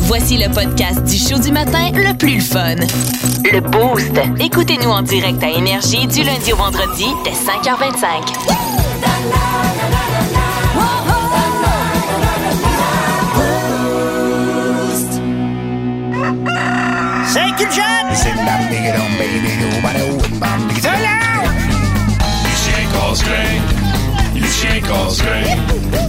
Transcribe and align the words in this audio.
Voici 0.00 0.38
le 0.38 0.52
podcast 0.52 1.04
du 1.04 1.16
show 1.18 1.38
du 1.38 1.52
matin 1.52 1.90
le 1.92 2.16
plus 2.16 2.40
fun. 2.40 2.76
Le 3.52 3.60
Boost. 3.60 4.12
Écoutez-nous 4.40 4.90
en 4.90 5.02
direct 5.02 5.42
à 5.42 5.50
Énergie 5.50 6.06
du 6.06 6.22
lundi 6.22 6.52
au 6.52 6.56
vendredi 6.56 7.06
dès 7.24 7.30
5h25. 7.32 8.52
C'est 17.26 17.54
que 17.56 17.70
jeune! 17.72 18.14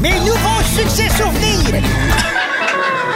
Mes 0.02 0.20
nouveaux 0.20 0.64
succès 0.76 1.10
souvenirs! 1.10 1.82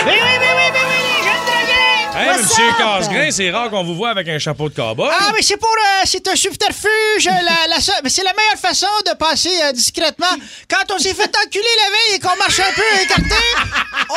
Oui, 0.08 0.14
oui, 0.14 0.20
oui, 0.24 0.48
oui, 0.56 0.72
oui, 0.74 0.80
oui, 0.90 1.00
les 1.18 1.24
jeunes 1.24 1.46
drogués! 1.46 2.18
Hey, 2.20 2.28
What's 2.30 2.42
monsieur 2.44 2.70
up? 2.70 2.78
Casgrain, 2.78 3.32
c'est 3.32 3.52
rare 3.52 3.70
qu'on 3.70 3.84
vous 3.84 3.96
voit 3.96 4.10
avec 4.10 4.28
un 4.30 4.40
chapeau 4.40 4.70
de 4.70 4.74
cowboy. 4.76 5.10
Ah, 5.12 5.32
mais 5.36 5.42
c'est 5.42 5.58
pour. 5.58 5.70
euh, 5.70 6.02
c'est 6.06 6.28
un 6.28 6.36
subterfuge. 6.36 7.26
la, 7.26 7.68
la 7.70 7.80
seule- 7.82 7.96
mais 8.04 8.10
c'est 8.10 8.24
la 8.24 8.34
meilleure 8.34 8.60
façon 8.60 8.88
de 9.06 9.14
passer 9.18 9.52
euh, 9.64 9.72
discrètement. 9.74 10.26
Quand 10.70 10.94
on 10.96 10.98
s'est 11.00 11.14
fait 11.14 11.32
enculer 11.46 11.64
la 11.84 11.90
veille 11.92 12.16
et 12.16 12.20
qu'on 12.20 12.36
marche 12.38 12.60
un 12.60 12.74
peu 12.74 13.02
écarté, 13.04 13.44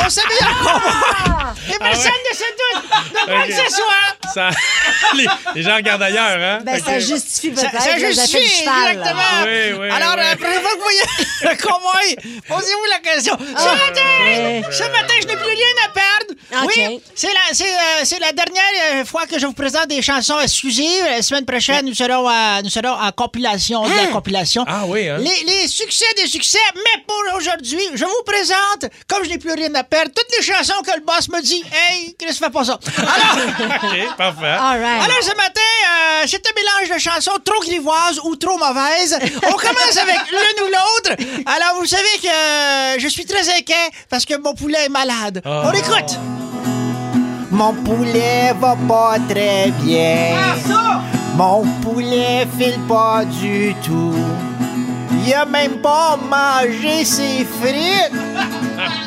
on 0.03 0.09
s'habille 0.09 0.37
en 0.41 0.63
cowboy. 0.63 0.91
Et 1.73 1.77
personne 1.77 2.11
ne 2.31 2.35
se 2.35 2.43
doute 2.43 2.83
de 3.11 3.25
quoi 3.25 3.35
Ah 3.43 3.47
que 3.47 3.53
ce 3.53 3.75
soit. 3.75 4.20
Ça... 4.33 4.49
les, 5.15 5.25
les 5.55 5.63
gens 5.63 5.75
regardent 5.75 6.03
ailleurs, 6.03 6.37
hein? 6.39 6.59
Ben, 6.63 6.79
ça 6.83 6.99
justifie 6.99 7.55
Ça, 7.55 7.69
peut-être 7.69 7.83
ça 7.83 7.97
justifie, 7.97 8.63
exactement. 8.63 9.21
Oui, 9.45 9.73
oui, 9.79 9.89
Alors, 9.89 10.15
oui. 10.17 10.23
la 10.23 10.35
prochaine 10.35 10.61
fois 10.61 10.71
que 10.71 10.77
vous 10.77 10.83
voyez 10.83 11.01
le 11.41 11.61
convoi, 11.61 11.99
posez-vous 12.47 12.85
la 12.89 12.99
question. 12.99 13.37
Ce 13.37 13.63
matin, 13.63 14.01
ouais. 14.23 14.61
ce 14.71 14.83
matin, 14.83 15.13
je 15.21 15.27
n'ai 15.27 15.35
plus 15.35 15.45
rien 15.45 15.75
à 15.85 15.89
perdre. 15.89 16.67
Oui, 16.67 17.01
c'est 17.15 17.27
la, 17.27 17.53
c'est, 17.53 17.63
euh, 17.65 17.77
c'est 18.03 18.19
la 18.19 18.31
dernière 18.33 18.63
euh, 18.93 19.05
fois 19.05 19.25
que 19.25 19.39
je 19.39 19.45
vous 19.45 19.53
présente 19.53 19.87
des 19.87 20.01
chansons 20.01 20.39
exclusives. 20.39 21.03
La 21.05 21.21
semaine 21.21 21.45
prochaine, 21.45 21.85
nous 21.85 21.93
serons, 21.93 22.27
à, 22.27 22.61
nous 22.61 22.69
serons 22.69 22.89
en 22.93 23.11
compilation, 23.11 23.83
de 23.87 23.95
la 23.95 24.07
compilation. 24.07 24.65
Ah 24.67 24.83
oui, 24.85 25.07
hein? 25.07 25.17
Les, 25.17 25.43
les 25.45 25.67
succès 25.67 26.05
des 26.17 26.27
succès, 26.27 26.59
mais 26.75 27.03
pour 27.07 27.21
aujourd'hui, 27.37 27.79
je 27.93 28.03
vous 28.05 28.23
présente, 28.25 28.91
comme 29.07 29.23
je 29.23 29.29
n'ai 29.29 29.37
plus 29.37 29.53
rien 29.53 29.73
à 29.75 29.83
perdre, 29.83 30.11
toutes 30.15 30.37
les 30.37 30.43
chansons 30.45 30.81
que 30.85 30.91
le 30.95 31.01
boss 31.05 31.29
me 31.29 31.41
dit. 31.41 31.63
Hey, 31.71 32.15
Chris, 32.19 32.33
fais 32.33 32.49
pas 32.49 32.65
ça. 32.65 32.79
Alors, 32.97 34.17
parfait. 34.21 34.57
All 34.59 34.79
right. 34.81 35.03
alors, 35.05 35.21
ce 35.21 35.35
matin, 35.35 35.71
euh, 36.21 36.23
c'est 36.27 36.43
un 36.45 36.53
mélange 36.55 36.95
de 36.95 36.99
chansons 36.99 37.37
trop 37.43 37.59
grivoises 37.61 38.19
ou 38.23 38.35
trop 38.35 38.57
mauvaises. 38.57 39.17
On 39.47 39.53
commence 39.53 39.97
avec 39.97 40.19
l'une 40.31 40.65
ou 40.65 40.67
l'autre. 40.67 41.15
Alors, 41.45 41.79
vous 41.79 41.85
savez 41.85 42.17
que 42.21 42.27
euh, 42.27 42.99
je 42.99 43.07
suis 43.07 43.25
très 43.25 43.49
inquiet 43.49 43.89
parce 44.09 44.25
que 44.25 44.37
mon 44.37 44.53
poulet 44.53 44.85
est 44.85 44.89
malade. 44.89 45.41
Ah. 45.45 45.63
On 45.65 45.71
écoute. 45.71 46.17
Mon 47.51 47.73
poulet 47.73 48.53
va 48.59 48.75
pas 48.87 49.17
très 49.29 49.71
bien. 49.81 50.35
Mon 51.35 51.65
poulet 51.81 52.47
file 52.57 52.79
pas 52.87 53.23
du 53.25 53.75
tout. 53.83 54.13
Il 55.11 55.33
a 55.33 55.45
même 55.45 55.77
pas 55.81 56.17
mangé 56.17 57.05
ses 57.05 57.45
frites. 57.45 58.11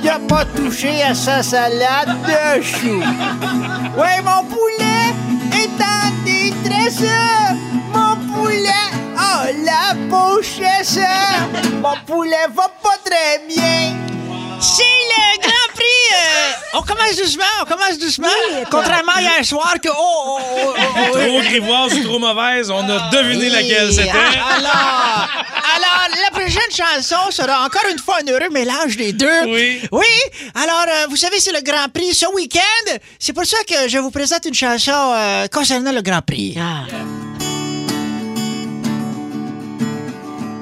Il 0.02 0.08
a 0.08 0.18
pas 0.18 0.44
touché 0.44 1.02
à 1.02 1.14
sa 1.14 1.42
salade 1.42 2.16
de 2.26 2.62
chou. 2.62 3.00
Ouais, 3.96 4.20
mon 4.22 4.44
poulet 4.44 5.14
est 5.52 5.80
en 5.82 6.12
détresse. 6.24 7.02
Mon 7.92 8.16
poulet 8.32 8.68
a 9.16 9.46
la 9.64 9.94
pochette. 10.10 11.00
Mon 11.82 11.96
poulet 12.06 12.46
va 12.54 12.68
pas 12.82 12.98
très 13.04 13.40
bien. 13.48 13.96
C'est 14.60 14.82
le 14.82 15.40
Grand 15.42 15.68
Prix. 15.74 15.84
euh, 16.14 16.78
on 16.78 16.82
commence 16.82 17.16
doucement, 17.16 17.44
on 17.62 17.64
commence 17.66 17.98
doucement. 17.98 18.26
Contrairement 18.70 19.12
à 19.16 19.20
hier 19.22 19.44
soir 19.44 19.74
que... 19.82 19.88
Oh, 19.88 19.94
oh, 19.96 20.38
oh, 20.40 20.74
oh, 20.76 20.92
oh, 20.96 21.18
Trop 21.18 21.40
grivoise 21.42 21.94
ou 21.94 22.02
trop 22.04 22.18
mauvaise, 22.18 22.70
on 22.70 22.88
a 22.88 23.10
deviné 23.10 23.50
laquelle 23.50 23.92
c'était. 23.92 24.10
Ah, 24.12 24.54
Alors, 24.56 25.28
alors, 25.76 26.18
la 26.24 26.30
prochaine 26.40 26.70
chanson 26.70 27.30
sera 27.30 27.64
encore 27.64 27.84
une 27.90 27.98
fois 27.98 28.16
un 28.26 28.30
heureux 28.30 28.48
mélange 28.50 28.96
des 28.96 29.12
deux. 29.12 29.44
Oui. 29.46 29.80
Oui. 29.92 30.06
Alors, 30.54 30.84
euh, 30.88 31.06
vous 31.10 31.16
savez, 31.16 31.38
c'est 31.40 31.52
le 31.52 31.60
Grand 31.62 31.88
Prix 31.92 32.14
ce 32.14 32.26
week-end. 32.34 32.92
C'est 33.18 33.32
pour 33.32 33.44
ça 33.44 33.58
que 33.68 33.88
je 33.88 33.98
vous 33.98 34.10
présente 34.10 34.44
une 34.46 34.54
chanson 34.54 34.92
euh, 35.14 35.46
concernant 35.48 35.92
le 35.92 36.00
Grand 36.02 36.22
Prix. 36.22 36.56
Ah. 36.58 36.84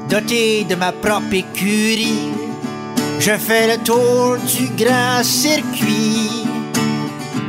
Doté 0.09 0.65
de 0.65 0.75
ma 0.75 0.93
propre 0.93 1.33
écurie, 1.33 2.19
je 3.25 3.37
fais 3.39 3.69
le 3.69 3.79
tour 3.85 4.37
du 4.53 4.67
grand 4.85 5.23
circuit. 5.23 6.45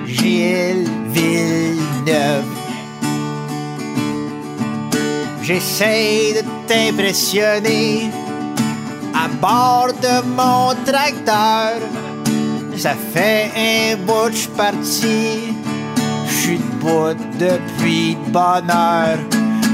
Gilles 0.05 0.87
Villeneuve. 1.07 2.45
J'essaie 5.41 6.35
de 6.37 6.43
t'impressionner 6.67 8.11
à 9.15 9.27
bord 9.41 9.93
de 9.93 10.15
mon 10.37 10.75
tracteur. 10.85 11.73
Ça 12.77 12.93
fait 13.13 13.49
un 13.57 13.97
bout 14.05 14.47
parti. 14.55 15.55
Je 16.27 16.33
suis 16.33 16.57
debout 16.59 17.15
depuis 17.39 18.15
de 18.15 18.31
bonne 18.31 18.69
heure. 18.69 19.17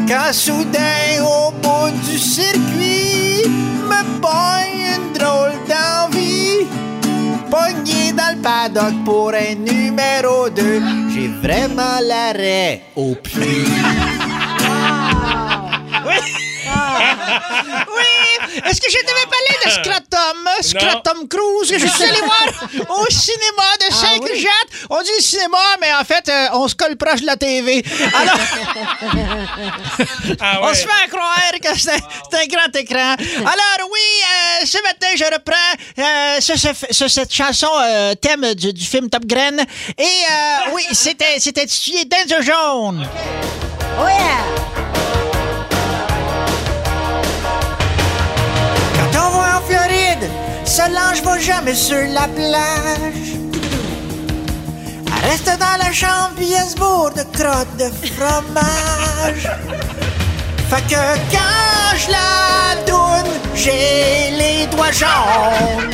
Quand 0.09 0.33
soudain, 0.33 1.21
au 1.21 1.51
bout 1.51 1.91
du 2.09 2.17
circuit, 2.17 3.43
me 3.45 4.01
pogne 4.19 4.95
une 4.95 5.13
drôle 5.13 5.53
d'envie. 5.69 6.65
Pogné 7.51 8.11
dans 8.13 8.35
le 8.35 8.41
paddock 8.41 9.03
pour 9.05 9.31
un 9.35 9.53
numéro 9.53 10.49
2. 10.49 10.81
J'ai 11.13 11.27
vraiment 11.27 11.99
l'arrêt 12.01 12.81
au 12.95 13.13
puits. 13.13 13.67
Oui! 16.05 16.15
Est-ce 18.65 18.81
que 18.81 18.91
je 18.91 18.97
devais 18.97 19.27
parler 19.29 19.55
de 19.65 19.69
Scratum? 19.71 20.49
Scratum 20.61 21.27
Cruise, 21.27 21.71
que 21.71 21.79
je 21.79 21.87
suis 21.87 22.03
allé 22.03 22.19
voir 22.21 22.45
au 22.99 23.05
cinéma 23.11 23.67
de 23.79 23.93
Saint-Jacques. 23.93 24.87
On 24.89 25.01
dit 25.01 25.21
cinéma, 25.23 25.57
mais 25.81 25.93
en 25.93 26.03
fait, 26.03 26.27
euh, 26.29 26.47
on 26.53 26.67
se 26.67 26.75
colle 26.75 26.95
proche 26.97 27.21
de 27.21 27.25
la 27.27 27.37
TV. 27.37 27.83
Alors, 28.13 28.35
Ah 30.41 30.59
on 30.63 30.73
se 30.73 30.81
fait 30.81 31.09
croire 31.09 31.51
que 31.61 31.77
c'est 31.79 31.91
un 31.91 32.45
grand 32.47 32.75
écran. 32.79 33.15
Alors 33.39 33.89
oui, 33.91 33.99
euh, 34.61 34.65
ce 34.65 34.77
matin, 34.83 35.07
je 35.15 35.23
reprends 35.25 35.55
euh, 35.99 36.37
ce- 36.39 36.57
ce- 36.57 36.93
ce- 36.93 37.07
cette 37.07 37.33
chanson 37.33 37.67
euh, 37.83 38.15
thème 38.15 38.53
du, 38.55 38.73
du 38.73 38.85
film 38.85 39.09
Top 39.09 39.25
Gun. 39.25 39.57
Et 39.97 40.03
euh, 40.03 40.71
oui, 40.73 40.83
c'était 40.93 41.39
c'était 41.39 41.61
intitulé 41.63 42.05
Danger 42.05 42.41
Zone. 42.45 43.07
Oh 44.01 44.07
yeah! 44.07 45.18
Solange 50.99 51.21
va 51.23 51.39
jamais 51.39 51.75
sur 51.75 52.07
la 52.09 52.27
plage. 52.27 53.35
Reste 55.23 55.57
dans 55.59 55.77
la 55.83 55.91
chambre 55.93 56.31
puis 56.35 56.51
elle 56.53 56.75
bourre 56.77 57.11
de 57.11 57.23
crottes 57.37 57.75
de 57.77 57.89
fromage. 58.07 59.49
Fait 60.69 60.81
que 60.87 61.01
quand 61.31 61.97
je 61.97 62.11
la 62.11 62.75
doune, 62.85 63.31
j'ai 63.55 64.31
les 64.37 64.67
doigts 64.67 64.91
jaunes. 64.91 65.89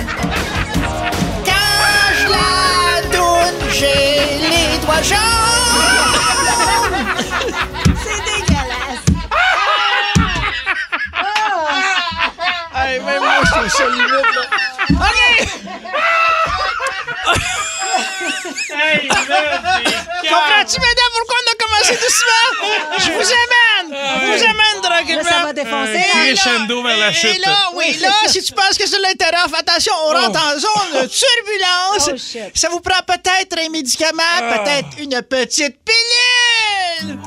Quand 1.46 2.06
je 2.20 2.28
la 2.30 3.02
doune, 3.16 3.60
j'ai 3.72 4.40
les 4.50 4.86
doigts 4.86 5.02
jaunes. 5.04 5.75
Hey, 12.86 13.00
même 13.00 13.20
moi, 13.20 13.34
je 13.44 13.52
trouve 13.52 13.70
ça 13.70 13.88
limite, 13.90 14.12
là. 14.12 14.44
OK! 14.92 15.20
Hey, 18.78 19.08
Comprends-tu, 19.08 20.80
mesdames, 20.80 21.14
pourquoi 21.18 21.36
on 21.42 21.52
a 21.52 21.56
commencé 21.64 21.94
doucement? 21.96 22.48
Je 23.00 23.12
vous 23.12 23.32
amène! 23.32 23.98
Je 24.22 24.26
vous 24.38 24.44
amène 24.44 24.62
Là, 24.86 25.24
ça 25.24 25.30
va 25.46 25.54
tranquillement. 25.54 25.54
défoncer. 25.54 26.06
Un 26.14 26.34
crescendo 26.34 26.84
vers 26.84 26.98
la 26.98 27.12
chute. 27.12 27.36
Et 27.36 27.40
là, 27.40 27.56
oui, 27.74 27.98
là, 28.02 28.12
si 28.28 28.42
tu 28.42 28.54
penses 28.54 28.78
que 28.78 28.88
c'est 28.88 29.00
l'intérêt, 29.00 29.38
fais 29.50 29.58
attention, 29.60 29.94
on 30.06 30.14
rentre 30.14 30.40
en 30.40 30.58
zone 30.60 31.02
de 31.02 31.08
turbulence. 31.08 32.10
Oh. 32.12 32.50
Ça 32.54 32.70
vous 32.70 32.80
prend 32.80 33.00
peut-être 33.06 33.58
un 33.66 33.70
médicament, 33.70 34.24
Ah. 34.40 34.58
peut-être 34.60 34.88
une 35.00 35.22
petite 35.22 35.76
pilule. 35.84 37.18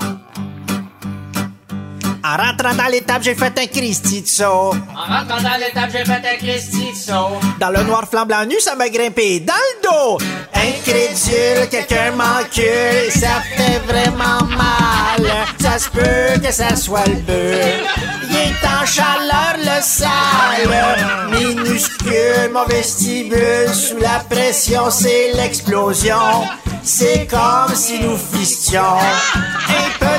En 2.28 2.36
rentrant 2.36 2.74
dans 2.74 2.90
l'étape, 2.90 3.22
j'ai 3.22 3.34
fait 3.34 3.58
un 3.58 3.66
Christy 3.66 4.20
de 4.20 4.26
saut. 4.26 4.44
En 4.44 4.74
rentrant 4.74 5.40
dans 5.42 5.56
l'étape, 5.58 5.90
j'ai 5.90 6.04
fait 6.04 6.12
un 6.12 6.36
Christy 6.36 6.90
de 6.92 6.96
saut. 6.96 7.40
Dans 7.58 7.70
le 7.70 7.82
noir 7.84 8.04
flambant 8.06 8.44
nu, 8.44 8.60
ça 8.60 8.74
m'a 8.74 8.90
grimpé 8.90 9.40
dans 9.40 9.54
le 9.54 9.88
dos. 9.88 10.18
Incrédule, 10.52 11.68
quelqu'un 11.70 12.10
m'encule, 12.10 13.10
ça 13.10 13.40
fait 13.56 13.78
vraiment 13.86 14.44
mal. 14.44 15.26
Ça 15.58 15.78
se 15.78 15.88
peut 15.88 16.38
que 16.46 16.52
ça 16.52 16.76
soit 16.76 17.06
le 17.06 17.14
beurre. 17.14 17.86
Il 18.28 18.36
est 18.36 18.66
en 18.66 18.84
chaleur, 18.84 19.56
le 19.56 19.80
sale. 19.80 21.30
Minuscule, 21.30 22.50
mon 22.52 22.66
vestibule, 22.66 23.72
sous 23.72 23.96
la 23.96 24.22
pression, 24.28 24.90
c'est 24.90 25.32
l'explosion. 25.32 26.44
C'est 26.82 27.26
comme 27.26 27.74
si 27.74 28.00
nous 28.00 28.18
fistions 28.18 28.98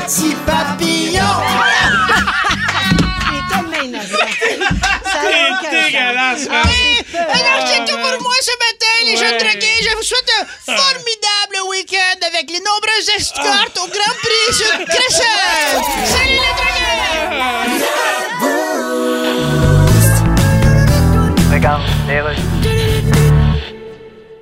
petit 0.09 0.33
papillon. 0.45 1.21
Il 3.29 3.37
est 3.37 3.47
tellement 3.53 3.81
innocent. 3.83 4.25
Ça 5.03 5.19
a 5.19 5.21
C'est 5.61 5.69
dégueulasse, 5.69 6.47
Ah, 6.49 6.53
man. 6.53 6.63
c'est 6.73 7.03
peur. 7.11 7.27
Alors, 7.29 7.67
c'est 7.67 7.85
tout 7.85 7.97
pour 7.97 8.21
moi 8.23 8.33
ce 8.41 8.51
matin, 8.65 8.95
les 9.05 9.17
jeunes 9.17 9.37
drogués. 9.37 9.79
Je 9.83 9.95
vous 9.95 10.03
souhaite 10.03 10.31
un 10.41 10.45
formidable 10.75 11.69
week-end 11.69 12.19
avec 12.27 12.49
les 12.49 12.59
nombreuses 12.59 13.09
escortes 13.17 13.77
au 13.77 13.87
Grand 13.87 14.15
Prix 14.23 14.49
sur 14.55 14.85
Crescent. 14.85 15.37
Salut 16.05 16.39
les 16.41 16.53
drogués! 16.57 17.99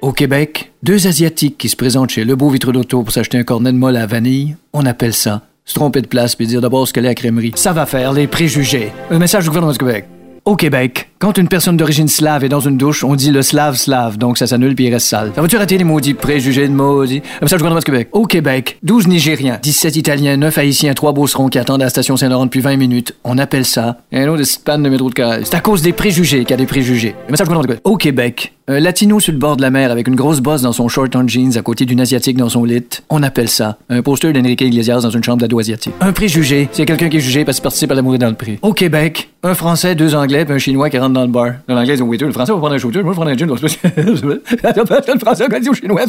Au 0.01 0.13
Québec, 0.13 0.71
deux 0.83 1.07
Asiatiques 1.07 1.57
qui 1.57 1.67
se 1.69 1.75
présentent 1.75 2.11
chez 2.11 2.23
Le 2.23 2.35
Beau 2.35 2.49
Vitre 2.49 2.71
d'Auto 2.71 3.03
pour 3.03 3.11
s'acheter 3.11 3.37
un 3.37 3.43
cornet 3.43 3.71
de 3.73 3.77
molle 3.77 3.97
à 3.97 4.05
vanille, 4.05 4.55
on 4.73 4.85
appelle 4.85 5.13
ça 5.13 5.41
se 5.67 5.75
tromper 5.75 6.01
de 6.01 6.07
place 6.07 6.35
puis 6.35 6.47
dire 6.47 6.61
d'abord 6.61 6.87
ce 6.87 6.93
qu'elle 6.93 7.05
est 7.05 7.09
à 7.09 7.15
crèmerie. 7.15 7.51
Ça 7.55 7.73
va 7.73 7.85
faire 7.85 8.13
les 8.13 8.25
préjugés. 8.25 8.91
Un 9.11 9.19
message 9.19 9.43
du 9.43 9.49
gouvernement 9.49 9.73
du 9.73 9.77
Québec. 9.77 10.05
Au 10.47 10.55
Québec, 10.55 11.09
quand 11.19 11.37
une 11.37 11.49
personne 11.49 11.75
d'origine 11.75 12.07
slave 12.07 12.45
est 12.45 12.47
dans 12.47 12.61
une 12.61 12.77
douche, 12.77 13.03
on 13.03 13.15
dit 13.15 13.31
le 13.31 13.41
slave 13.41 13.75
slave, 13.75 14.17
donc 14.17 14.37
ça 14.37 14.47
s'annule 14.47 14.75
puis 14.75 14.85
il 14.85 14.93
reste 14.93 15.07
sale. 15.07 15.33
Ça 15.35 15.41
va-tu 15.41 15.57
rater 15.57 15.77
les 15.77 15.83
maudits 15.83 16.13
préjugés 16.13 16.69
de 16.69 16.73
maudits? 16.73 17.21
Un 17.41 17.43
message 17.43 17.57
du 17.57 17.63
gouvernement 17.63 17.79
du 17.79 17.83
Québec. 17.83 18.07
Au 18.13 18.25
Québec, 18.25 18.77
12 18.83 19.09
Nigériens, 19.09 19.59
17 19.61 19.97
Italiens, 19.97 20.37
9 20.37 20.57
Haïtiens, 20.57 20.93
3 20.93 21.11
Beaucerons 21.11 21.49
qui 21.49 21.59
attendent 21.59 21.81
à 21.81 21.85
la 21.85 21.89
station 21.89 22.15
Saint-Laurent 22.15 22.45
depuis 22.45 22.61
20 22.61 22.77
minutes. 22.77 23.13
On 23.25 23.37
appelle 23.39 23.65
ça 23.65 23.97
un 24.13 24.25
autre 24.29 24.43
span 24.43 24.79
de 24.79 24.87
métro 24.87 25.09
de 25.09 25.15
carré. 25.15 25.41
C'est 25.43 25.55
à 25.55 25.59
cause 25.59 25.81
des 25.81 25.91
préjugés 25.91 26.45
qu'il 26.45 26.51
y 26.51 26.53
a 26.53 26.57
des 26.57 26.65
préjugés. 26.65 27.13
Message 27.29 27.47
du 27.47 27.53
gouvernement 27.53 27.63
du 27.63 27.67
Québec. 27.67 27.81
Au 27.83 27.97
Québec, 27.97 28.53
un 28.69 28.79
latino 28.79 29.19
sur 29.19 29.33
le 29.33 29.39
bord 29.39 29.57
de 29.57 29.61
la 29.61 29.69
mer 29.69 29.91
avec 29.91 30.07
une 30.07 30.15
grosse 30.15 30.39
bosse 30.39 30.61
dans 30.61 30.73
son 30.73 30.87
short 30.87 31.15
en 31.15 31.27
jeans 31.27 31.57
à 31.57 31.61
côté 31.61 31.85
d'une 31.85 31.99
asiatique 32.01 32.37
dans 32.37 32.49
son 32.49 32.63
lit, 32.63 32.83
on 33.09 33.23
appelle 33.23 33.47
ça 33.49 33.77
un 33.89 34.01
poster 34.01 34.33
d'Enrique 34.33 34.61
Iglesias 34.61 35.01
dans 35.01 35.09
une 35.09 35.23
chambre 35.23 35.39
d'ado 35.39 35.57
asiatique. 35.57 35.93
Un 35.99 36.11
préjugé, 36.11 36.69
c'est 36.71 36.85
quelqu'un 36.85 37.09
qui 37.09 37.17
est 37.17 37.21
jugé 37.21 37.43
parce 37.43 37.57
qu'il 37.57 37.63
participe 37.63 37.91
à 37.91 37.95
la 37.95 38.01
dans 38.01 38.29
le 38.29 38.35
prix. 38.35 38.59
Au 38.61 38.73
Québec, 38.73 39.29
un 39.43 39.53
Français, 39.53 39.95
deux 39.95 40.15
Anglais, 40.15 40.36
puis 40.45 40.53
un 40.53 40.57
Chinois 40.57 40.89
qui 40.89 40.97
rentre 40.97 41.13
dans 41.13 41.21
le 41.21 41.27
bar. 41.27 41.53
L'Anglais 41.67 41.95
dit 41.95 42.01
waiter, 42.01 42.25
le 42.25 42.31
Français 42.31 42.51
va 42.51 42.57
prendre 42.57 42.75
un 42.75 42.77
shooter, 42.77 43.03
moi 43.03 43.13
je 43.13 43.19
vais 43.19 43.25
prendre 43.25 43.31
un 43.31 43.37
gin. 43.37 43.47
le 45.13 45.19
Français 45.19 45.43
a 45.43 45.59
dit 45.59 45.69
au 45.69 45.73
Chinois. 45.73 46.01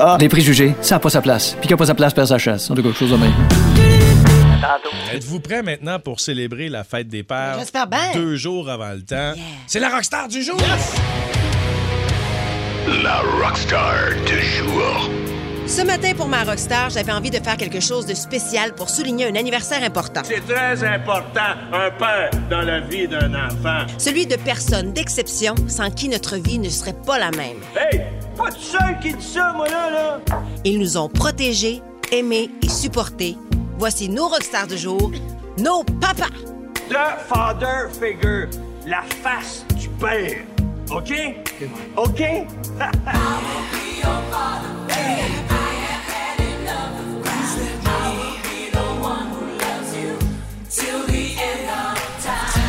Ah. 0.00 0.16
Les 0.20 0.28
préjugés, 0.28 0.74
ça 0.80 0.96
n'a 0.96 0.98
pas 1.00 1.10
sa 1.10 1.22
place. 1.22 1.56
Puis 1.60 1.68
qui 1.68 1.72
n'a 1.72 1.76
pas 1.76 1.86
sa 1.86 1.94
place 1.94 2.14
perd 2.14 2.28
sa 2.28 2.38
chasse. 2.38 2.70
En 2.70 2.74
tout 2.74 2.82
cas, 2.82 2.92
chose 2.92 3.10
de 3.10 3.16
même. 3.16 3.32
Êtes-vous 5.12 5.40
prêt 5.40 5.62
maintenant 5.62 5.98
pour 5.98 6.20
célébrer 6.20 6.68
la 6.68 6.84
fête 6.84 7.08
des 7.08 7.22
pères? 7.22 7.56
J'espère 7.58 7.86
bien. 7.86 8.12
Deux 8.14 8.36
jours 8.36 8.68
avant 8.68 8.92
le 8.92 9.02
temps? 9.02 9.32
C'est 9.66 9.80
la 9.80 9.88
rockstar 9.88 10.28
du 10.28 10.42
jour! 10.42 10.56
La 13.02 13.20
rockstar 13.40 14.08
du 14.26 14.40
jour. 14.40 15.23
Ce 15.66 15.80
matin, 15.82 16.12
pour 16.14 16.28
ma 16.28 16.44
rockstar, 16.44 16.90
j'avais 16.90 17.10
envie 17.10 17.30
de 17.30 17.38
faire 17.38 17.56
quelque 17.56 17.80
chose 17.80 18.04
de 18.04 18.12
spécial 18.14 18.74
pour 18.74 18.90
souligner 18.90 19.26
un 19.26 19.34
anniversaire 19.34 19.82
important. 19.82 20.20
C'est 20.22 20.46
très 20.46 20.84
important, 20.84 21.40
un 21.72 21.90
père 21.90 22.30
dans 22.50 22.60
la 22.60 22.80
vie 22.80 23.08
d'un 23.08 23.32
enfant. 23.34 23.86
Celui 23.98 24.26
de 24.26 24.36
personnes 24.36 24.92
d'exception 24.92 25.54
sans 25.66 25.90
qui 25.90 26.08
notre 26.08 26.36
vie 26.36 26.58
ne 26.58 26.68
serait 26.68 26.94
pas 27.06 27.18
la 27.18 27.30
même. 27.30 27.56
Hey, 27.76 28.02
pas 28.36 28.50
de 28.50 28.58
seul 28.58 28.98
qui 29.00 29.14
dit 29.14 29.24
ça, 29.24 29.52
moi, 29.56 29.66
là, 29.68 29.90
là. 29.90 30.20
Ils 30.64 30.78
nous 30.78 30.98
ont 30.98 31.08
protégés, 31.08 31.82
aimés 32.12 32.50
et 32.62 32.68
supportés. 32.68 33.36
Voici 33.78 34.08
nos 34.10 34.28
rockstars 34.28 34.66
du 34.66 34.76
jour, 34.76 35.10
nos 35.58 35.82
papas. 35.82 36.28
The 36.90 37.18
father 37.26 37.88
figure, 37.90 38.48
la 38.86 39.02
face 39.22 39.64
du 39.76 39.88
père. 39.88 40.36
OK? 40.90 41.12
OK? 41.96 42.22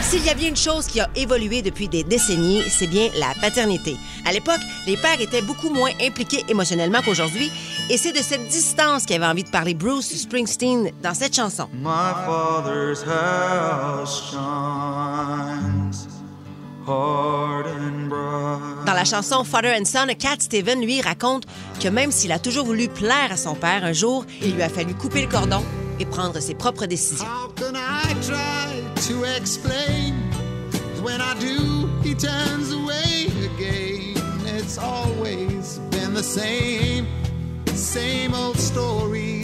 S'il 0.01 0.23
y 0.23 0.29
a 0.29 0.33
bien 0.33 0.49
une 0.49 0.55
chose 0.55 0.87
qui 0.87 0.99
a 1.01 1.09
évolué 1.15 1.61
depuis 1.61 1.87
des 1.87 2.03
décennies, 2.03 2.61
c'est 2.69 2.87
bien 2.87 3.09
la 3.19 3.33
paternité. 3.41 3.97
À 4.25 4.31
l'époque, 4.31 4.61
les 4.87 4.95
pères 4.97 5.19
étaient 5.19 5.41
beaucoup 5.41 5.69
moins 5.69 5.91
impliqués 6.01 6.43
émotionnellement 6.47 7.01
qu'aujourd'hui, 7.03 7.51
et 7.89 7.97
c'est 7.97 8.13
de 8.13 8.23
cette 8.23 8.47
distance 8.47 9.05
qu'avait 9.05 9.25
envie 9.25 9.43
de 9.43 9.49
parler 9.49 9.73
Bruce 9.73 10.15
Springsteen 10.15 10.91
dans 11.03 11.13
cette 11.13 11.35
chanson. 11.35 11.67
My 11.73 12.13
father's 12.25 13.03
house 13.03 14.31
shines 14.31 14.75
hard 15.39 15.49
and 15.49 15.93
bright. 15.93 16.14
Dans 16.85 17.63
la 18.93 19.05
chanson 19.05 19.43
Father 19.43 19.73
and 19.79 19.85
Son, 19.85 20.07
Cat 20.19 20.37
Steven, 20.39 20.79
lui, 20.81 21.01
raconte 21.01 21.45
que 21.81 21.87
même 21.87 22.11
s'il 22.11 22.31
a 22.31 22.37
toujours 22.37 22.65
voulu 22.65 22.87
plaire 22.89 23.31
à 23.31 23.37
son 23.37 23.55
père, 23.55 23.83
un 23.83 23.93
jour, 23.93 24.23
il 24.43 24.53
lui 24.53 24.61
a 24.61 24.69
fallu 24.69 24.93
couper 24.93 25.21
le 25.23 25.27
cordon 25.27 25.63
et 25.99 26.05
prendre 26.05 26.39
ses 26.39 26.53
propres 26.53 26.85
décisions. 26.85 27.25
How 27.25 27.49
can 27.55 27.73
I 27.75 28.13
try 28.21 28.83
to 29.07 29.25
explain? 29.25 30.13
When 31.03 31.21
I 31.21 31.33
do, 31.39 31.89
he 32.03 32.13
turns 32.13 32.71
away 32.71 33.31
again. 33.43 34.21
It's 34.45 34.77
always 34.77 35.79
been 35.91 36.13
the 36.13 36.23
same, 36.23 37.07
same 37.73 38.33
old 38.35 38.59
story. 38.59 39.41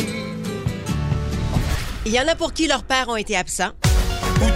Il 2.06 2.12
y 2.14 2.20
en 2.20 2.28
a 2.28 2.36
pour 2.36 2.54
qui 2.54 2.68
leurs 2.68 2.84
pères 2.84 3.10
ont 3.10 3.16
été 3.16 3.36
absents. 3.36 3.72
Où 4.42 4.50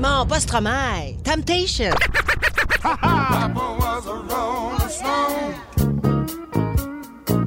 Pas 0.00 0.40
Stromae. 0.40 1.16
Temptation. 1.24 1.92
Papa 2.80 3.50
was 3.78 4.06
a 4.06 4.14
rolling 4.14 4.88
stone. 4.88 5.54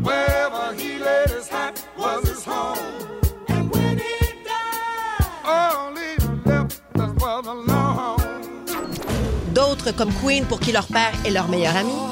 Wherever 0.03 0.73
he 0.75 0.99
laid 0.99 1.29
his 1.29 1.47
hat 1.47 1.81
was 1.97 2.27
his 2.27 2.43
home. 2.43 2.77
And 3.47 3.71
when 3.71 3.97
he 3.99 4.33
died, 4.43 5.25
all 5.45 5.95
he 5.95 6.17
left 6.45 6.81
us 6.99 7.13
was 7.21 7.47
alone. 7.47 8.19
D'autres, 9.53 9.93
comme 9.93 10.11
Queen, 10.21 10.45
pour 10.45 10.59
qui 10.59 10.71
leur 10.73 10.87
père 10.87 11.13
est 11.25 11.31
leur 11.31 11.47
meilleur 11.47 11.75
ami. 11.77 12.10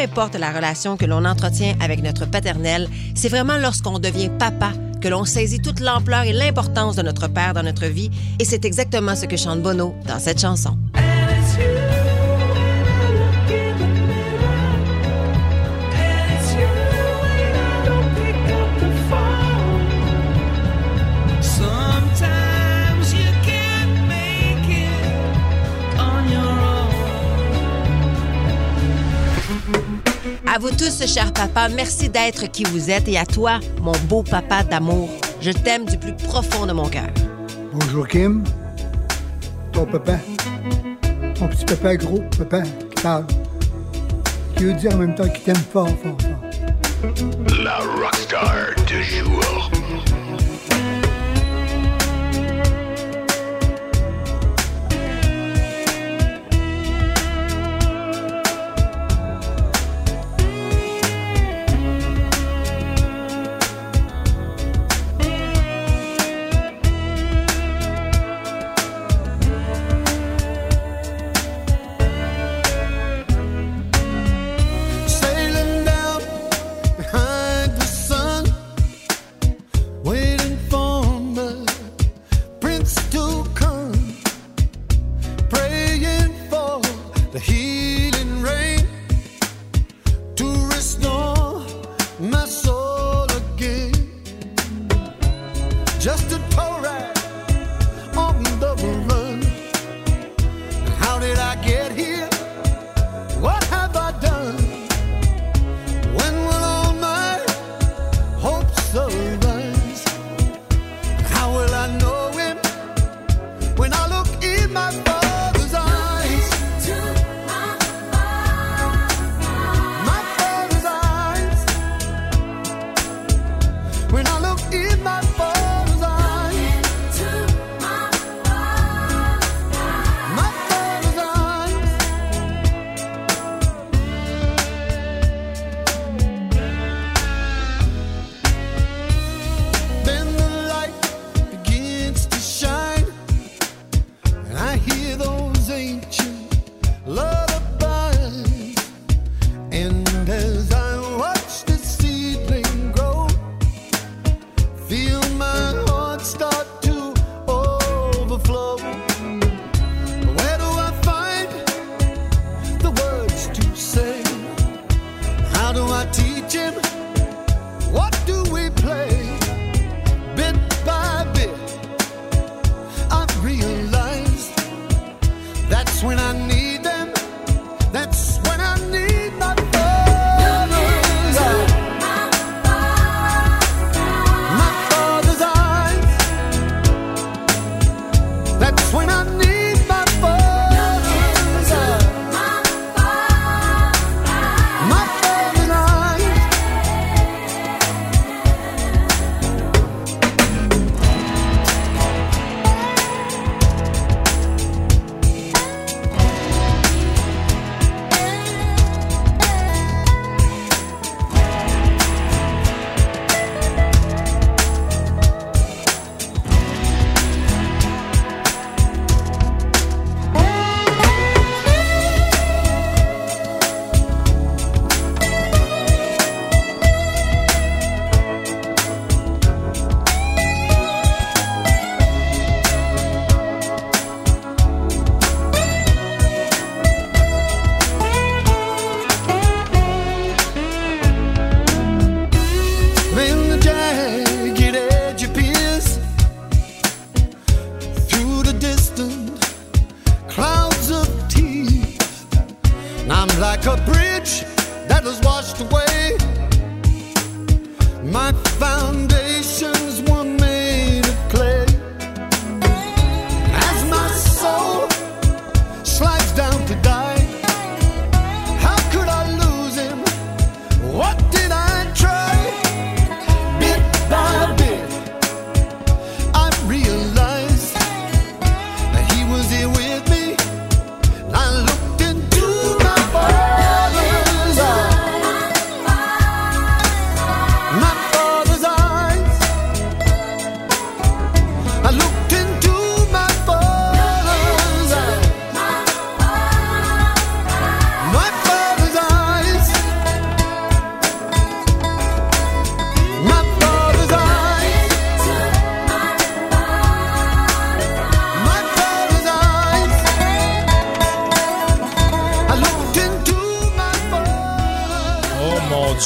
Importe 0.00 0.34
la 0.36 0.50
relation 0.50 0.96
que 0.96 1.04
l'on 1.04 1.24
entretient 1.24 1.74
avec 1.80 2.02
notre 2.02 2.26
paternel, 2.26 2.88
c'est 3.14 3.28
vraiment 3.28 3.58
lorsqu'on 3.58 3.98
devient 3.98 4.30
papa 4.38 4.72
que 5.00 5.08
l'on 5.08 5.24
saisit 5.24 5.60
toute 5.60 5.80
l'ampleur 5.80 6.22
et 6.22 6.32
l'importance 6.32 6.96
de 6.96 7.02
notre 7.02 7.28
père 7.28 7.54
dans 7.54 7.62
notre 7.62 7.86
vie, 7.86 8.10
et 8.38 8.44
c'est 8.44 8.64
exactement 8.64 9.14
ce 9.14 9.26
que 9.26 9.36
chante 9.36 9.62
Bono 9.62 9.94
dans 10.06 10.18
cette 10.18 10.40
chanson. 10.40 10.76
À 30.52 30.58
vous 30.58 30.70
tous, 30.70 31.06
chers 31.06 31.32
papas, 31.32 31.68
merci 31.68 32.08
d'être 32.08 32.50
qui 32.50 32.64
vous 32.64 32.90
êtes 32.90 33.06
et 33.06 33.16
à 33.16 33.24
toi, 33.24 33.60
mon 33.80 33.92
beau 34.08 34.24
papa 34.24 34.64
d'amour. 34.64 35.08
Je 35.40 35.52
t'aime 35.52 35.84
du 35.84 35.96
plus 35.96 36.12
profond 36.12 36.66
de 36.66 36.72
mon 36.72 36.88
cœur. 36.88 37.08
Bonjour 37.72 38.08
Kim. 38.08 38.42
Ton 39.70 39.86
papa. 39.86 40.18
Ton 41.36 41.46
petit 41.46 41.64
papa 41.64 41.96
gros, 41.96 42.24
papa 42.36 42.62
qui 42.62 43.00
parle. 43.00 43.26
Qui 44.56 44.64
veut 44.64 44.74
dire 44.74 44.92
en 44.92 44.96
même 44.98 45.14
temps 45.14 45.28
qu'il 45.28 45.44
t'aime 45.44 45.54
fort, 45.54 45.88
fort, 45.88 46.16
fort. 46.20 47.54
La 47.62 47.78
rockstar 47.78 48.74
du 48.88 49.04
jour. 49.04 49.70
to 83.10 83.44
come, 83.54 84.16
praying 85.48 86.32
for 86.48 86.80
the 87.32 87.40
healing. 87.40 87.69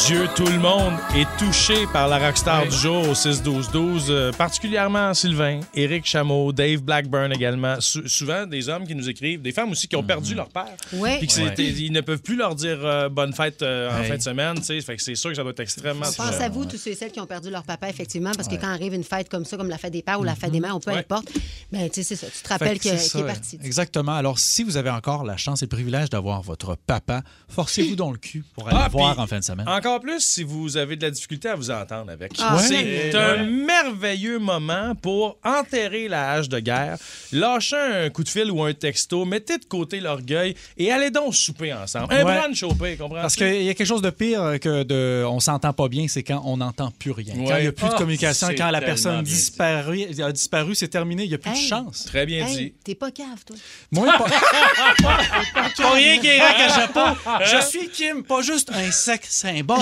Dieu, 0.07 0.27
tout 0.35 0.45
le 0.47 0.59
monde 0.59 0.95
est 1.15 1.27
touché 1.39 1.87
par 1.93 2.09
la 2.09 2.19
rockstar 2.19 2.67
du 2.67 2.77
jour 2.77 3.09
au 3.09 3.15
6-12-12, 3.15 4.07
euh, 4.11 4.33
particulièrement 4.33 5.15
Sylvain, 5.15 5.61
Éric 5.73 6.05
Chameau, 6.05 6.53
Dave 6.53 6.81
Blackburn 6.83 7.33
également. 7.33 7.77
Sou- 7.81 8.07
souvent, 8.09 8.45
des 8.45 8.69
hommes 8.69 8.87
qui 8.89 8.95
nous 8.97 9.09
écrivent, 9.09 9.41
des 9.41 9.53
femmes 9.53 9.71
aussi 9.71 9.87
qui 9.87 9.95
ont 9.95 10.03
perdu 10.03 10.35
leur 10.35 10.49
père. 10.49 10.67
Ouais. 10.95 11.19
Puis 11.19 11.29
ils 11.29 11.93
ne 11.93 12.01
peuvent 12.01 12.21
plus 12.21 12.35
leur 12.37 12.57
dire 12.57 12.79
euh, 12.85 13.09
bonne 13.09 13.33
fête 13.33 13.63
euh, 13.63 13.89
en 13.99 14.03
fin 14.03 14.17
de 14.17 14.23
semaine. 14.23 14.57
tu 14.57 14.65
sais. 14.65 14.81
Fait 14.81 14.97
que 14.97 15.03
c'est 15.03 15.15
sûr 15.15 15.31
que 15.31 15.37
ça 15.37 15.43
doit 15.43 15.53
être 15.53 15.61
extrêmement 15.61 16.07
On 16.07 16.11
touchant. 16.11 16.25
pense 16.29 16.41
à 16.41 16.49
vous, 16.49 16.65
tous 16.65 16.77
ceux 16.77 16.91
et 16.91 16.95
celles 16.97 17.13
qui 17.13 17.21
ont 17.21 17.27
perdu 17.27 17.51
leur 17.51 17.63
papa, 17.63 17.89
effectivement, 17.89 18.33
parce 18.37 18.49
que 18.49 18.57
quand 18.57 18.69
arrive 18.69 18.95
une 18.95 19.05
fête 19.05 19.29
comme 19.29 19.45
ça, 19.45 19.57
comme 19.57 19.69
la 19.69 19.79
fête 19.79 19.93
des 19.93 20.03
pères 20.03 20.19
ou 20.19 20.25
la 20.25 20.35
fête 20.35 20.51
des 20.51 20.61
mères, 20.61 20.75
ou 20.77 20.81
peu 20.81 20.91
Ouais. 20.91 20.99
importe, 20.99 21.29
ben, 21.73 21.89
tu 21.89 22.03
sais, 22.03 22.03
c'est 22.03 22.17
ça. 22.17 22.27
Tu 22.37 22.43
te 22.43 22.49
rappelles 22.49 22.81
qu'il 22.81 22.91
est 22.93 23.23
parti. 23.27 23.59
Exactement. 23.63 24.13
Alors, 24.15 24.39
si 24.41 24.65
vous 24.65 24.77
avez 24.77 24.91
encore 24.91 25.23
la 25.25 25.37
chance 25.37 25.63
et 25.63 25.67
le 25.67 25.71
privilège 25.71 26.11
d'avoir 26.11 26.43
votre 26.43 26.77
papa, 26.77 27.23
forcez-vous 27.49 27.95
dans 27.97 28.11
le 28.11 28.19
cul 28.19 28.45
pour 28.55 28.69
aller 28.69 28.77
Ah, 28.81 28.87
le 28.87 28.91
voir 28.93 29.13
puis 29.15 29.23
en 29.23 29.27
fin 29.29 29.39
de 29.39 29.45
semaine. 29.45 29.67
Encore 29.85 30.01
plus 30.01 30.21
si 30.21 30.43
vous 30.45 30.79
avez 30.79 30.97
de 30.97 31.03
la 31.03 31.11
difficulté 31.11 31.47
à 31.47 31.57
vous 31.57 31.71
entendre 31.71 32.11
avec. 32.11 32.33
Ah, 32.41 32.57
c'est 32.59 32.75
ouais. 32.75 33.15
un 33.15 33.45
merveilleux 33.45 34.39
moment 34.39 34.95
pour 34.95 35.37
enterrer 35.45 36.09
la 36.09 36.33
hache 36.33 36.49
de 36.49 36.59
guerre, 36.59 36.97
lâcher 37.33 37.77
un 37.77 38.09
coup 38.09 38.25
de 38.25 38.31
fil 38.31 38.51
ou 38.51 38.63
un 38.65 38.73
texto, 38.73 39.27
mettez 39.27 39.59
de 39.59 39.65
côté 39.67 40.01
l'orgueil 40.01 40.55
et 40.79 40.91
allez 40.91 41.11
donc 41.11 41.35
souper 41.35 41.75
ensemble. 41.75 42.15
Un 42.15 42.25
Ouais. 42.25 42.41
brunch 42.41 42.63
au 42.63 42.73
pire, 42.73 42.97
comprends 42.97 43.21
Parce 43.21 43.37
qu'il 43.37 43.63
y 43.63 43.69
a 43.69 43.75
quelque 43.75 43.87
chose 43.87 44.01
de 44.01 44.09
pire 44.09 44.59
que 44.59 44.85
de 44.85 45.23
on 45.29 45.39
s'entend 45.39 45.75
pas 45.75 45.89
bien, 45.89 46.07
c'est 46.09 46.23
quand 46.23 46.41
on 46.47 46.57
n'entend 46.57 46.91
plus 46.99 47.11
rien. 47.11 47.35
Quand 47.35 47.57
il 47.59 47.63
n'y 47.63 47.67
a 47.69 47.73
plus 47.73 47.87
de 47.87 47.93
Ah, 47.93 47.99
communication, 47.99 48.47
c'est 48.47 48.55
quand 48.55 48.71
la 48.71 48.81
personne 48.81 49.23
disparu, 49.23 50.07
a 50.19 50.33
disparu, 50.33 50.75
c'est 50.75 50.89
terminé, 50.89 51.25
il 51.25 51.29
n'y 51.29 51.35
a 51.35 51.39
plus 51.39 51.51
Hey. 51.51 51.63
de 51.63 51.69
chance. 51.69 52.05
Très 52.07 52.25
bien 52.25 52.47
Hey, 52.47 52.57
dit. 52.57 52.75
t'es 52.85 52.95
pas 52.95 53.11
cave, 53.11 53.45
toi. 53.47 53.55
Moi, 53.93 54.07
pas, 54.17 54.25
pas 55.77 55.91
rien 55.93 56.19
qui 56.21 56.29
est 56.29 56.41
à 56.41 56.69
chapeau. 56.71 57.01
Je 57.45 57.67
suis 57.67 57.91
Kim, 57.91 58.23
pas 58.23 58.41
juste 58.41 58.71
un 58.73 58.91
sexe 58.91 59.29
symbole. 59.31 59.74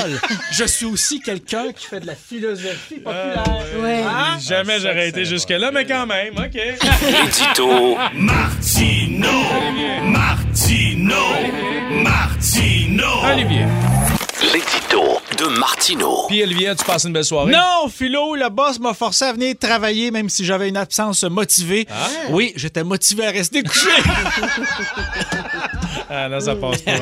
Je 0.52 0.64
suis 0.64 0.86
aussi 0.86 1.20
quelqu'un 1.20 1.72
qui 1.72 1.86
fait 1.86 2.00
de 2.00 2.06
la 2.06 2.14
philosophie 2.14 2.96
populaire. 2.96 3.44
Ouais. 3.78 4.02
Ah, 4.06 4.36
Jamais 4.40 4.80
j'aurais 4.80 5.08
été 5.08 5.24
jusque-là, 5.24 5.70
mais 5.72 5.84
quand 5.86 6.06
même, 6.06 6.34
OK. 6.36 6.54
L'édito 6.54 7.96
Martino. 8.14 9.28
Martino. 10.04 11.14
Martino. 12.02 13.04
Olivier. 13.32 13.66
L'édito 14.52 15.20
de 15.38 15.46
Martino. 15.58 16.26
Puis 16.28 16.42
Olivier, 16.42 16.74
tu 16.76 16.84
passes 16.84 17.04
une 17.04 17.12
belle 17.12 17.24
soirée? 17.24 17.52
Non, 17.52 17.88
Philo, 17.88 18.34
le 18.34 18.48
boss 18.48 18.78
m'a 18.80 18.92
forcé 18.92 19.24
à 19.24 19.32
venir 19.32 19.54
travailler 19.58 20.10
même 20.10 20.28
si 20.28 20.44
j'avais 20.44 20.68
une 20.68 20.76
absence 20.76 21.22
motivée. 21.24 21.86
Oui, 22.30 22.52
j'étais 22.56 22.82
motivé 22.84 23.26
à 23.26 23.30
rester 23.30 23.62
couché. 23.62 23.88
Ah 26.08 26.28
non, 26.28 26.40
ça 26.40 26.54
passe 26.56 26.82
pas. 26.82 26.92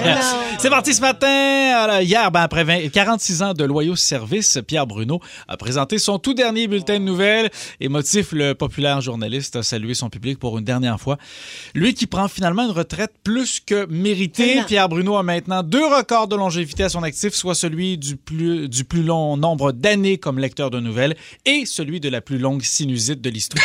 C'est 0.59 0.71
parti 0.71 0.95
ce 0.95 1.01
matin. 1.01 1.27
Alors, 1.27 2.01
hier, 2.01 2.31
ben, 2.31 2.43
après 2.43 2.65
20 2.65 2.89
46 2.89 3.43
ans 3.43 3.55
de 3.55 3.65
loyaux 3.65 3.97
services, 3.97 4.59
Pierre 4.67 4.87
Bruno 4.87 5.21
a 5.49 5.57
présenté 5.57 5.99
son 5.99 6.19
tout 6.19 6.35
dernier 6.35 6.69
bulletin 6.69 6.99
de 6.99 7.05
nouvelles. 7.05 7.51
Émotif, 7.81 8.33
le 8.33 8.55
populaire 8.55 9.01
journaliste 9.01 9.57
a 9.57 9.63
salué 9.63 9.95
son 9.95 10.11
public 10.11 10.39
pour 10.39 10.59
une 10.59 10.65
dernière 10.65 11.01
fois. 11.01 11.17
Lui 11.75 11.95
qui 11.95 12.07
prend 12.07 12.29
finalement 12.29 12.65
une 12.65 12.71
retraite 12.71 13.13
plus 13.25 13.61
que 13.61 13.87
méritée. 13.87 14.63
Pierre 14.67 14.89
Bruno 14.89 15.17
a 15.17 15.23
maintenant 15.23 15.63
deux 15.63 15.87
records 15.87 16.29
de 16.29 16.37
longévité 16.37 16.85
à 16.85 16.89
son 16.89 17.03
actif, 17.03 17.35
soit 17.35 17.55
celui 17.55 17.99
du 17.99 18.17
plus, 18.17 18.69
du 18.69 18.85
plus 18.85 19.03
long 19.03 19.37
nombre 19.37 19.73
d'années 19.73 20.19
comme 20.19 20.39
lecteur 20.39 20.71
de 20.71 20.81
nouvelles 20.81 21.17
et 21.47 21.65
celui 21.67 22.01
de 22.01 22.09
la 22.09 22.21
plus 22.21 22.39
longue 22.39 22.63
sinusite 22.63 23.21
de 23.21 23.31
l'histoire. 23.31 23.65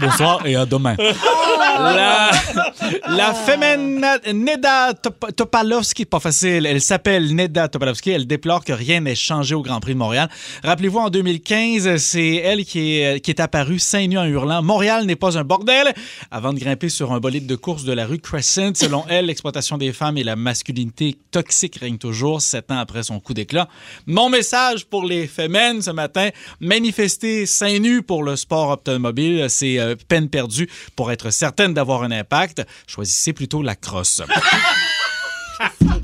Bonsoir 0.00 0.46
et 0.46 0.56
à 0.56 0.64
demain. 0.64 0.96
La, 1.60 2.30
la 3.08 3.34
fémène 3.34 4.04
Neda 4.32 4.94
Top- 4.94 5.34
Topalowski, 5.36 6.04
pas 6.04 6.20
facile, 6.20 6.66
elle 6.66 6.80
s'appelle 6.80 7.34
Neda 7.34 7.68
Topalowski, 7.68 8.10
elle 8.10 8.26
déplore 8.26 8.64
que 8.64 8.72
rien 8.72 9.00
n'ait 9.00 9.14
changé 9.14 9.54
au 9.54 9.62
Grand 9.62 9.80
Prix 9.80 9.92
de 9.94 9.98
Montréal. 9.98 10.28
Rappelez-vous, 10.64 10.98
en 10.98 11.10
2015, 11.10 11.96
c'est 11.98 12.36
elle 12.36 12.64
qui 12.64 12.96
est, 12.98 13.20
qui 13.20 13.30
est 13.30 13.40
apparue 13.40 13.78
seins 13.78 14.06
nus 14.06 14.18
en 14.18 14.24
hurlant 14.24 14.62
«Montréal 14.70 15.04
n'est 15.04 15.16
pas 15.16 15.38
un 15.38 15.44
bordel» 15.44 15.92
avant 16.30 16.52
de 16.52 16.58
grimper 16.58 16.88
sur 16.88 17.12
un 17.12 17.20
bolide 17.20 17.46
de 17.46 17.56
course 17.56 17.84
de 17.84 17.92
la 17.92 18.06
rue 18.06 18.18
Crescent. 18.18 18.72
Selon 18.74 19.04
elle, 19.08 19.26
l'exploitation 19.26 19.78
des 19.78 19.92
femmes 19.92 20.16
et 20.18 20.24
la 20.24 20.36
masculinité 20.36 21.16
toxique 21.30 21.76
règnent 21.76 21.98
toujours 21.98 22.40
sept 22.42 22.70
ans 22.70 22.78
après 22.78 23.02
son 23.02 23.20
coup 23.20 23.34
d'éclat. 23.34 23.68
Mon 24.06 24.28
message 24.30 24.86
pour 24.86 25.04
les 25.04 25.26
fémènes 25.26 25.82
ce 25.82 25.90
matin, 25.90 26.30
manifester 26.60 27.46
seins 27.46 27.78
nus 27.78 28.02
pour 28.02 28.22
le 28.22 28.36
sport 28.36 28.68
automobile, 28.70 29.46
c'est 29.48 29.78
euh, 29.78 29.94
peine 30.08 30.28
perdue 30.28 30.68
pour 30.96 31.10
être 31.12 31.30
certaine 31.50 31.74
d'avoir 31.74 32.04
un 32.04 32.12
impact. 32.12 32.64
Choisissez 32.86 33.32
plutôt 33.32 33.60
la 33.60 33.74
crosse. 33.74 34.22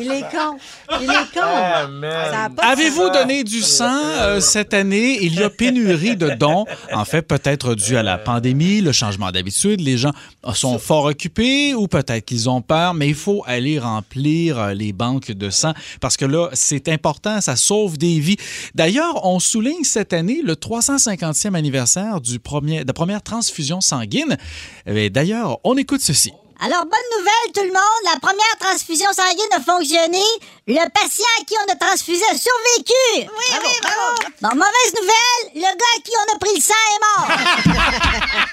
Il 0.00 0.10
est 0.10 0.22
con. 0.22 0.58
Il 1.00 1.10
est 1.10 1.32
con. 1.34 1.40
Ah, 1.44 2.48
Avez-vous 2.58 3.10
donné 3.10 3.44
du 3.44 3.60
sang 3.60 4.02
euh, 4.04 4.40
cette 4.40 4.74
année? 4.74 5.18
Il 5.22 5.34
y 5.34 5.42
a 5.42 5.50
pénurie 5.50 6.16
de 6.16 6.30
dons. 6.30 6.64
En 6.92 7.04
fait, 7.04 7.22
peut-être 7.22 7.74
dû 7.74 7.96
à 7.96 8.02
la 8.02 8.18
pandémie, 8.18 8.80
le 8.80 8.92
changement 8.92 9.30
d'habitude. 9.30 9.80
Les 9.80 9.96
gens 9.96 10.12
sont 10.52 10.78
fort 10.78 11.04
occupés 11.04 11.74
ou 11.74 11.88
peut-être 11.88 12.24
qu'ils 12.24 12.50
ont 12.50 12.60
peur, 12.60 12.94
mais 12.94 13.08
il 13.08 13.14
faut 13.14 13.42
aller 13.46 13.78
remplir 13.78 14.58
euh, 14.58 14.74
les 14.74 14.92
banques 14.92 15.32
de 15.32 15.50
sang 15.50 15.72
parce 16.00 16.16
que 16.16 16.24
là, 16.24 16.48
c'est 16.52 16.88
important, 16.88 17.40
ça 17.40 17.56
sauve 17.56 17.98
des 17.98 18.18
vies. 18.20 18.36
D'ailleurs, 18.74 19.24
on 19.24 19.40
souligne 19.40 19.84
cette 19.84 20.12
année 20.12 20.40
le 20.44 20.54
350e 20.54 21.54
anniversaire 21.54 22.20
du 22.20 22.38
premier, 22.38 22.82
de 22.82 22.86
la 22.88 22.92
première 22.92 23.22
transfusion 23.22 23.80
sanguine. 23.80 24.36
Et 24.86 25.10
D'ailleurs, 25.10 25.58
on 25.64 25.76
écoute 25.76 26.00
ceci. 26.00 26.32
Alors, 26.60 26.84
bonne 26.84 27.18
nouvelle, 27.18 27.52
tout 27.54 27.62
le 27.62 27.72
monde. 27.72 28.12
La 28.12 28.20
première 28.20 28.58
transfusion 28.60 29.10
sanguine 29.12 29.52
a 29.52 29.60
fonctionné. 29.60 30.22
Le 30.66 30.76
patient 30.94 31.26
à 31.40 31.44
qui 31.44 31.54
on 31.60 31.70
a 31.72 31.76
transfusé 31.76 32.24
a 32.24 32.34
survécu. 32.38 33.04
Oui, 33.16 33.26
oui, 33.52 33.78
bravo. 33.82 34.16
Bon, 34.40 34.48
mauvaise 34.48 34.94
nouvelle, 34.98 35.44
le 35.56 35.60
gars 35.60 35.94
à 35.94 36.00
qui 36.02 36.12
on 36.16 36.34
a 36.34 36.38
pris 36.38 36.54
le 36.54 36.62
sang 36.62 36.84
est 36.94 37.00
mort. 37.04 37.28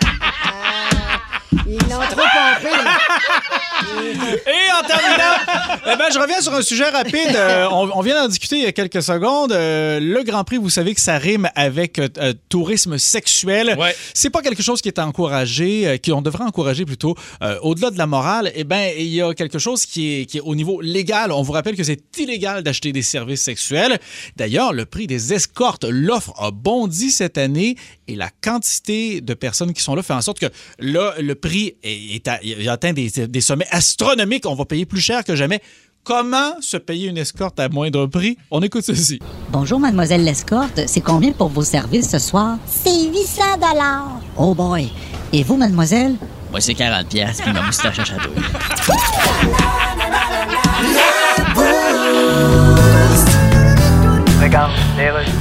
Ils 1.67 1.77
l'ont 1.89 1.99
trop 1.99 2.15
pompé. 2.15 2.69
Et 4.47 4.71
en 4.71 4.85
terminant, 4.85 5.37
eh 5.85 5.95
ben, 5.95 6.05
je 6.13 6.19
reviens 6.19 6.41
sur 6.41 6.53
un 6.53 6.61
sujet 6.61 6.89
rapide. 6.89 7.33
Euh, 7.35 7.67
on, 7.71 7.89
on 7.93 8.01
vient 8.01 8.15
d'en 8.21 8.27
discuter 8.27 8.57
il 8.57 8.63
y 8.63 8.65
a 8.65 8.71
quelques 8.73 9.01
secondes. 9.01 9.51
Euh, 9.53 9.99
le 10.01 10.23
Grand 10.23 10.43
Prix, 10.43 10.57
vous 10.57 10.69
savez 10.69 10.93
que 10.93 11.01
ça 11.01 11.17
rime 11.17 11.49
avec 11.55 11.97
euh, 11.99 12.09
euh, 12.17 12.33
tourisme 12.49 12.97
sexuel. 12.97 13.77
C'est 14.13 14.29
pas 14.29 14.41
quelque 14.41 14.61
chose 14.63 14.81
qui 14.81 14.89
est 14.89 14.99
encouragé, 14.99 15.87
euh, 15.87 15.97
qu'on 16.03 16.21
devrait 16.21 16.43
encourager 16.43 16.83
plutôt. 16.85 17.15
Euh, 17.41 17.57
Au-delà 17.61 17.89
de 17.89 17.97
la 17.97 18.07
morale, 18.07 18.51
eh 18.55 18.63
ben, 18.65 18.91
il 18.97 19.07
y 19.07 19.21
a 19.21 19.33
quelque 19.33 19.59
chose 19.59 19.85
qui 19.85 20.21
est, 20.21 20.25
qui 20.25 20.37
est 20.37 20.41
au 20.41 20.55
niveau 20.55 20.81
légal. 20.81 21.31
On 21.31 21.41
vous 21.41 21.53
rappelle 21.53 21.75
que 21.77 21.83
c'est 21.83 22.00
illégal 22.17 22.63
d'acheter 22.63 22.91
des 22.91 23.01
services 23.01 23.41
sexuels. 23.41 23.99
D'ailleurs, 24.35 24.73
le 24.73 24.85
prix 24.85 25.07
des 25.07 25.33
escortes, 25.33 25.85
l'offre 25.85 26.33
a 26.37 26.51
bondi 26.51 27.11
cette 27.11 27.37
année 27.37 27.75
et 28.07 28.15
la 28.15 28.29
quantité 28.41 29.21
de 29.21 29.33
personnes 29.33 29.73
qui 29.73 29.81
sont 29.81 29.95
là 29.95 30.03
fait 30.03 30.13
en 30.13 30.21
sorte 30.21 30.39
que 30.39 30.47
là, 30.79 31.13
le 31.19 31.35
prix 31.35 31.75
est, 31.83 32.15
est 32.15 32.27
à- 32.27 32.39
il 32.43 32.67
atteint 32.69 32.93
des, 32.93 33.09
des 33.09 33.41
sommets 33.41 33.67
astronomiques. 33.71 34.45
On 34.45 34.55
va 34.55 34.65
payer 34.65 34.85
plus 34.85 35.01
cher 35.01 35.23
que 35.23 35.35
jamais. 35.35 35.61
Comment 36.03 36.59
se 36.61 36.77
payer 36.77 37.09
une 37.09 37.17
escorte 37.19 37.59
à 37.59 37.69
moindre 37.69 38.07
prix? 38.07 38.35
On 38.49 38.61
écoute 38.63 38.83
ceci. 38.83 39.19
Bonjour, 39.51 39.79
mademoiselle 39.79 40.23
l'escorte. 40.23 40.81
C'est 40.87 41.01
combien 41.01 41.31
pour 41.31 41.49
vos 41.49 41.63
services 41.63 42.09
ce 42.09 42.17
soir? 42.17 42.57
C'est 42.65 43.03
800 43.07 43.43
dollars. 43.57 44.19
Oh 44.35 44.55
boy. 44.55 44.89
Et 45.31 45.43
vous, 45.43 45.57
mademoiselle? 45.57 46.15
Moi, 46.49 46.59
c'est 46.59 46.73
40 46.73 47.07
pièces 47.07 47.39
puis 47.41 47.53
ma 47.53 47.61
moustache 47.61 47.99
à 47.99 48.03
chatouille. 48.03 48.33
Regarde, 55.01 55.40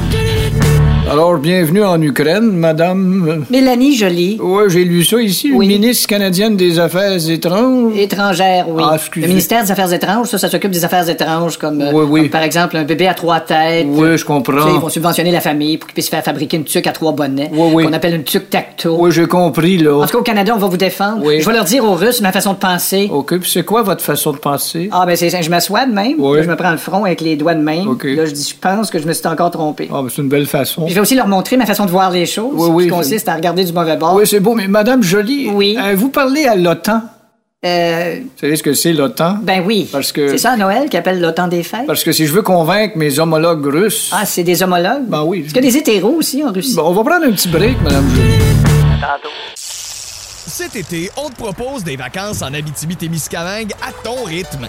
Alors, 1.11 1.39
bienvenue 1.39 1.83
en 1.83 2.01
Ukraine, 2.01 2.53
madame. 2.53 3.45
Mélanie 3.51 3.97
Joly. 3.97 4.39
Oui, 4.41 4.63
j'ai 4.69 4.85
lu 4.85 5.03
ça 5.03 5.21
ici, 5.21 5.49
une 5.49 5.59
ministre 5.59 6.07
canadienne 6.07 6.57
des 6.57 6.79
Affaires 6.79 7.29
étranges. 7.29 7.97
Étrangère, 7.97 8.67
oui. 8.69 8.81
Ah, 8.87 8.93
excusez. 8.95 9.27
le 9.27 9.33
ministère 9.33 9.65
des 9.65 9.73
Affaires 9.73 9.93
étranges, 9.93 10.29
ça, 10.29 10.39
ça 10.39 10.49
s'occupe 10.49 10.71
des 10.71 10.85
affaires 10.85 11.09
étranges, 11.09 11.59
comme, 11.59 11.81
euh, 11.81 11.91
comme 11.91 12.29
par 12.29 12.43
exemple 12.45 12.77
un 12.77 12.85
bébé 12.85 13.09
à 13.09 13.15
trois 13.15 13.41
têtes. 13.41 13.89
Oui, 13.91 14.17
je 14.17 14.25
comprends. 14.25 14.53
Tu 14.59 14.63
sais, 14.63 14.75
ils 14.77 14.81
vont 14.81 14.89
subventionner 14.89 15.33
la 15.33 15.41
famille 15.41 15.79
pour 15.79 15.89
qu'il 15.89 15.95
puisse 15.95 16.09
faire 16.09 16.23
fabriquer 16.23 16.59
une 16.59 16.65
tuque 16.65 16.87
à 16.87 16.93
trois 16.93 17.11
bonnets. 17.11 17.51
oui. 17.53 17.87
Qu'on 17.87 17.93
appelle 17.93 18.15
une 18.15 18.23
tuque 18.23 18.49
tacto. 18.49 18.97
Oui, 19.01 19.11
j'ai 19.11 19.27
compris, 19.27 19.79
là. 19.79 19.97
En 19.99 20.07
tout 20.07 20.13
cas, 20.13 20.19
au 20.19 20.23
Canada, 20.23 20.53
on 20.55 20.59
va 20.61 20.69
vous 20.69 20.77
défendre. 20.77 21.23
Oui. 21.25 21.41
Je 21.41 21.47
vais 21.47 21.53
leur 21.55 21.65
dire 21.65 21.85
aux 21.85 21.95
Russes 21.97 22.21
ma 22.21 22.31
façon 22.31 22.53
de 22.53 22.59
penser. 22.59 23.09
OK, 23.13 23.37
puis 23.41 23.51
c'est 23.51 23.65
quoi 23.65 23.83
votre 23.83 24.05
façon 24.05 24.31
de 24.31 24.39
penser? 24.39 24.89
Ah, 24.93 25.07
ben, 25.07 25.17
c'est, 25.17 25.43
je 25.43 25.51
m'assois 25.51 25.87
de 25.87 25.93
même. 25.93 26.15
Oui. 26.21 26.37
Là, 26.37 26.45
je 26.45 26.49
me 26.49 26.55
prends 26.55 26.71
le 26.71 26.77
front 26.79 27.05
avec 27.05 27.21
les 27.21 27.35
doigts 27.35 27.55
de 27.55 27.63
même. 27.63 27.89
OK. 27.89 28.05
Là, 28.05 28.27
je 28.27 28.31
dis, 28.31 28.49
je 28.49 28.55
pense 28.61 28.93
que 28.93 29.01
je 29.01 29.09
me 29.09 29.13
suis 29.13 29.27
encore 29.27 29.51
trompé. 29.51 29.89
Ah, 29.93 30.03
ben, 30.03 30.09
c'est 30.09 30.23
une 30.23 30.29
belle 30.29 30.47
façon. 30.47 30.85
Puis 30.85 31.00
je 31.01 31.03
vais 31.03 31.09
aussi 31.09 31.15
leur 31.17 31.29
montrer 31.29 31.57
ma 31.57 31.65
façon 31.65 31.87
de 31.87 31.91
voir 31.91 32.11
les 32.11 32.27
choses. 32.27 32.53
Oui, 32.55 32.69
oui, 32.71 32.85
Qui 32.85 32.91
consiste 32.91 33.27
à 33.29 33.35
regarder 33.35 33.65
du 33.65 33.73
mauvais 33.73 33.97
bord. 33.97 34.15
Oui, 34.15 34.27
c'est 34.27 34.41
beau, 34.41 34.55
mais 34.55 34.69
madame 34.69 35.03
Jolie, 35.03 35.49
Oui. 35.49 35.77
euh, 35.81 35.95
vous 35.97 36.11
parlez 36.11 36.45
à 36.47 36.55
l'OTAN. 36.57 37.03
Euh, 37.65 38.17
Vous 38.23 38.29
savez 38.41 38.57
ce 38.57 38.63
que 38.63 38.73
c'est, 38.75 38.93
l'OTAN? 38.93 39.39
ben 39.43 39.63
oui. 39.67 39.89
Parce 39.91 40.13
que... 40.13 40.29
C'est 40.31 40.39
ça, 40.39 40.57
Noël, 40.57 40.89
qui 40.91 40.97
appelle 40.99 41.21
l'OTAN 41.21 41.49
des 41.49 41.63
fêtes? 41.63 41.87
Parce 41.87 42.05
que 42.05 42.13
si 42.13 42.27
je 42.27 42.33
veux 42.33 42.43
convaincre 42.43 42.97
mes 42.99 43.19
homologues 43.19 43.65
russes... 43.67 44.11
Ah, 44.15 44.25
c'est 44.27 44.43
des 44.45 44.63
homologues? 44.63 45.05
Ben 45.09 45.23
oui. 45.25 45.41
Est-ce 45.47 45.55
qu'il 45.55 45.65
y 45.65 45.69
a 45.69 45.71
des 45.71 45.77
hétéros 45.79 46.15
aussi 46.17 46.43
en 46.45 46.53
Russie? 46.53 46.75
Bon, 46.75 46.83
on 46.87 46.93
va 46.93 47.03
prendre 47.05 47.27
un 47.27 47.33
petit 47.33 47.49
break, 47.49 47.81
madame 47.83 48.07
Jolie. 48.15 48.39
Cet 49.55 50.77
été, 50.77 51.11
on 51.17 51.29
te 51.31 51.37
propose 51.37 51.83
des 51.85 51.97
vacances 51.97 52.43
en 52.43 52.53
Abitibi-Témiscamingue 52.53 53.73
à 53.83 53.93
ton 54.05 54.25
rythme. 54.25 54.69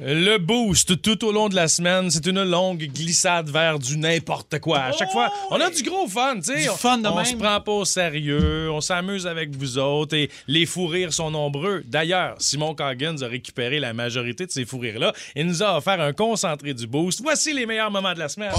Le 0.00 0.38
boost 0.38 1.00
tout 1.02 1.24
au 1.24 1.30
long 1.30 1.48
de 1.48 1.54
la 1.54 1.68
semaine, 1.68 2.10
c'est 2.10 2.26
une 2.26 2.42
longue 2.42 2.82
glissade 2.92 3.48
vers 3.48 3.78
du 3.78 3.96
n'importe 3.96 4.58
quoi. 4.58 4.78
À 4.80 4.92
chaque 4.92 5.12
fois, 5.12 5.30
on 5.50 5.60
a 5.60 5.70
du 5.70 5.84
gros 5.84 6.08
fun, 6.08 6.36
tu 6.40 6.46
sais. 6.52 6.68
On- 6.68 6.74
fun 6.74 6.98
de 6.98 7.06
On 7.06 7.24
se 7.24 7.36
prend 7.36 7.60
pas 7.60 7.70
au 7.72 7.84
sérieux, 7.84 8.68
on 8.72 8.80
s'amuse 8.80 9.24
avec 9.26 9.54
vous 9.54 9.78
autres 9.78 10.16
et 10.16 10.30
les 10.48 10.66
fous 10.66 10.88
rires 10.88 11.12
sont 11.12 11.30
nombreux. 11.30 11.82
D'ailleurs, 11.86 12.34
Simon 12.40 12.74
Coggins 12.74 13.22
a 13.22 13.28
récupéré 13.28 13.78
la 13.78 13.92
majorité 13.92 14.46
de 14.46 14.50
ces 14.50 14.64
fous 14.64 14.78
rires-là 14.80 15.12
et 15.36 15.44
nous 15.44 15.62
a 15.62 15.76
offert 15.76 16.00
un 16.00 16.12
concentré 16.12 16.74
du 16.74 16.88
boost. 16.88 17.20
Voici 17.22 17.52
les 17.52 17.64
meilleurs 17.64 17.90
moments 17.92 18.14
de 18.14 18.18
la 18.18 18.28
semaine. 18.28 18.50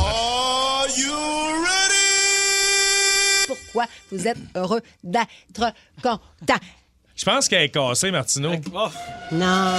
Pourquoi 3.47 3.85
vous 4.11 4.25
êtes 4.27 4.37
heureux 4.55 4.81
d'être 5.03 5.73
content? 6.01 6.19
Je 7.15 7.23
pense 7.23 7.47
qu'elle 7.47 7.63
est 7.63 7.69
cassée, 7.69 8.11
Martineau. 8.11 8.53
Non. 9.31 9.71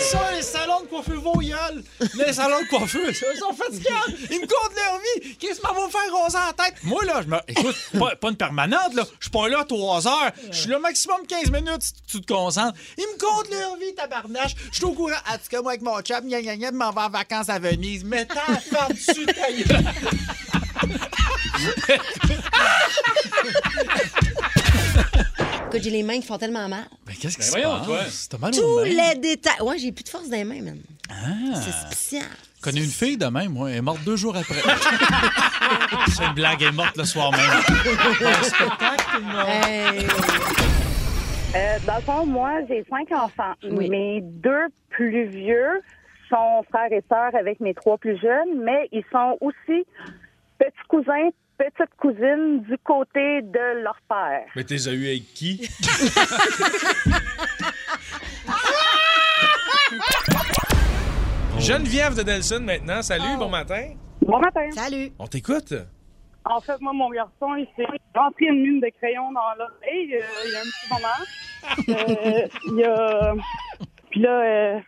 Ça, 0.00 0.32
les 0.34 0.42
salons 0.42 0.80
de 0.80 0.86
coiffure 0.86 1.20
vos 1.20 1.38
gueules. 1.38 1.84
Les 2.14 2.32
salons 2.32 2.60
de 2.62 2.68
coiffure, 2.68 3.08
ils 3.08 3.38
sont 3.38 3.52
fatigants. 3.52 3.94
Ils 4.30 4.40
me 4.40 4.46
comptent 4.46 4.74
leur 4.74 4.98
vie. 4.98 5.36
Qu'est-ce 5.36 5.60
qu'ils 5.60 5.68
vont 5.76 5.88
faire 5.88 6.12
roser 6.12 6.38
la 6.38 6.52
tête? 6.64 6.74
Moi, 6.82 7.04
là, 7.04 7.22
je 7.22 7.28
me. 7.28 7.36
Écoute, 7.46 7.76
pas, 7.98 8.16
pas 8.16 8.28
une 8.30 8.36
permanente, 8.36 8.94
là. 8.94 9.04
Je 9.20 9.24
suis 9.26 9.30
pas 9.30 9.48
là 9.48 9.64
trois 9.68 10.06
heures. 10.08 10.32
Je 10.50 10.56
suis 10.56 10.70
là 10.70 10.78
maximum 10.80 11.26
15 11.28 11.50
minutes 11.50 11.82
si 11.82 11.92
tu 12.06 12.20
te 12.20 12.32
concentres. 12.32 12.76
Ils 12.98 13.06
me 13.14 13.18
comptent 13.18 13.50
leur 13.50 13.76
vie, 13.76 13.94
tabarnache. 13.94 14.56
Je 14.72 14.76
suis 14.76 14.84
au 14.84 14.92
courant. 14.92 15.12
En 15.30 15.34
tout 15.34 15.48
cas, 15.50 15.62
moi, 15.62 15.72
avec 15.72 15.82
mon 15.82 16.00
chum, 16.00 16.28
gna 16.28 16.42
gna 16.42 16.56
gna, 16.56 16.70
de 16.72 16.76
m'en 16.76 16.90
vais 16.90 17.00
en 17.02 17.10
vacances 17.10 17.48
à 17.48 17.58
Venise. 17.58 18.04
Mais 18.04 18.26
t'as 18.26 18.60
par-dessus 18.76 19.26
ta 19.26 19.52
gueule. 19.52 19.84
Écoute, 25.74 25.84
j'ai 25.90 25.90
les 25.90 26.02
mains 26.04 26.20
qui 26.20 26.26
font 26.26 26.38
tellement 26.38 26.68
mal. 26.68 26.84
Mais 27.06 27.14
qu'est-ce 27.14 27.34
qui 27.36 27.40
Ben 27.40 27.46
se 27.46 27.50
voyons, 27.50 27.84
passe? 27.84 28.28
T'as 28.28 28.38
mal 28.38 28.54
aux 28.54 28.60
Tous 28.60 28.76
mains. 28.76 28.84
les 29.12 29.18
détails. 29.18 29.60
Ouais, 29.60 29.76
j'ai 29.76 29.90
plus 29.90 30.04
de 30.04 30.08
force 30.08 30.28
dans 30.28 30.36
les 30.36 30.44
mains, 30.44 30.62
man. 30.62 30.78
Ah. 31.10 31.14
C'est 31.56 31.72
spécial. 31.72 32.30
Je 32.58 32.62
connais 32.62 32.80
une 32.84 32.90
fille 32.90 33.16
de 33.16 33.26
même, 33.26 33.52
moi. 33.52 33.70
Elle 33.70 33.78
est 33.78 33.82
morte 33.82 34.04
deux 34.04 34.14
jours 34.14 34.36
après. 34.36 34.54
C'est 36.08 36.24
une 36.24 36.34
blague, 36.34 36.62
elle 36.62 36.68
est 36.68 36.72
morte 36.72 36.96
le 36.96 37.04
soir 37.04 37.32
même. 37.32 37.40
Un 37.40 38.42
spectacle, 38.44 39.04
tout 39.12 39.18
le 39.18 39.24
monde. 39.24 40.10
Euh, 41.56 41.78
dans 41.86 41.96
le 41.96 42.02
fond, 42.02 42.26
moi, 42.26 42.52
j'ai 42.68 42.84
cinq 42.88 43.10
enfants. 43.12 43.54
Oui. 43.64 43.88
Mes 43.90 44.20
deux 44.22 44.66
plus 44.90 45.26
vieux 45.26 45.82
sont 46.28 46.62
frères 46.70 46.92
et 46.92 47.02
sœurs 47.08 47.34
avec 47.38 47.58
mes 47.58 47.74
trois 47.74 47.98
plus 47.98 48.16
jeunes, 48.20 48.62
mais 48.64 48.88
ils 48.92 49.04
sont 49.12 49.36
aussi 49.40 49.84
petits 50.58 50.88
cousins, 50.88 51.30
petites 51.58 51.94
cousines 51.98 52.62
du 52.62 52.76
côté 52.78 53.42
de 53.42 53.82
leur 53.82 53.98
père. 54.08 54.46
Mais 54.56 54.64
t'es 54.64 54.76
eu 54.76 55.06
avec 55.06 55.34
qui? 55.34 55.68
Geneviève 61.58 62.14
de 62.16 62.22
Nelson 62.22 62.60
maintenant. 62.60 63.00
Salut, 63.02 63.36
bon 63.38 63.48
matin. 63.48 63.94
Bon 64.20 64.38
matin. 64.38 64.70
Salut. 64.72 65.12
On 65.18 65.26
t'écoute? 65.26 65.72
En 66.44 66.60
fait, 66.60 66.78
moi, 66.80 66.92
mon 66.92 67.08
garçon, 67.10 67.54
il 67.56 67.66
s'est 67.74 67.86
rentré 68.14 68.46
une 68.46 68.60
mine 68.60 68.80
de 68.80 68.90
crayon 68.98 69.32
dans 69.32 69.54
l'oreille 69.58 70.14
euh, 70.14 70.20
il 70.44 70.52
y 70.52 70.56
a 70.56 70.60
un 70.60 70.62
petit 70.62 70.88
moment. 70.92 71.08
Euh, 71.88 72.48
il 72.66 72.76
y 72.76 72.84
a... 72.84 73.34
Puis 74.10 74.20
là, 74.20 74.42
euh... 74.42 74.80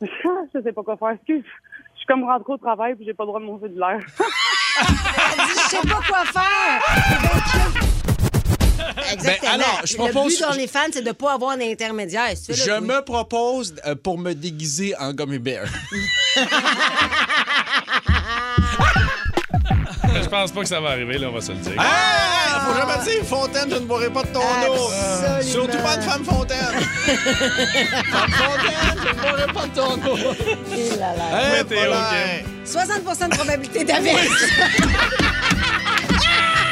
je 0.54 0.62
sais 0.62 0.72
pas 0.72 0.82
quoi 0.82 0.96
faire. 0.96 1.10
Excuse, 1.10 1.44
je 1.44 1.98
suis 1.98 2.06
comme 2.06 2.22
rentrée 2.22 2.52
au 2.52 2.58
travail 2.58 2.94
puis 2.94 3.04
j'ai 3.04 3.14
pas 3.14 3.24
le 3.24 3.28
droit 3.28 3.40
de 3.40 3.46
mon 3.46 3.58
cellulaire. 3.58 3.98
Je 4.78 5.70
sais 5.70 5.88
pas 5.88 6.00
quoi 6.08 6.24
faire. 6.32 6.80
Exactement. 9.12 9.52
Ben, 9.52 9.60
alors, 9.60 9.80
je 9.84 9.92
Le 9.96 9.98
propose- 9.98 10.36
but 10.38 10.42
dans 10.42 10.52
les 10.54 10.66
fans, 10.66 10.88
c'est 10.92 11.02
de 11.02 11.12
pas 11.12 11.32
avoir 11.34 11.56
d'intermédiaire. 11.56 12.34
Je 12.48 12.70
oui. 12.72 12.80
me 12.86 13.00
propose 13.04 13.74
euh, 13.86 13.94
pour 13.96 14.18
me 14.18 14.32
déguiser 14.34 14.94
en 14.98 15.12
gummy 15.12 15.38
bear. 15.38 15.64
Je 20.22 20.28
pense 20.28 20.52
pas 20.52 20.60
que 20.60 20.68
ça 20.68 20.80
va 20.80 20.90
arriver, 20.90 21.18
là, 21.18 21.28
on 21.28 21.32
va 21.32 21.40
se 21.40 21.52
le 21.52 21.58
dire. 21.58 21.72
Ah! 21.78 22.66
Faut 22.66 22.74
jamais 22.76 22.98
dire 23.04 23.24
Fontaine, 23.24 23.68
je 23.70 23.74
ne 23.76 23.80
boirai 23.80 24.10
pas 24.10 24.22
de 24.22 24.28
ton 24.28 24.40
eau. 24.40 24.90
Surtout 25.42 25.78
pas 25.78 25.96
de 25.96 26.02
femme 26.02 26.24
Fontaine. 26.24 26.58
femme 28.10 28.30
Fontaine, 28.32 28.96
je 29.02 29.08
ne 29.08 29.14
boirai 29.20 29.46
pas 29.52 29.66
de 29.66 29.74
ton 29.74 29.94
eau. 30.10 30.16
Et 30.76 30.96
là, 30.98 31.14
là. 31.16 31.24
Hey, 31.40 31.62
Météo, 31.62 31.78
Paulin. 31.84 32.04
Kim. 32.10 32.46
60% 32.66 33.28
de 33.30 33.34
probabilité 33.36 33.84
d'averse. 33.84 34.28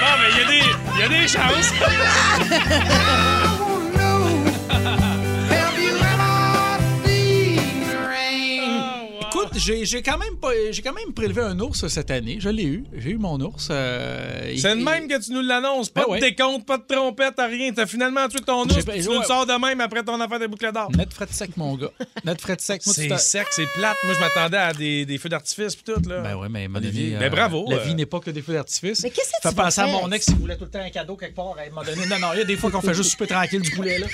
Non, 0.00 0.14
mais 0.20 0.28
il 0.32 0.38
y 0.38 0.40
a 0.40 0.44
des- 0.46 0.72
il 0.94 1.00
y, 1.00 1.02
a 1.02 1.08
des 1.08 1.28
chances. 1.28 1.72
j'ai 9.58 9.84
j'ai 9.84 10.02
quand 10.02 10.18
même 10.18 10.36
pas- 10.40 10.52
j'ai 10.70 10.82
quand 10.82 10.92
même 10.94 11.12
prélevé 11.12 11.42
un 11.42 11.58
ours 11.60 11.86
cette 11.88 12.10
année. 12.10 12.38
Je 12.40 12.48
l'ai 12.48 12.64
eu. 12.64 12.84
J'ai 12.96 13.10
eu 13.10 13.18
mon 13.18 13.38
ours. 13.40 13.68
euh, 13.70 14.54
C'est 14.56 14.76
de 14.76 14.82
même 14.82 15.08
que 15.08 15.22
tu 15.22 15.32
nous 15.32 15.42
l'annonces. 15.42 15.90
Pas 15.90 16.02
Ben 16.02 16.06
de 16.06 16.12
ouais. 16.12 16.20
décompte, 16.20 16.66
pas 16.66 16.78
de 16.78 16.84
trompette, 16.88 17.34
rien. 17.38 17.72
T'as 17.72 17.86
finalement 17.86 18.26
tué 18.28 18.40
ton 18.40 18.62
ours, 18.64 18.84
puis 18.84 19.02
tu 19.02 19.08
ouais. 19.08 19.18
le 19.18 19.24
sors 19.24 19.46
de 19.46 19.52
même 19.52 19.80
après 19.80 20.02
ton 20.02 20.20
affaire 20.20 20.38
de 20.38 20.46
boucle 20.46 20.70
d'or. 20.72 20.90
Net 20.96 21.12
frais 21.12 21.26
de 21.26 21.32
sec, 21.32 21.56
mon 21.56 21.74
gars. 21.76 21.90
Net 22.24 22.40
frais 22.40 22.56
de 22.56 22.60
sec. 22.60 22.82
Moi, 22.86 22.94
tu 22.94 23.08
C'est 23.08 23.18
sec, 23.18 23.46
c'est 23.50 23.66
plate. 23.74 23.96
Moi, 24.04 24.14
je 24.14 24.20
m'attendais 24.20 24.56
à 24.58 24.72
des, 24.72 25.04
des 25.04 25.18
feux 25.18 25.28
d'artifice 25.28 25.76
pis 25.76 25.84
tout, 25.84 26.00
là. 26.08 26.20
Ben 26.20 26.36
ouais, 26.36 26.48
mais 26.48 26.68
donné, 26.68 26.90
ben 27.18 27.22
euh, 27.22 27.28
bravo, 27.30 27.66
La 27.68 27.76
euh. 27.76 27.80
vie 27.84 27.94
n'est 27.94 28.06
pas 28.06 28.20
que 28.20 28.30
des 28.30 28.42
feux 28.42 28.52
d'artifice. 28.54 29.02
Mais 29.02 29.10
qu'est-ce 29.10 29.28
que 29.30 29.36
tu 29.42 29.48
vas 29.54 29.64
penser 29.64 29.80
à 29.80 29.86
mon 29.86 30.10
ex, 30.12 30.26
il 30.28 30.36
voulait 30.36 30.56
tout 30.56 30.64
le 30.64 30.70
temps 30.70 30.80
un 30.84 30.90
cadeau 30.90 31.16
quelque 31.16 31.34
part. 31.34 31.54
Un 31.64 31.68
moment 31.70 31.82
donné, 31.84 32.06
non, 32.06 32.18
non, 32.18 32.28
il 32.34 32.38
y 32.38 32.42
a 32.42 32.44
des 32.44 32.56
fois 32.56 32.70
qu'on 32.70 32.80
fait 32.80 32.94
juste 32.94 33.10
souper 33.10 33.26
tranquille 33.26 33.60
du 33.62 33.70
poulet. 33.72 33.98
Là. 33.98 34.06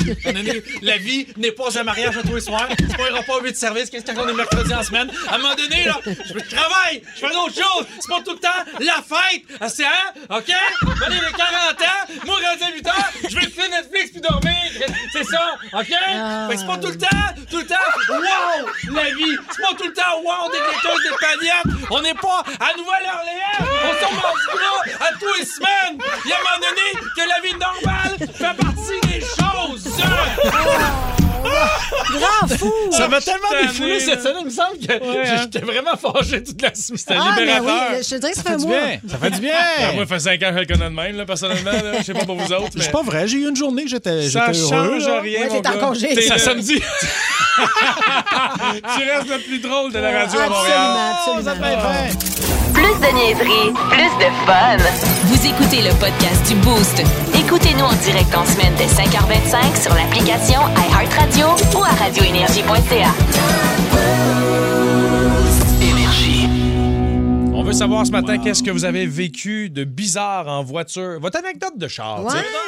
La 0.82 0.96
vie 0.98 1.26
n'est 1.36 1.52
pas 1.52 1.78
un 1.78 1.82
mariage 1.84 2.16
à 2.16 2.22
tous 2.22 2.34
les 2.34 2.40
soirs. 2.40 2.68
C'est 2.78 2.96
pas 2.96 3.10
un 3.10 3.16
repas 3.18 3.40
8 3.42 3.56
services, 3.56 3.90
qu'est-ce 3.90 4.04
qu'on 4.04 4.28
est 4.28 4.32
mercredi 4.34 4.72
en 4.74 4.82
semaine. 4.82 5.10
À 5.34 5.36
un 5.36 5.40
moment 5.40 5.54
donné, 5.56 5.82
là, 5.82 5.98
je 6.06 6.54
travaille, 6.54 7.02
je 7.16 7.26
fais 7.26 7.32
d'autres 7.32 7.56
choses. 7.56 7.86
C'est 7.98 8.08
pas 8.08 8.20
tout 8.24 8.34
le 8.34 8.38
temps 8.38 8.48
la 8.78 9.02
fête. 9.02 9.42
Ah, 9.60 9.68
c'est 9.68 9.84
hein? 9.84 10.14
OK? 10.30 10.46
Venez 10.46 11.16
les 11.16 11.32
40 11.32 11.82
ans, 11.82 12.24
moi, 12.24 12.36
rendu 12.36 12.62
à 12.62 12.70
8 12.72 12.86
heures, 12.86 13.10
je 13.28 13.34
vais 13.34 13.42
écouter 13.42 13.68
Netflix 13.68 14.12
puis 14.12 14.20
dormir. 14.20 14.54
C'est 15.12 15.24
ça, 15.24 15.56
OK? 15.72 15.86
Fait 15.88 16.54
que 16.54 16.60
c'est 16.60 16.66
pas 16.68 16.78
tout 16.78 16.86
le 16.86 16.98
temps, 16.98 17.08
tout 17.50 17.56
le 17.56 17.66
temps, 17.66 17.74
wow, 18.10 18.94
la 18.94 19.10
vie. 19.10 19.36
C'est 19.50 19.62
pas 19.62 19.74
tout 19.76 19.88
le 19.88 19.92
temps, 19.92 20.20
wow, 20.22 20.52
des 20.52 20.58
laiteuses, 20.58 21.02
des 21.02 21.16
pagnettes. 21.18 21.88
On 21.90 22.00
n'est 22.00 22.14
pas 22.14 22.44
à 22.60 22.76
Nouvelle-Orléans. 22.76 23.58
On 23.58 24.06
s'en 24.06 24.12
mange 24.12 24.46
gras 24.54 25.08
à 25.08 25.12
tous 25.18 25.34
les 25.36 25.46
semaines. 25.46 25.98
Il 26.24 26.30
y 26.30 26.32
a 26.32 26.36
un 26.36 26.42
moment 26.42 26.60
donné 26.62 26.88
que 27.16 27.22
la 27.28 27.40
vie 27.40 27.56
normale 27.58 28.18
fait 28.32 28.54
partie 28.54 29.00
des 29.08 29.20
choses. 29.20 29.98
Grand 31.44 32.48
fou! 32.56 32.72
Ça 32.92 33.08
m'a 33.08 33.20
tellement 33.20 33.48
défoulé 33.62 34.00
cette 34.00 34.22
scène, 34.22 34.36
il 34.40 34.46
me 34.46 34.50
semble 34.50 34.78
que 34.78 34.92
Ouais, 34.92 35.28
hein? 35.28 35.36
j'étais 35.42 35.64
vraiment 35.64 35.96
fâché 35.96 36.42
toute 36.42 36.60
la 36.62 36.74
semaine. 36.74 36.98
C'était 36.98 37.14
Ah, 37.18 37.32
mais 37.36 37.40
libérateur. 37.42 37.88
oui, 37.92 37.98
je 38.02 38.08
te 38.10 38.20
dirais 38.20 38.32
que 38.32 38.36
ça, 38.36 38.42
Ça 38.44 38.50
fait 38.50 38.56
du 38.58 38.66
bien. 38.66 38.98
Ça 39.08 39.18
fait 39.18 39.30
du 39.30 39.40
bien. 39.40 39.52
Ah, 39.56 39.92
moi, 39.94 40.04
ça 40.06 40.14
fait 40.14 40.20
5 40.20 40.42
ans 40.42 40.46
que 40.50 40.54
je 40.54 40.58
le 40.60 40.66
connais 40.66 40.84
de 40.90 40.94
même, 40.94 41.16
là, 41.16 41.24
personnellement. 41.26 41.70
là. 41.72 41.98
Je 41.98 42.02
sais 42.04 42.12
pas 42.14 42.24
pour 42.24 42.36
vous 42.36 42.52
autres, 42.52 42.70
mais. 42.76 42.82
C'est 42.84 42.90
pas 42.92 43.02
vrai, 43.02 43.26
j'ai 43.28 43.38
eu 43.38 43.48
une 43.48 43.56
journée, 43.56 43.84
j'étais 43.86 44.28
Ça 44.28 44.46
j'étais 44.52 44.60
heureux. 44.74 45.00
change 45.00 45.06
là. 45.06 45.20
rien. 45.20 45.48
Ouais, 45.48 45.66
en 45.68 45.78
congé. 45.88 46.14
T'es 46.14 46.28
le- 46.28 46.38
samedi. 46.38 46.74
tu 47.56 49.10
restes 49.10 49.28
le 49.30 49.38
plus 49.46 49.58
drôle 49.60 49.92
de 49.92 49.98
la 49.98 50.10
radio 50.24 50.40
à 50.40 50.48
Montréal. 50.48 50.78
Absolument, 51.12 51.50
absolument. 51.50 52.18
Plus 52.72 52.82
de 53.06 53.14
niaiserie, 53.14 53.72
plus 53.90 54.12
de 54.18 54.30
fun. 54.46 54.76
Vous 55.24 55.46
écoutez 55.46 55.82
le 55.82 55.90
podcast 56.00 56.42
du 56.48 56.54
Boost. 56.56 57.02
Écoutez-nous 57.44 57.84
en 57.84 57.92
direct 57.92 58.34
en 58.34 58.46
semaine 58.46 58.72
dès 58.78 58.86
5h25 58.86 59.82
sur 59.82 59.94
l'application 59.94 60.60
iHeartRadio 60.76 61.48
ou 61.76 61.84
à 61.84 61.88
radioénergie.ca. 61.88 64.03
veut 67.64 67.72
savoir 67.72 68.06
ce 68.06 68.12
matin 68.12 68.36
qu'est-ce 68.36 68.62
que 68.62 68.70
vous 68.70 68.84
avez 68.84 69.06
vécu 69.06 69.70
de 69.70 69.84
bizarre 69.84 70.48
en 70.48 70.62
voiture? 70.62 71.18
Votre 71.18 71.38
anecdote 71.38 71.78
de 71.78 71.88
char, 71.88 72.22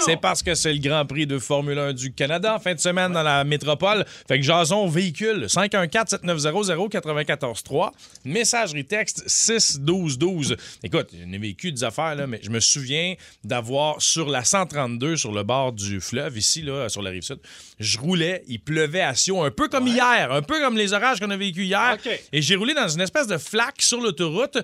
c'est 0.07 0.19
parce 0.19 0.43
que 0.43 0.55
c'est 0.55 0.73
le 0.73 0.79
Grand 0.79 1.05
Prix 1.05 1.27
de 1.27 1.39
Formule 1.39 1.79
1 1.79 1.93
du 1.93 2.15
Canada 2.15 2.55
en 2.55 2.59
fin 2.59 2.73
de 2.73 2.81
semaine 2.81 3.13
dans 3.13 3.23
la 3.23 3.45
métropole. 3.45 4.07
Fait 4.27 4.41
que 4.41 4.45
Jason 4.45 4.89
véhicule 4.89 5.49
514-7900-943. 5.49 7.91
Messagerie 8.25 8.87
texte 8.87 9.23
61212. 9.27 10.57
Écoute, 10.83 11.09
j'en 11.13 11.31
ai 11.31 11.39
vécu 11.39 11.73
des 11.73 11.85
affaires, 11.85 12.15
là, 12.15 12.27
mais 12.27 12.41
je 12.43 12.49
me 12.49 12.61
souviens 12.61 13.17
d'avoir 13.45 14.01
sur 14.01 14.31
la 14.31 14.45
132, 14.45 15.19
sur 15.19 15.33
le 15.33 15.43
bord 15.43 15.73
du 15.73 16.01
fleuve, 16.01 16.39
ici, 16.39 16.63
là, 16.63 16.89
sur 16.89 17.03
la 17.03 17.11
rive 17.11 17.23
sud, 17.23 17.41
je 17.79 17.99
roulais, 17.99 18.43
il 18.49 18.59
pleuvait 18.59 19.03
à 19.03 19.15
Sion, 19.15 19.45
un 19.45 19.51
peu 19.51 19.69
comme 19.69 19.87
hier, 19.87 20.33
un 20.33 20.41
peu 20.43 20.59
comme 20.61 20.79
les 20.79 20.93
orages 20.95 21.21
qu'on 21.21 21.31
a 21.31 21.37
vécu 21.37 21.65
hier. 21.65 21.97
Et 22.33 22.41
j'ai 22.41 22.57
roulé 22.57 22.73
dans 22.73 22.89
une 22.89 23.03
espèce 23.03 23.27
de 23.27 23.37
flaque 23.37 23.83
sur 23.83 24.01
l'autoroute. 24.01 24.59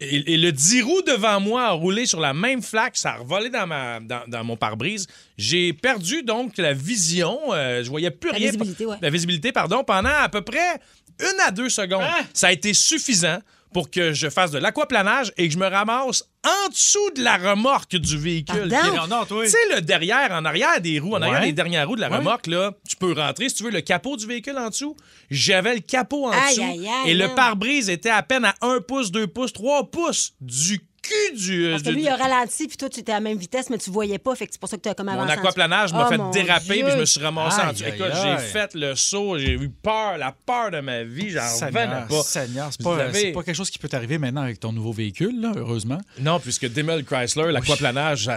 Et, 0.00 0.34
et 0.34 0.36
le 0.36 0.52
10 0.52 0.82
roues 0.82 1.02
devant 1.02 1.40
moi 1.40 1.64
a 1.64 1.70
roulé 1.70 2.04
sur 2.04 2.20
la 2.20 2.34
même 2.34 2.60
flaque. 2.62 2.96
Ça 2.96 3.12
a 3.12 3.16
revolé 3.18 3.48
dans, 3.48 3.66
ma, 3.66 4.00
dans, 4.00 4.22
dans 4.26 4.44
mon 4.44 4.56
pare-brise. 4.56 5.06
J'ai 5.38 5.72
perdu 5.72 6.22
donc 6.22 6.58
la 6.58 6.74
vision. 6.74 7.38
Euh, 7.52 7.82
je 7.82 7.88
voyais 7.88 8.10
plus 8.10 8.30
La 8.32 8.36
rien. 8.36 8.46
visibilité, 8.48 8.84
ouais. 8.86 8.96
La 9.00 9.10
visibilité, 9.10 9.52
pardon, 9.52 9.82
pendant 9.84 10.10
à 10.10 10.28
peu 10.28 10.42
près 10.42 10.78
une 11.20 11.40
à 11.46 11.50
deux 11.50 11.70
secondes. 11.70 12.02
Hein? 12.02 12.24
Ça 12.34 12.48
a 12.48 12.52
été 12.52 12.74
suffisant 12.74 13.38
pour 13.72 13.90
que 13.90 14.12
je 14.12 14.28
fasse 14.30 14.50
de 14.50 14.58
l'aquaplanage 14.58 15.32
et 15.36 15.46
que 15.48 15.54
je 15.54 15.58
me 15.58 15.66
ramasse 15.66 16.24
en 16.44 16.68
dessous 16.70 17.10
de 17.16 17.22
la 17.22 17.36
remorque 17.36 17.96
du 17.96 18.16
véhicule. 18.16 18.68
Tu 18.68 19.48
sais, 19.48 19.58
le 19.74 19.80
derrière, 19.80 20.30
en 20.32 20.44
arrière 20.44 20.80
des 20.80 20.98
roues, 20.98 21.14
en 21.14 21.22
arrière 21.22 21.42
des 21.42 21.52
dernières 21.52 21.86
roues 21.86 21.96
de 21.96 22.00
la 22.00 22.08
Ouais. 22.10 22.16
remorque, 22.18 22.46
là, 22.46 22.72
tu 22.88 22.96
peux 22.96 23.12
rentrer 23.12 23.48
si 23.48 23.56
tu 23.56 23.64
veux 23.64 23.70
le 23.70 23.80
capot 23.82 24.16
du 24.16 24.26
véhicule 24.26 24.56
en 24.56 24.68
dessous. 24.70 24.96
J'avais 25.30 25.74
le 25.74 25.80
capot 25.80 26.26
en 26.26 26.30
Aïe, 26.30 26.50
dessous. 26.56 26.62
aïe, 26.62 26.88
aïe, 26.88 27.10
et 27.10 27.14
le 27.14 27.34
pare-brise 27.34 27.90
était 27.90 28.08
à 28.10 28.22
peine 28.22 28.44
à 28.46 28.54
1 28.62 28.80
pouce, 28.80 29.10
2 29.10 29.26
pouces, 29.26 29.52
3 29.52 29.90
pouces 29.90 30.32
du 30.40 30.80
cul 31.08 31.36
du. 31.36 31.68
Parce 31.70 31.82
que 31.82 31.88
du- 31.88 31.94
lui, 31.96 32.02
il 32.02 32.08
a 32.08 32.16
ralenti, 32.16 32.66
puis 32.68 32.76
toi, 32.76 32.88
tu 32.88 33.00
étais 33.00 33.12
à 33.12 33.16
la 33.16 33.20
même 33.20 33.38
vitesse, 33.38 33.70
mais 33.70 33.78
tu 33.78 33.90
voyais 33.90 34.18
pas. 34.18 34.34
Fait 34.34 34.46
que 34.46 34.52
c'est 34.52 34.60
pour 34.60 34.68
ça 34.68 34.76
que 34.76 34.82
tu 34.82 34.88
as 34.88 34.94
comme 34.94 35.06
mon 35.06 35.12
avancé. 35.12 35.30
en 35.32 35.38
aquaplanage 35.40 35.92
m'a 35.92 36.04
Oh, 36.06 36.08
fait 36.10 36.18
mon 36.18 36.30
déraper 36.30 36.82
puis 36.82 36.92
je 36.92 36.96
me 36.98 37.04
suis 37.04 37.20
ramassé 37.20 37.60
en 37.60 37.70
Écoute, 37.70 38.06
j'ai 38.22 38.38
fait 38.38 38.74
le 38.74 38.94
saut, 38.94 39.38
j'ai 39.38 39.52
eu 39.52 39.68
peur, 39.68 40.18
la 40.18 40.32
peur 40.32 40.70
de 40.70 40.80
ma 40.80 41.02
vie, 41.02 41.30
j'en 41.30 41.40
revenais 41.42 42.06
pas. 42.08 42.22
Seigneur, 42.22 42.68
c'est 42.70 42.82
pas, 42.82 42.96
pas 42.96 43.42
quelque 43.42 43.54
chose 43.54 43.70
qui 43.70 43.78
peut 43.78 43.88
t'arriver 43.88 44.18
maintenant 44.18 44.42
avec 44.42 44.60
ton 44.60 44.72
nouveau 44.72 44.92
véhicule, 44.92 45.40
là, 45.40 45.52
heureusement. 45.56 45.98
Non, 46.20 46.38
puisque 46.40 46.72
Demel 46.72 47.04
Chrysler, 47.04 47.52
l'aquaplanage, 47.52 48.30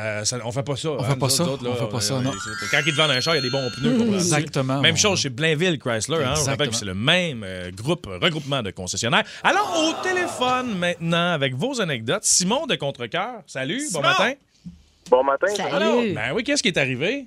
on 0.43 0.51
fait 0.51 0.63
pas 0.63 0.75
ça. 0.75 0.89
On 0.91 1.03
hein, 1.03 1.09
fait 1.09 1.15
pas 1.15 1.29
ça, 1.29 1.43
on 1.43 1.75
fait 1.75 1.89
pas 1.89 2.01
ça, 2.01 2.19
non. 2.19 2.31
Quand 2.71 2.79
ils 2.85 2.91
te 2.91 2.97
vendent 2.97 3.11
un 3.11 3.19
char, 3.19 3.35
il 3.35 3.37
y 3.37 3.39
a 3.39 3.43
des 3.43 3.49
bons 3.49 3.69
pneus. 3.77 4.13
Exactement, 4.15 4.81
Même 4.81 4.91
mon 4.91 4.97
chose 4.97 5.19
chez 5.19 5.29
Blainville 5.29 5.77
Chrysler. 5.79 6.17
Hein, 6.17 6.33
je 6.35 6.49
rappelle 6.49 6.67
Exactement. 6.67 6.69
que 6.71 6.75
c'est 6.75 6.85
le 6.85 6.93
même 6.93 7.43
euh, 7.43 7.71
groupe, 7.71 8.07
regroupement 8.21 8.61
de 8.63 8.71
concessionnaires. 8.71 9.23
Alors, 9.43 9.73
au 9.77 10.03
téléphone 10.03 10.77
maintenant, 10.77 11.33
avec 11.33 11.55
vos 11.55 11.81
anecdotes, 11.81 12.23
Simon 12.23 12.60
de 12.67 12.75
Contrecoeur. 12.75 13.41
Salut, 13.47 13.77
bon 13.91 13.99
Simon! 14.01 14.07
matin. 14.09 14.33
Bon 15.09 15.23
matin. 15.23 15.47
Salut. 15.47 15.75
Alors, 15.75 16.01
ben 16.01 16.33
oui, 16.33 16.43
qu'est-ce 16.43 16.61
qui 16.63 16.69
est 16.69 16.77
arrivé? 16.77 17.25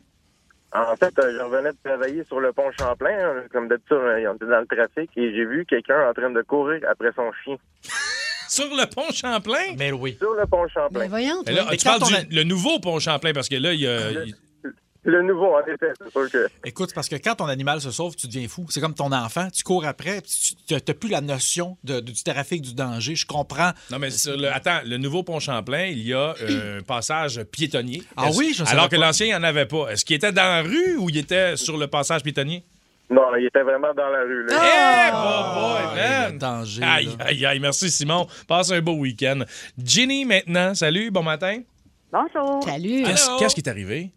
En 0.72 0.96
fait, 0.96 1.16
euh, 1.18 1.32
je 1.38 1.42
revenais 1.44 1.70
de 1.70 1.76
travailler 1.84 2.24
sur 2.24 2.40
le 2.40 2.52
pont 2.52 2.70
Champlain. 2.78 3.10
hein, 3.16 3.42
Comme 3.52 3.68
d'habitude, 3.68 3.96
euh, 3.96 4.30
on 4.32 4.34
était 4.34 4.46
dans 4.46 4.60
le 4.60 4.66
trafic 4.66 5.08
et 5.16 5.32
j'ai 5.32 5.44
vu 5.44 5.64
quelqu'un 5.68 6.08
en 6.08 6.12
train 6.12 6.30
de 6.30 6.42
courir 6.42 6.80
après 6.90 7.10
son 7.14 7.30
chien. 7.44 7.56
Sur 8.48 8.66
le 8.66 8.84
pont 8.86 9.10
Champlain? 9.12 9.74
Mais 9.78 9.90
oui. 9.92 10.16
Sur 10.18 10.34
le 10.34 10.46
pont 10.46 10.66
Champlain. 10.68 11.08
Voyons, 11.08 11.42
Mais 11.46 11.52
là, 11.52 11.66
Mais 11.70 11.76
tu 11.76 11.84
parles 11.84 12.02
du 12.02 12.14
a- 12.14 12.22
le 12.30 12.42
nouveau 12.44 12.78
pont 12.78 12.98
Champlain, 13.00 13.32
parce 13.32 13.48
que 13.48 13.54
là, 13.56 13.72
il 13.72 13.80
y 13.80 13.86
a... 13.86 14.10
il- 14.10 14.34
Le 15.06 15.20
nouveau, 15.22 15.54
en 15.54 15.60
effet, 15.66 15.92
c'est 16.00 16.10
sûr 16.10 16.30
que... 16.30 16.48
Écoute, 16.64 16.92
parce 16.94 17.10
que 17.10 17.16
quand 17.16 17.34
ton 17.34 17.44
animal 17.46 17.80
se 17.82 17.90
sauve, 17.90 18.16
tu 18.16 18.26
deviens 18.26 18.48
fou. 18.48 18.64
C'est 18.70 18.80
comme 18.80 18.94
ton 18.94 19.12
enfant, 19.12 19.48
tu 19.52 19.62
cours 19.62 19.84
après, 19.84 20.22
puis 20.22 20.56
tu 20.66 20.72
n'as 20.74 20.80
plus 20.94 21.10
la 21.10 21.20
notion 21.20 21.76
de- 21.84 22.00
du 22.00 22.14
trafic, 22.24 22.62
du 22.62 22.72
danger. 22.74 23.14
Je 23.14 23.26
comprends. 23.26 23.72
Non, 23.90 23.98
mais 23.98 24.10
sur 24.10 24.34
le, 24.36 24.48
attends, 24.50 24.80
le 24.86 24.96
nouveau 24.96 25.22
pont 25.22 25.40
Champlain, 25.40 25.86
il 25.88 25.98
y 26.06 26.14
a 26.14 26.34
euh, 26.40 26.78
un 26.78 26.82
passage 26.82 27.42
piétonnier. 27.52 28.02
Ah 28.16 28.28
oui, 28.34 28.52
je 28.56 28.64
savais 28.64 28.70
Alors 28.70 28.88
que 28.88 28.96
l'ancien, 28.96 29.26
il 29.26 29.30
n'y 29.30 29.34
en 29.34 29.42
avait 29.42 29.66
pas. 29.66 29.90
Est-ce 29.90 30.06
qu'il 30.06 30.16
était 30.16 30.32
dans 30.32 30.42
la 30.42 30.62
rue 30.62 30.96
ou 30.96 31.10
il 31.10 31.18
était 31.18 31.56
sur 31.58 31.76
le 31.76 31.86
passage 31.86 32.22
piétonnier? 32.22 32.64
Non, 33.10 33.36
il 33.38 33.44
était 33.44 33.62
vraiment 33.62 33.92
dans 33.94 34.08
la 34.08 34.22
rue. 34.22 34.46
Là. 34.46 34.54
Eh, 34.56 35.10
boy, 35.12 35.96
man! 35.96 36.32
le 36.32 36.38
danger, 36.38 36.82
Aïe, 36.82 37.06
là. 37.18 37.26
aïe, 37.26 37.44
aïe. 37.46 37.60
Merci, 37.60 37.90
Simon. 37.90 38.26
Passe 38.48 38.70
un 38.72 38.80
beau 38.80 38.94
week-end. 38.94 39.40
Ginny, 39.76 40.24
maintenant. 40.24 40.74
Salut, 40.74 41.10
bon 41.10 41.22
matin. 41.22 41.60
Bonjour. 42.10 42.62
Salut. 42.64 43.02
Qu'est-ce 43.04 43.38
qu'est-ce 43.38 43.54
qui 43.54 43.60
est 43.60 43.68
arrivé? 43.68 44.10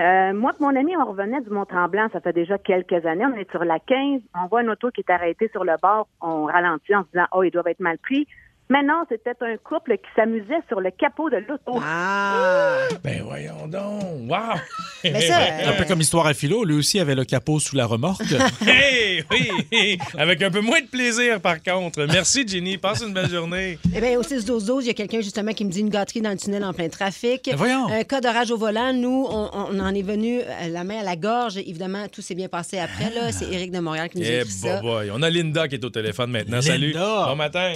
Euh, 0.00 0.32
moi 0.32 0.50
et 0.58 0.62
mon 0.62 0.74
ami, 0.74 0.96
on 0.96 1.04
revenait 1.04 1.40
du 1.40 1.50
Mont-Tremblant, 1.50 2.08
ça 2.12 2.20
fait 2.20 2.32
déjà 2.32 2.58
quelques 2.58 3.06
années. 3.06 3.24
On 3.26 3.36
est 3.36 3.48
sur 3.50 3.64
la 3.64 3.78
15, 3.78 4.22
on 4.34 4.46
voit 4.48 4.62
une 4.62 4.70
auto 4.70 4.90
qui 4.90 5.02
est 5.02 5.10
arrêtée 5.10 5.48
sur 5.52 5.64
le 5.64 5.74
bord, 5.80 6.08
on 6.20 6.46
ralentit 6.46 6.94
en 6.96 7.02
se 7.04 7.08
disant, 7.12 7.26
oh, 7.32 7.42
ils 7.44 7.52
doivent 7.52 7.68
être 7.68 7.80
mal 7.80 7.98
pris. 7.98 8.26
Mais 8.70 8.82
non, 8.82 9.04
c'était 9.10 9.32
un 9.42 9.56
couple 9.58 9.92
qui 9.98 10.08
s'amusait 10.16 10.60
sur 10.68 10.80
le 10.80 10.90
capot 10.90 11.28
de 11.28 11.36
l'auto. 11.36 11.78
Ah! 11.82 12.86
Ben 13.04 13.22
voyons 13.22 13.66
donc. 13.68 14.02
Wow! 14.30 14.58
Mais 15.04 15.20
ça, 15.20 15.38
Un 15.66 15.72
peu 15.72 15.84
comme 15.84 16.00
histoire 16.00 16.26
à 16.26 16.32
philo, 16.34 16.64
lui 16.64 16.76
aussi 16.76 16.98
avait 16.98 17.14
le 17.14 17.24
capot 17.24 17.60
sous 17.60 17.76
la 17.76 17.84
remorque. 17.86 18.22
Hey, 18.66 19.22
oui, 19.30 19.98
avec 20.18 20.42
un 20.42 20.50
peu 20.50 20.60
moins 20.60 20.80
de 20.80 20.86
plaisir, 20.86 21.40
par 21.40 21.62
contre. 21.62 22.04
Merci, 22.06 22.46
Ginny. 22.48 22.78
Passe 22.78 23.02
une 23.06 23.12
belle 23.12 23.28
journée. 23.28 23.78
Eh 23.94 24.00
bien, 24.00 24.18
au 24.18 24.22
6-12-12, 24.22 24.78
il 24.82 24.86
y 24.86 24.90
a 24.90 24.94
quelqu'un 24.94 25.20
justement 25.20 25.52
qui 25.52 25.64
me 25.64 25.70
dit 25.70 25.80
une 25.80 25.90
gâterie 25.90 26.20
dans 26.22 26.30
le 26.30 26.36
tunnel 26.38 26.64
en 26.64 26.72
plein 26.72 26.88
trafic. 26.88 27.42
Ben 27.50 27.56
voyons. 27.56 27.86
Un 27.88 28.02
cas 28.04 28.20
d'orage 28.20 28.50
au 28.50 28.56
volant. 28.56 28.92
Nous, 28.92 29.26
on, 29.28 29.50
on 29.52 29.78
en 29.78 29.94
est 29.94 30.02
venu 30.02 30.40
euh, 30.40 30.68
la 30.70 30.84
main 30.84 31.00
à 31.00 31.02
la 31.04 31.16
gorge. 31.16 31.58
Évidemment, 31.58 32.06
tout 32.08 32.22
s'est 32.22 32.34
bien 32.34 32.48
passé 32.48 32.78
après. 32.78 33.10
là. 33.14 33.30
C'est 33.30 33.46
Éric 33.52 33.70
de 33.72 33.78
Montréal 33.80 34.08
qui 34.08 34.18
nous 34.18 34.24
a 34.26 34.28
Eh, 34.30 34.36
écrit 34.40 34.50
ça. 34.50 34.80
boy, 34.80 34.90
boy. 35.06 35.10
On 35.14 35.22
a 35.22 35.28
Linda 35.30 35.68
qui 35.68 35.74
est 35.76 35.84
au 35.84 35.90
téléphone 35.90 36.30
maintenant. 36.30 36.62
Salut. 36.62 36.94
Bon 36.94 37.36
matin. 37.36 37.74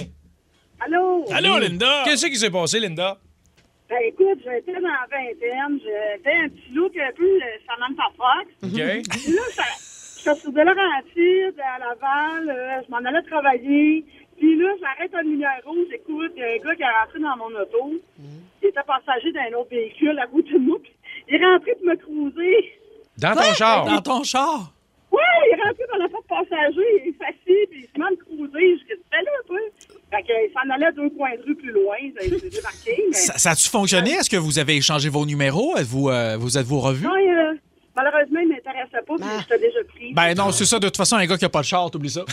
Allô? 0.79 1.25
Allô, 1.31 1.57
Linda! 1.59 2.03
Qu'est-ce 2.05 2.27
qui 2.27 2.37
s'est 2.37 2.49
passé, 2.49 2.79
Linda? 2.79 3.17
Ben 3.89 3.97
écoute, 4.05 4.39
j'étais 4.43 4.73
dans 4.73 4.87
la 4.87 5.07
vingtaine, 5.09 5.79
j'étais 5.79 6.35
un 6.35 6.49
petit 6.49 6.71
look 6.73 6.95
un 6.95 7.11
peu 7.15 7.25
euh, 7.25 7.57
Samantha 7.67 8.03
Fox. 8.15 8.47
OK. 8.63 8.69
Puis 9.09 9.33
là, 9.33 9.41
j'étais 9.55 10.35
sur 10.39 10.51
de 10.51 10.61
Laurentides, 10.61 11.59
à 11.59 11.79
Laval, 11.79 12.49
euh, 12.49 12.81
je 12.85 12.91
m'en 12.91 12.97
allais 12.97 13.23
travailler. 13.27 14.05
Puis 14.37 14.55
là, 14.57 14.69
j'arrête 14.79 15.13
un 15.15 15.23
lumière 15.23 15.59
rouge, 15.65 15.87
écoute, 15.91 16.31
il 16.35 16.39
y 16.39 16.43
a 16.43 16.47
un 16.53 16.57
gars 16.57 16.75
qui 16.75 16.83
est 16.83 16.85
rentré 17.01 17.19
dans 17.19 17.37
mon 17.37 17.59
auto. 17.59 17.93
Il 18.61 18.67
était 18.69 18.79
passager 18.85 19.31
d'un 19.31 19.57
autre 19.57 19.69
véhicule 19.71 20.17
à 20.19 20.27
côté 20.27 20.53
de 20.53 20.59
moi. 20.59 20.77
il 21.27 21.35
est 21.35 21.43
rentré 21.45 21.73
pour 21.75 21.85
me 21.87 21.95
cruiser. 21.95 22.73
Dans 23.17 23.33
ton 23.33 23.53
char? 23.53 23.85
Dans 23.85 24.01
ton 24.01 24.23
char? 24.23 24.71
Ouais, 25.11 25.19
il 25.47 25.57
est 25.59 25.63
rentré 25.63 25.83
dans 25.91 25.97
la 25.97 26.09
porte 26.09 26.27
passager, 26.27 26.87
il 27.03 27.09
est 27.09 27.25
assis, 27.25 27.67
puis 27.71 27.79
il 27.81 27.87
se 27.91 27.99
met 27.99 28.05
à 28.05 28.11
me 28.11 28.15
cruiser. 28.17 28.77
Je 28.77 28.95
dis, 28.95 29.01
fais 29.09 29.23
là, 29.23 29.31
toi. 29.47 29.57
Fait 30.11 30.23
qu'il 30.23 30.51
s'en 30.53 30.67
allait 30.73 30.91
deux 30.93 31.09
coins 31.11 31.35
de 31.37 31.43
rue 31.43 31.55
plus 31.55 31.71
loin, 31.71 31.95
ça 32.17 32.23
s'est 32.23 32.49
débarqué. 32.49 33.03
Mais... 33.09 33.13
Ça, 33.15 33.37
ça 33.37 33.51
a-tu 33.51 33.69
fonctionné? 33.69 34.11
Est-ce 34.11 34.29
que 34.29 34.37
vous 34.37 34.57
avez 34.57 34.75
échangé 34.77 35.07
vos 35.09 35.25
numéros? 35.25 35.77
Êtes-vous, 35.77 36.09
euh, 36.09 36.35
vous 36.37 36.57
êtes-vous 36.57 36.79
revus? 36.79 37.05
Non, 37.05 37.15
pas, 39.17 39.25
puis 39.25 39.27
j'étais 39.39 39.59
déjà 39.59 39.79
pris. 39.95 40.13
Ben 40.13 40.33
non, 40.35 40.51
c'est 40.51 40.65
ça. 40.65 40.79
De 40.79 40.87
toute 40.87 40.97
façon, 40.97 41.15
un 41.17 41.25
gars 41.25 41.37
qui 41.37 41.45
a 41.45 41.49
pas 41.49 41.61
de 41.61 41.65
char, 41.65 41.89
t'oublies 41.91 42.09
ça. 42.11 42.21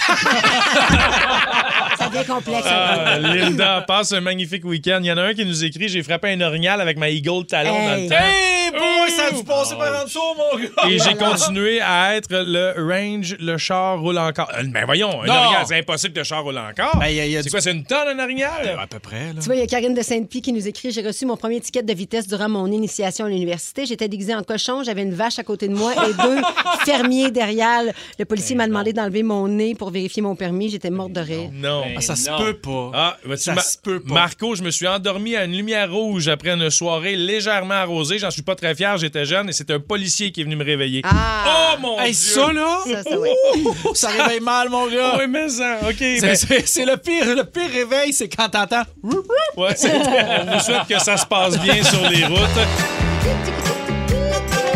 Ça 1.99 2.09
devient 2.11 2.27
complexe. 2.27 2.67
Ah, 2.71 3.19
Linda, 3.19 3.83
passe 3.87 4.13
un 4.13 4.21
magnifique 4.21 4.65
week-end. 4.65 4.99
Il 5.01 5.07
y 5.07 5.13
en 5.13 5.17
a 5.17 5.23
un 5.23 5.35
qui 5.35 5.45
nous 5.47 5.65
écrit 5.65 5.89
J'ai 5.89 6.03
frappé 6.03 6.31
un 6.33 6.41
orignal 6.43 6.81
avec 6.81 6.99
ma 6.99 7.09
Eagle 7.09 7.47
Talon 7.47 7.73
dans 7.73 7.95
le 7.95 8.01
Hey. 8.01 8.09
temps. 8.09 8.17
Hey, 8.21 8.71
boy, 8.73 9.11
ça 9.11 9.27
a 9.27 9.31
dû 9.31 9.43
passer 9.45 9.75
par 9.77 10.03
en 10.03 10.05
dessous, 10.05 10.19
mon 10.37 10.59
gars! 10.59 10.89
Et 10.91 10.99
j'ai 10.99 11.15
continué 11.15 11.81
à 11.81 12.17
être 12.17 12.29
le 12.31 12.75
range, 12.77 13.37
le 13.41 13.57
char 13.57 13.99
roule 14.01 14.19
encore. 14.19 14.51
Euh, 14.59 14.65
Mais 14.71 14.85
voyons, 14.85 15.09
un 15.23 15.29
orignal, 15.29 15.65
c'est 15.67 15.79
impossible 15.79 16.13
que 16.13 16.19
le 16.21 16.25
char 16.25 16.43
roule 16.43 16.59
encore. 16.59 16.97
Ben, 16.99 17.07
c'est 17.09 17.43
du- 17.45 17.51
quoi, 17.51 17.61
c'est 17.63 17.73
une 17.73 17.85
tonne, 17.85 18.09
un 18.09 18.23
orignal? 18.23 18.77
À 18.79 18.87
peu 18.87 18.99
près, 18.99 19.29
là. 19.33 19.41
Tu 19.41 19.47
vois, 19.47 19.55
il 19.55 19.61
y 19.61 19.65
a 19.65 19.67
Karine 19.67 19.95
de 19.95 20.03
Sainte-Pie 20.03 20.43
qui 20.43 20.53
nous 20.53 20.69
écrit 20.69 20.91
J'ai 20.91 21.03
reçu 21.03 21.25
mon 21.25 21.37
premier 21.39 21.61
ticket 21.61 21.83
de 21.83 21.95
vitesse 21.95 22.27
durant 22.29 22.49
mon 22.51 22.67
initiation 22.71 23.25
à 23.25 23.29
l'université. 23.31 23.87
J'étais 23.87 24.09
déguisée 24.09 24.35
en 24.35 24.43
cochon, 24.43 24.83
j'avais 24.85 25.03
une 25.03 25.15
vache 25.15 25.39
à 25.39 25.45
côté 25.45 25.69
de 25.69 25.75
moi 25.75 25.93
et 25.95 26.13
deux 26.13 26.43
fermiers 26.85 27.31
derrière. 27.31 27.83
Le 28.19 28.25
policier 28.25 28.55
m'a 28.57 28.67
demandé 28.67 28.93
d'enlever 28.93 29.23
mon 29.23 29.49
nez 29.49 29.75
pour 29.75 29.91
vérifier 29.91 30.23
mon 30.23 30.35
permis. 30.37 30.69
J'étais 30.71 30.91
morte 30.91 31.13
de 31.13 31.21
rire. 31.21 31.51
Non. 31.53 31.85
Ah, 31.97 32.01
ça 32.01 32.17
se 32.17 32.31
peut 32.39 32.55
pas. 32.59 32.91
Ah, 32.95 33.17
Ça 33.37 33.55
Ma- 33.55 33.61
se 33.63 33.79
peut 33.79 34.01
pas. 34.01 34.15
Marco, 34.15 34.55
je 34.55 34.63
me 34.63 34.71
suis 34.71 34.87
endormi 34.87 35.37
à 35.37 35.45
une 35.45 35.53
lumière 35.53 35.93
rouge 35.93 36.29
après 36.29 36.51
une 36.51 36.71
soirée 36.71 37.17
légèrement 37.17 37.75
arrosée. 37.75 38.19
J'en 38.19 38.31
suis 38.31 38.43
pas 38.43 38.55
très 38.55 38.75
fier, 38.75 38.97
j'étais 38.99 39.25
jeune 39.25 39.49
et 39.49 39.53
c'est 39.53 39.71
un 39.71 39.81
policier 39.81 40.33
qui 40.33 40.41
est 40.41 40.45
venu 40.45 40.57
me 40.57 40.65
réveiller. 40.65 41.03
Ah! 41.05 41.45
Oh 41.77 41.81
mon 41.81 41.99
Hey, 42.01 42.13
Dieu! 42.13 42.15
ça, 42.15 42.53
là? 42.53 42.79
Ça, 42.87 43.03
ça, 43.03 43.19
ouais. 43.19 43.31
Ça 43.95 44.09
réveille 44.09 44.41
mal, 44.41 44.69
mon 44.69 44.87
gars. 44.89 45.17
Oui, 45.19 45.25
mais 45.29 45.49
ça, 45.49 45.79
OK. 45.89 45.95
C'est- 45.99 46.21
ben- 46.21 46.35
C'est 46.37 46.67
c'est 46.67 46.85
le 46.85 46.97
pire, 46.97 47.35
le 47.35 47.45
pire 47.45 47.71
réveil, 47.73 48.13
c'est 48.13 48.29
quand 48.29 48.49
t'entends. 48.49 48.83
Ouais, 49.57 49.75
c'est- 49.75 49.91
on 49.95 50.53
vous 50.55 50.61
souhaite 50.61 50.87
que 50.89 50.99
ça 50.99 51.17
se 51.17 51.25
passe 51.27 51.59
bien 51.59 51.83
sur 51.83 52.09
les 52.09 52.25
routes. 52.27 52.39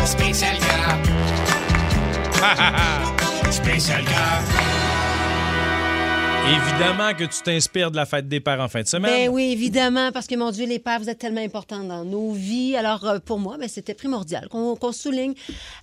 Spécial 0.07 0.57
gras. 0.59 0.97
Spécial. 3.51 4.03
Évidemment 6.49 7.13
que 7.15 7.25
tu 7.25 7.43
t'inspires 7.43 7.91
de 7.91 7.97
la 7.97 8.07
fête 8.07 8.27
des 8.29 8.41
pères 8.41 8.61
en 8.61 8.69
fin 8.69 8.83
de 8.83 8.87
semaine. 8.87 9.11
Ben 9.11 9.29
oui, 9.29 9.53
évidemment, 9.53 10.11
parce 10.11 10.27
que 10.27 10.35
mon 10.35 10.51
Dieu, 10.51 10.67
les 10.67 10.79
pères, 10.79 10.99
vous 10.99 11.11
êtes 11.11 11.19
tellement 11.19 11.43
importants 11.43 11.85
dans 11.85 12.05
nos 12.05 12.33
vies. 12.33 12.77
Alors, 12.77 13.07
euh, 13.07 13.19
pour 13.19 13.39
moi, 13.39 13.57
ben, 13.59 13.69
c'était 13.69 13.95
primordial 13.95 14.49
qu'on 14.49 14.93
souligne 14.93 15.35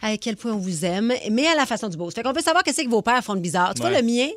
à 0.02 0.18
quel 0.18 0.36
point 0.36 0.52
on 0.52 0.58
vous 0.58 0.84
aime, 0.84 1.14
mais 1.32 1.48
à 1.48 1.56
la 1.56 1.66
façon 1.66 1.88
du 1.88 1.96
beau. 1.96 2.10
Fait 2.10 2.24
qu'on 2.24 2.34
veut 2.34 2.42
savoir 2.42 2.64
qu'est-ce 2.64 2.82
que 2.82 2.90
vos 2.90 3.02
pères 3.02 3.24
font 3.24 3.36
de 3.36 3.40
bizarre. 3.40 3.74
Tu 3.76 3.82
vois, 3.82 3.92
le 3.92 4.02
mien, 4.02 4.28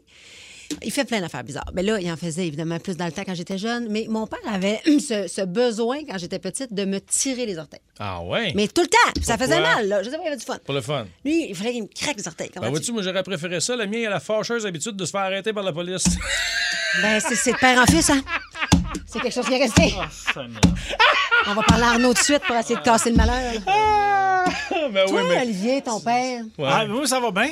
il 0.83 0.90
fait 0.92 1.04
plein 1.04 1.20
d'affaires 1.20 1.44
bizarres. 1.44 1.70
Mais 1.74 1.83
là, 1.83 1.98
il 2.00 2.11
en 2.11 2.16
faisait 2.16 2.46
évidemment 2.46 2.78
plus 2.78 2.96
dans 2.96 3.06
le 3.06 3.12
temps 3.12 3.22
quand 3.26 3.35
j'étais 3.35 3.59
jeune. 3.59 3.88
Mais 3.90 4.06
mon 4.09 4.26
père 4.26 4.38
avait 4.50 4.80
ce, 4.87 5.26
ce 5.28 5.42
besoin, 5.42 5.98
quand 6.09 6.18
j'étais 6.18 6.38
petite, 6.38 6.72
de 6.72 6.85
me 6.85 7.00
tirer 7.00 7.46
les 7.46 7.59
orteils. 7.59 7.80
Ah 7.98 8.22
ouais? 8.22 8.52
Mais 8.54 8.68
tout 8.68 8.80
le 8.83 8.87
temps. 8.88 8.98
Puis 9.14 9.24
Ça 9.24 9.37
faisait 9.37 9.61
mal, 9.61 9.88
là. 9.88 10.02
Je 10.02 10.11
sais 10.11 10.16
pas, 10.16 10.22
il 10.22 10.26
y 10.26 10.28
avait 10.28 10.37
du 10.37 10.44
fun. 10.44 10.59
Pour 10.64 10.74
le 10.74 10.80
fun. 10.80 11.06
Lui, 11.24 11.50
il 11.50 11.54
fallait 11.54 11.72
qu'il 11.72 11.83
me 11.83 11.88
craque 11.88 12.16
les 12.16 12.26
orteils. 12.28 12.50
Comment 12.52 12.62
Ben, 12.66 12.72
tu- 12.72 12.76
vois-tu, 12.78 12.92
moi, 12.92 13.02
j'aurais 13.02 13.22
préféré 13.22 13.61
ça. 13.61 13.76
Le 13.76 13.87
mien, 13.87 13.98
il 13.98 14.06
a 14.06 14.11
la 14.11 14.20
fâcheuse 14.20 14.64
habitude 14.64 14.96
de 14.96 15.04
se 15.04 15.11
faire 15.11 15.20
arrêter 15.22 15.52
par 15.52 15.62
la 15.62 15.72
police. 15.72 16.04
Ben, 17.02 17.20
c'est 17.20 17.37
c'est 17.37 17.52
de 17.52 17.56
père 17.56 17.78
en 17.80 17.87
fils, 17.87 18.11
hein? 18.11 18.20
C'est 19.06 19.20
quelque 19.20 19.33
chose 19.33 19.46
qui 19.46 19.54
est 19.54 19.59
resté. 19.62 19.94
On 21.46 21.54
va 21.54 21.62
parler 21.62 21.85
à 21.85 21.90
Arnaud 21.90 22.09
tout 22.12 22.20
de 22.20 22.24
suite 22.24 22.42
pour 22.44 22.56
essayer 22.56 22.74
de 22.74 22.80
casser 22.80 23.11
le 23.11 23.16
malheur. 23.16 23.37
là. 23.64 24.44
ben 24.92 25.06
Toi, 25.06 25.22
oui, 25.22 25.28
mais. 25.28 25.42
Olivier, 25.42 25.83
ton 25.83 26.00
père. 26.00 26.42
Ouais. 26.59 26.68
Ah, 26.68 26.85
moi, 26.87 27.06
ça 27.06 27.20
va 27.20 27.30
bien? 27.30 27.48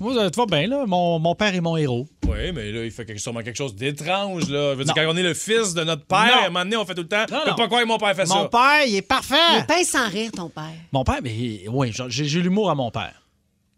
Moi, 0.00 0.14
ça 0.14 0.28
va 0.36 0.46
bien, 0.46 0.66
là. 0.68 0.84
Mon, 0.86 1.18
mon 1.18 1.34
père 1.34 1.54
est 1.54 1.60
mon 1.60 1.76
héros. 1.76 2.06
Oui, 2.26 2.52
mais 2.54 2.70
là, 2.70 2.84
il 2.84 2.90
fait 2.90 3.04
quelque- 3.04 3.20
sûrement 3.20 3.40
quelque 3.42 3.56
chose 3.56 3.74
d'étrange, 3.74 4.48
là. 4.48 4.72
Je 4.72 4.78
veux 4.78 4.84
dire, 4.84 4.94
quand 4.94 5.04
on 5.08 5.16
est 5.16 5.22
le 5.22 5.34
fils 5.34 5.74
de 5.74 5.82
notre 5.82 6.04
père, 6.04 6.26
Non. 6.26 6.42
à 6.42 6.46
un 6.46 6.48
moment 6.50 6.60
donné, 6.64 6.76
on 6.76 6.84
fait 6.84 6.94
tout 6.94 7.02
le 7.02 7.08
temps. 7.08 7.24
Non, 7.30 7.38
Je 7.40 7.44
peux 7.44 7.50
non. 7.50 7.56
pas 7.56 7.66
croire 7.66 7.82
que 7.82 7.86
mon 7.88 7.98
père 7.98 8.14
fait 8.14 8.26
Mon 8.28 8.42
ça. 8.42 8.48
père, 8.48 8.84
il 8.86 8.96
est 8.96 9.02
parfait. 9.02 9.34
Il 9.58 9.66
pince 9.66 9.88
sans 9.88 10.08
rire, 10.08 10.30
ton 10.32 10.48
père. 10.48 10.64
Mon 10.92 11.04
père, 11.04 11.18
mais 11.22 11.64
oui, 11.68 11.92
j'ai 12.08 12.24
j'ai 12.28 12.40
l'humour 12.40 12.70
à 12.70 12.74
mon 12.74 12.90
père. 12.90 13.22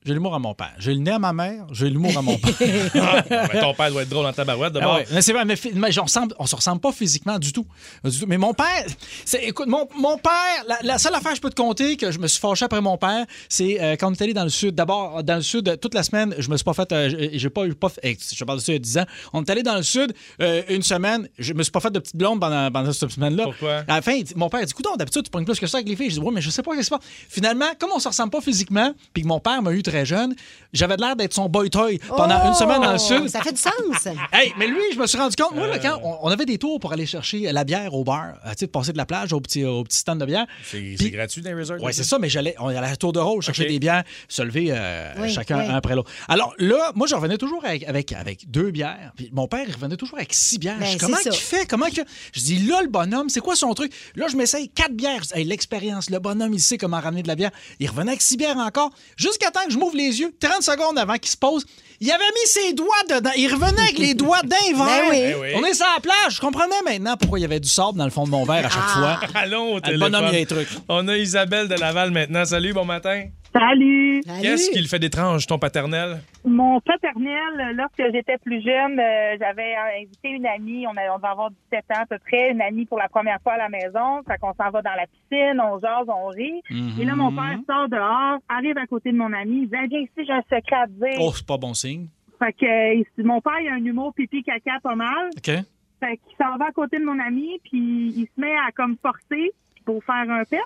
J'ai 0.07 0.15
l'humour 0.15 0.35
à 0.35 0.39
mon 0.39 0.55
père. 0.55 0.73
J'ai 0.79 0.95
le 0.95 1.01
nez 1.01 1.11
à 1.11 1.19
ma 1.19 1.35
mère, 1.35 1.67
j'ai 1.73 1.91
l'humour 1.91 2.17
à 2.17 2.23
mon 2.23 2.39
père. 2.39 2.55
Ah, 2.95 3.23
ben, 3.29 3.61
ton 3.61 3.75
père 3.75 3.91
doit 3.91 4.03
être 4.03 4.09
drôle 4.09 4.25
en 4.27 4.33
tabarouette, 4.33 4.73
Ah 4.77 4.81
d'abord. 4.81 4.95
ouais, 4.97 5.07
mais 5.13 5.21
c'est 5.23 5.33
vrai, 5.33 5.45
mais, 5.45 5.57
on, 5.75 6.05
on 6.39 6.47
se 6.47 6.57
ressemble 6.57 6.81
pas 6.81 6.91
physiquement 6.93 7.39
du 7.39 7.53
tout. 7.53 7.67
Du 8.05 8.19
tout. 8.19 8.27
Mais 8.27 8.39
mon 8.39 8.55
père, 8.55 8.85
c'est, 9.25 9.45
écoute, 9.45 9.67
mon, 9.69 9.87
mon 9.97 10.17
père, 10.17 10.65
la, 10.67 10.79
la 10.83 10.99
seule 10.99 11.15
affaire 11.15 11.33
que 11.33 11.37
je 11.37 11.41
peux 11.43 11.51
te 11.51 11.55
compter 11.61 11.97
que 11.99 12.11
je 12.11 12.19
me 12.19 12.27
suis 12.29 12.41
fâché 12.41 12.65
après 12.65 12.81
mon 12.81 12.97
père, 12.97 13.27
c'est 13.49 13.81
euh, 13.81 13.97
quand 13.97 14.09
on 14.11 14.13
est 14.15 14.23
allé 14.23 14.33
dans 14.33 14.45
le 14.45 14.49
sud. 14.51 14.75
D'abord, 14.75 15.23
dans 15.23 15.37
le 15.37 15.43
sud, 15.43 15.79
toute 15.81 15.93
la 15.95 16.03
semaine, 16.03 16.35
je 16.39 16.49
me 16.51 16.57
suis 16.57 16.65
pas 16.65 16.73
fait, 16.75 16.91
euh, 16.93 17.29
j'ai- 17.35 17.51
pas 17.51 17.67
eu, 17.67 17.75
pas 17.75 17.89
fait- 17.91 18.17
je 18.35 18.45
parle 18.45 18.59
de 18.59 18.65
ça 18.65 18.73
il 18.73 18.77
y 18.77 18.77
a 18.77 18.81
10 18.81 18.99
ans. 18.99 19.07
On 19.35 19.43
est 19.45 19.51
allé 19.51 19.63
dans 19.63 19.77
le 19.77 19.83
sud 19.83 20.15
euh, 20.41 20.63
une 20.69 20.83
semaine, 20.83 21.29
je 21.39 21.53
me 21.53 21.63
suis 21.63 21.73
pas 21.73 21.81
fait 21.81 21.91
de 21.91 21.99
petite 21.99 22.17
blonde 22.17 22.41
pendant, 22.41 22.71
pendant 22.71 22.93
cette 22.93 23.11
semaine-là. 23.11 23.45
Pourquoi? 23.45 23.79
À 23.87 23.97
la 23.97 24.03
fin, 24.03 24.19
mon 24.37 24.49
père 24.49 24.65
dit, 24.65 24.71
écoute, 24.73 24.87
d'habitude, 24.97 25.25
tu 25.25 25.31
prends 25.31 25.45
plus 25.45 25.59
que 25.61 25.67
ça 25.67 25.79
avec 25.79 25.89
les 25.89 25.97
filles. 25.97 26.11
Je 26.11 26.15
dis, 26.21 26.21
ouais, 26.21 26.33
mais 26.33 26.41
je 26.41 26.49
sais 26.51 26.63
pas 26.63 26.73
ce 26.73 26.79
qui 26.79 26.85
se 26.85 26.91
passe. 26.91 27.01
Finalement, 27.29 27.67
comme 27.79 27.91
on 27.95 27.99
se 27.99 28.09
ressemble 28.09 28.31
pas 28.31 28.41
physiquement, 28.41 28.95
puis 29.13 29.23
que 29.25 29.29
mon 29.29 29.41
père 29.41 29.61
m'a 29.63 29.73
eu 29.73 29.83
très 29.91 30.07
jeune, 30.07 30.35
j'avais 30.73 30.97
l'air 30.97 31.17
d'être 31.17 31.35
son 31.35 31.49
boy 31.49 31.71
toy 31.71 31.99
pendant 32.09 32.47
une 32.49 32.55
semaine 32.55 32.81
dans 32.81 32.93
le 32.93 32.99
sud. 32.99 33.23
Oh, 33.25 33.29
Ça 33.29 33.41
fait 33.43 33.53
du 33.53 33.61
sens. 33.61 33.73
Hey, 34.33 34.53
mais 34.59 34.67
lui, 34.69 34.81
je 34.95 34.99
me 34.99 35.07
suis 35.07 35.19
rendu 35.19 35.35
compte, 35.37 35.55
moi, 35.55 35.67
là, 35.67 35.75
Euh. 35.75 35.79
quand 35.83 36.01
on, 36.03 36.19
on 36.23 36.31
avait 36.31 36.45
des 36.47 36.59
tours 36.59 36.79
pour 36.81 36.93
aller 36.93 37.07
chercher 37.07 37.51
la 37.53 37.65
bière 37.65 37.93
au 37.95 38.05
bar, 38.05 38.35
euh, 38.47 38.51
tu 38.51 38.59
sais, 38.61 38.67
de 38.67 38.71
passer 38.71 38.93
de 38.93 38.97
la 38.99 39.07
plage 39.07 39.33
au 39.33 39.41
petit, 39.41 39.65
au 39.65 39.83
petit 39.85 39.99
stand 39.99 40.21
de 40.21 40.27
bière. 40.27 40.47
C'est 40.65 40.81
gratuit 41.11 41.43
dans 41.43 41.51
les 41.51 41.57
resorts? 41.57 41.77
Oui, 41.81 41.93
c'est 41.93 42.05
ça, 42.05 42.19
mais 42.19 42.29
j'allais, 42.29 42.55
on 42.59 42.69
allait 42.69 42.79
à 42.79 42.83
la 42.83 42.97
tour 42.97 43.13
de 43.13 43.19
rôle, 43.19 43.43
chercher 43.43 43.67
des 43.67 43.79
bières, 43.79 44.05
se 44.29 44.43
lever 44.43 44.69
euh, 44.71 45.13
Oui, 45.21 45.33
chacun 45.33 45.59
oui. 45.59 45.67
un 45.67 45.75
après 45.75 45.95
l'autre. 45.95 46.11
Alors 46.29 46.55
là, 46.59 46.93
moi, 46.95 47.07
je 47.07 47.15
revenais 47.15 47.39
toujours 47.39 47.65
avec, 47.65 47.85
avec, 47.85 48.13
avec 48.13 48.51
deux 48.51 48.71
bières. 48.71 49.13
Puis 49.17 49.31
mon 49.33 49.49
père, 49.49 49.65
il 49.67 49.75
revenait 49.75 49.97
toujours 49.97 50.19
avec 50.19 50.33
six 50.33 50.59
bières. 50.59 50.79
Ben, 50.79 50.87
Je 50.87 50.93
dis, 50.93 50.99
c'est 50.99 51.07
comment 51.07 51.19
il 51.25 51.33
fait? 51.33 51.67
Comment 51.67 51.87
il 51.87 51.95
fait? 51.95 52.07
Je 52.33 52.41
dis, 52.41 52.59
là, 52.59 52.83
le 52.83 52.89
bonhomme, 52.89 53.29
c'est 53.29 53.41
quoi 53.41 53.57
son 53.57 53.73
truc? 53.75 53.93
Là, 54.15 54.27
je 54.31 54.37
m'essaye 54.37 54.69
quatre 54.69 54.93
bières. 54.95 55.23
Je 55.23 55.29
dis, 55.35 55.41
Hey, 55.41 55.45
l'expérience, 55.45 56.11
le 56.11 56.19
bonhomme, 56.19 56.53
il 56.55 56.61
sait 56.61 56.79
comment 56.79 57.01
ramener 57.01 57.23
de 57.23 57.29
la 57.29 57.35
bière. 57.35 57.51
Il 57.81 57.89
revenait 57.89 58.11
avec 58.13 58.23
six 58.23 58.37
bières 58.37 58.57
encore, 58.59 58.91
jusqu'à 59.17 59.51
temps 59.51 59.65
que 59.67 59.73
je 59.73 59.79
m'ouvre 59.81 59.97
les 59.97 60.21
yeux, 60.21 60.33
30 60.41 60.63
secondes 60.63 60.99
avant 60.99 61.15
qu'il 61.17 61.31
se 61.31 61.37
pose. 61.37 61.65
Il 62.03 62.11
avait 62.11 62.25
mis 62.25 62.47
ses 62.47 62.73
doigts 62.73 63.03
dedans. 63.11 63.31
Il 63.37 63.53
revenait 63.53 63.83
avec 63.83 63.99
les 63.99 64.15
doigts 64.15 64.41
d'un 64.43 64.57
verre. 64.75 65.05
oui. 65.11 65.21
Ben 65.21 65.37
oui. 65.41 65.49
On 65.57 65.65
est 65.65 65.75
sur 65.75 65.85
la 65.95 66.01
plage. 66.01 66.37
Je 66.37 66.41
comprenais 66.41 66.81
maintenant 66.85 67.17
pourquoi 67.19 67.39
il 67.39 67.43
y 67.43 67.45
avait 67.45 67.61
du 67.61 67.69
sable 67.69 67.99
dans 67.99 68.05
le 68.07 68.11
fond 68.11 68.25
de 68.25 68.31
mon 68.31 68.45
verre 68.45 68.65
à 68.67 68.71
chaque 68.71 68.89
fois. 68.89 69.21
Allons 69.35 69.73
au 69.73 69.77
Le 69.77 69.81
téléphone. 69.83 70.11
bonhomme, 70.13 70.29
il 70.31 70.35
y 70.35 70.37
a 70.37 70.41
des 70.41 70.47
trucs. 70.47 70.69
On 70.89 71.07
a 71.09 71.17
Isabelle 71.19 71.69
de 71.69 71.75
Laval 71.75 72.11
maintenant. 72.11 72.45
Salut, 72.47 72.73
bon 72.73 72.87
matin. 72.87 73.25
Salut! 73.53 74.23
Salut. 74.23 74.43
Qu'est-ce 74.43 74.71
qu'il 74.71 74.87
fait 74.87 75.01
d'étrange, 75.01 75.47
ton 75.47 75.59
paternel? 75.59 76.21
Mon 76.45 76.81
paternel, 76.81 77.75
lorsque 77.77 78.13
j'étais 78.13 78.39
plus 78.39 78.63
jeune, 78.63 78.99
euh, 79.01 79.37
j'avais 79.41 79.75
euh, 79.75 80.03
invité 80.03 80.29
une 80.29 80.47
amie, 80.47 80.87
on, 80.87 80.91
a- 80.97 81.13
on 81.13 81.17
devait 81.17 81.29
avoir 81.29 81.51
17 81.73 81.85
ans 81.91 82.03
à 82.03 82.07
peu 82.07 82.19
près, 82.19 82.53
une 82.53 82.63
amie 82.63 82.87
pour 82.87 82.99
la 82.99 83.09
première 83.09 83.41
fois 83.43 83.55
à 83.55 83.59
la 83.59 83.69
maison. 83.69 84.23
Fait 84.29 84.39
qu'on 84.39 84.55
s'en 84.55 84.71
va 84.71 84.83
dans 84.83 84.95
la 84.95 85.07
piscine, 85.07 85.61
on 85.61 85.81
jase, 85.81 86.07
on 86.09 86.29
rit. 86.29 86.63
Et 87.01 87.05
là, 87.05 87.17
mon 87.17 87.33
père 87.35 87.59
sort 87.69 87.89
dehors, 87.89 88.39
arrive 88.49 88.79
à 88.79 88.87
côté 88.87 89.11
de 89.11 89.17
mon 89.17 89.33
ami, 89.33 89.63
il 89.63 89.69
dit 89.69 89.77
Ah, 89.77 89.87
Viens 89.89 90.01
ici, 90.01 90.13
j'ai 90.25 90.33
un 90.33 90.43
secret 90.43 90.77
à 90.77 90.87
te 90.87 90.93
dire. 90.93 91.19
Oh, 91.21 91.33
c'est 91.35 91.47
pas 91.47 91.59
bon 91.59 91.75
signe. 91.75 92.07
Fait 92.39 92.53
que 92.53 93.01
euh, 93.01 93.03
mon 93.25 93.41
père, 93.41 93.59
il 93.61 93.69
a 93.69 93.73
un 93.75 93.85
humour 93.85 94.15
pipi-caca 94.15 94.79
pas 94.83 94.95
mal. 94.95 95.29
OK. 95.37 95.47
Fait 95.47 96.17
qu'il 96.17 96.37
s'en 96.39 96.57
va 96.57 96.67
à 96.67 96.73
côté 96.73 96.99
de 97.01 97.05
mon 97.05 97.19
ami, 97.19 97.61
puis 97.65 98.13
il 98.17 98.27
se 98.35 98.41
met 98.41 98.55
à 98.57 98.71
comme 98.75 98.97
forcer 99.03 99.51
pour 99.85 100.03
faire 100.05 100.31
un 100.31 100.45
pet. 100.45 100.61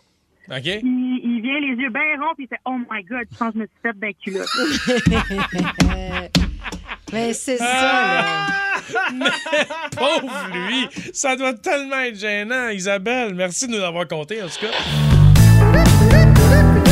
Il 0.83 1.41
vient 1.43 1.61
les 1.61 1.75
yeux 1.83 1.91
bien 1.91 2.03
ronds, 2.21 2.35
puis 2.37 2.45
il 2.45 2.49
fait 2.49 2.61
Oh 2.65 2.77
my 2.91 3.03
God, 3.05 3.27
je 3.33 3.37
pense 3.39 3.53
que 3.53 3.59
je 3.59 3.61
me 3.61 3.67
suis 3.67 3.81
fait 3.83 3.99
d'un 3.99 4.13
culotte. 4.13 4.49
Mais 7.13 7.33
c'est 7.33 7.59
ça, 7.59 7.65
là. 7.65 8.47
Pauvre 9.97 10.49
lui! 10.53 10.89
Ça 11.13 11.37
doit 11.37 11.55
tellement 11.55 12.01
être 12.01 12.19
gênant, 12.19 12.69
Isabelle. 12.69 13.35
Merci 13.35 13.69
de 13.69 13.73
nous 13.73 13.81
l'avoir 13.81 14.09
conté, 14.09 14.43
en 14.43 14.47
tout 14.47 14.61
cas. 14.61 14.73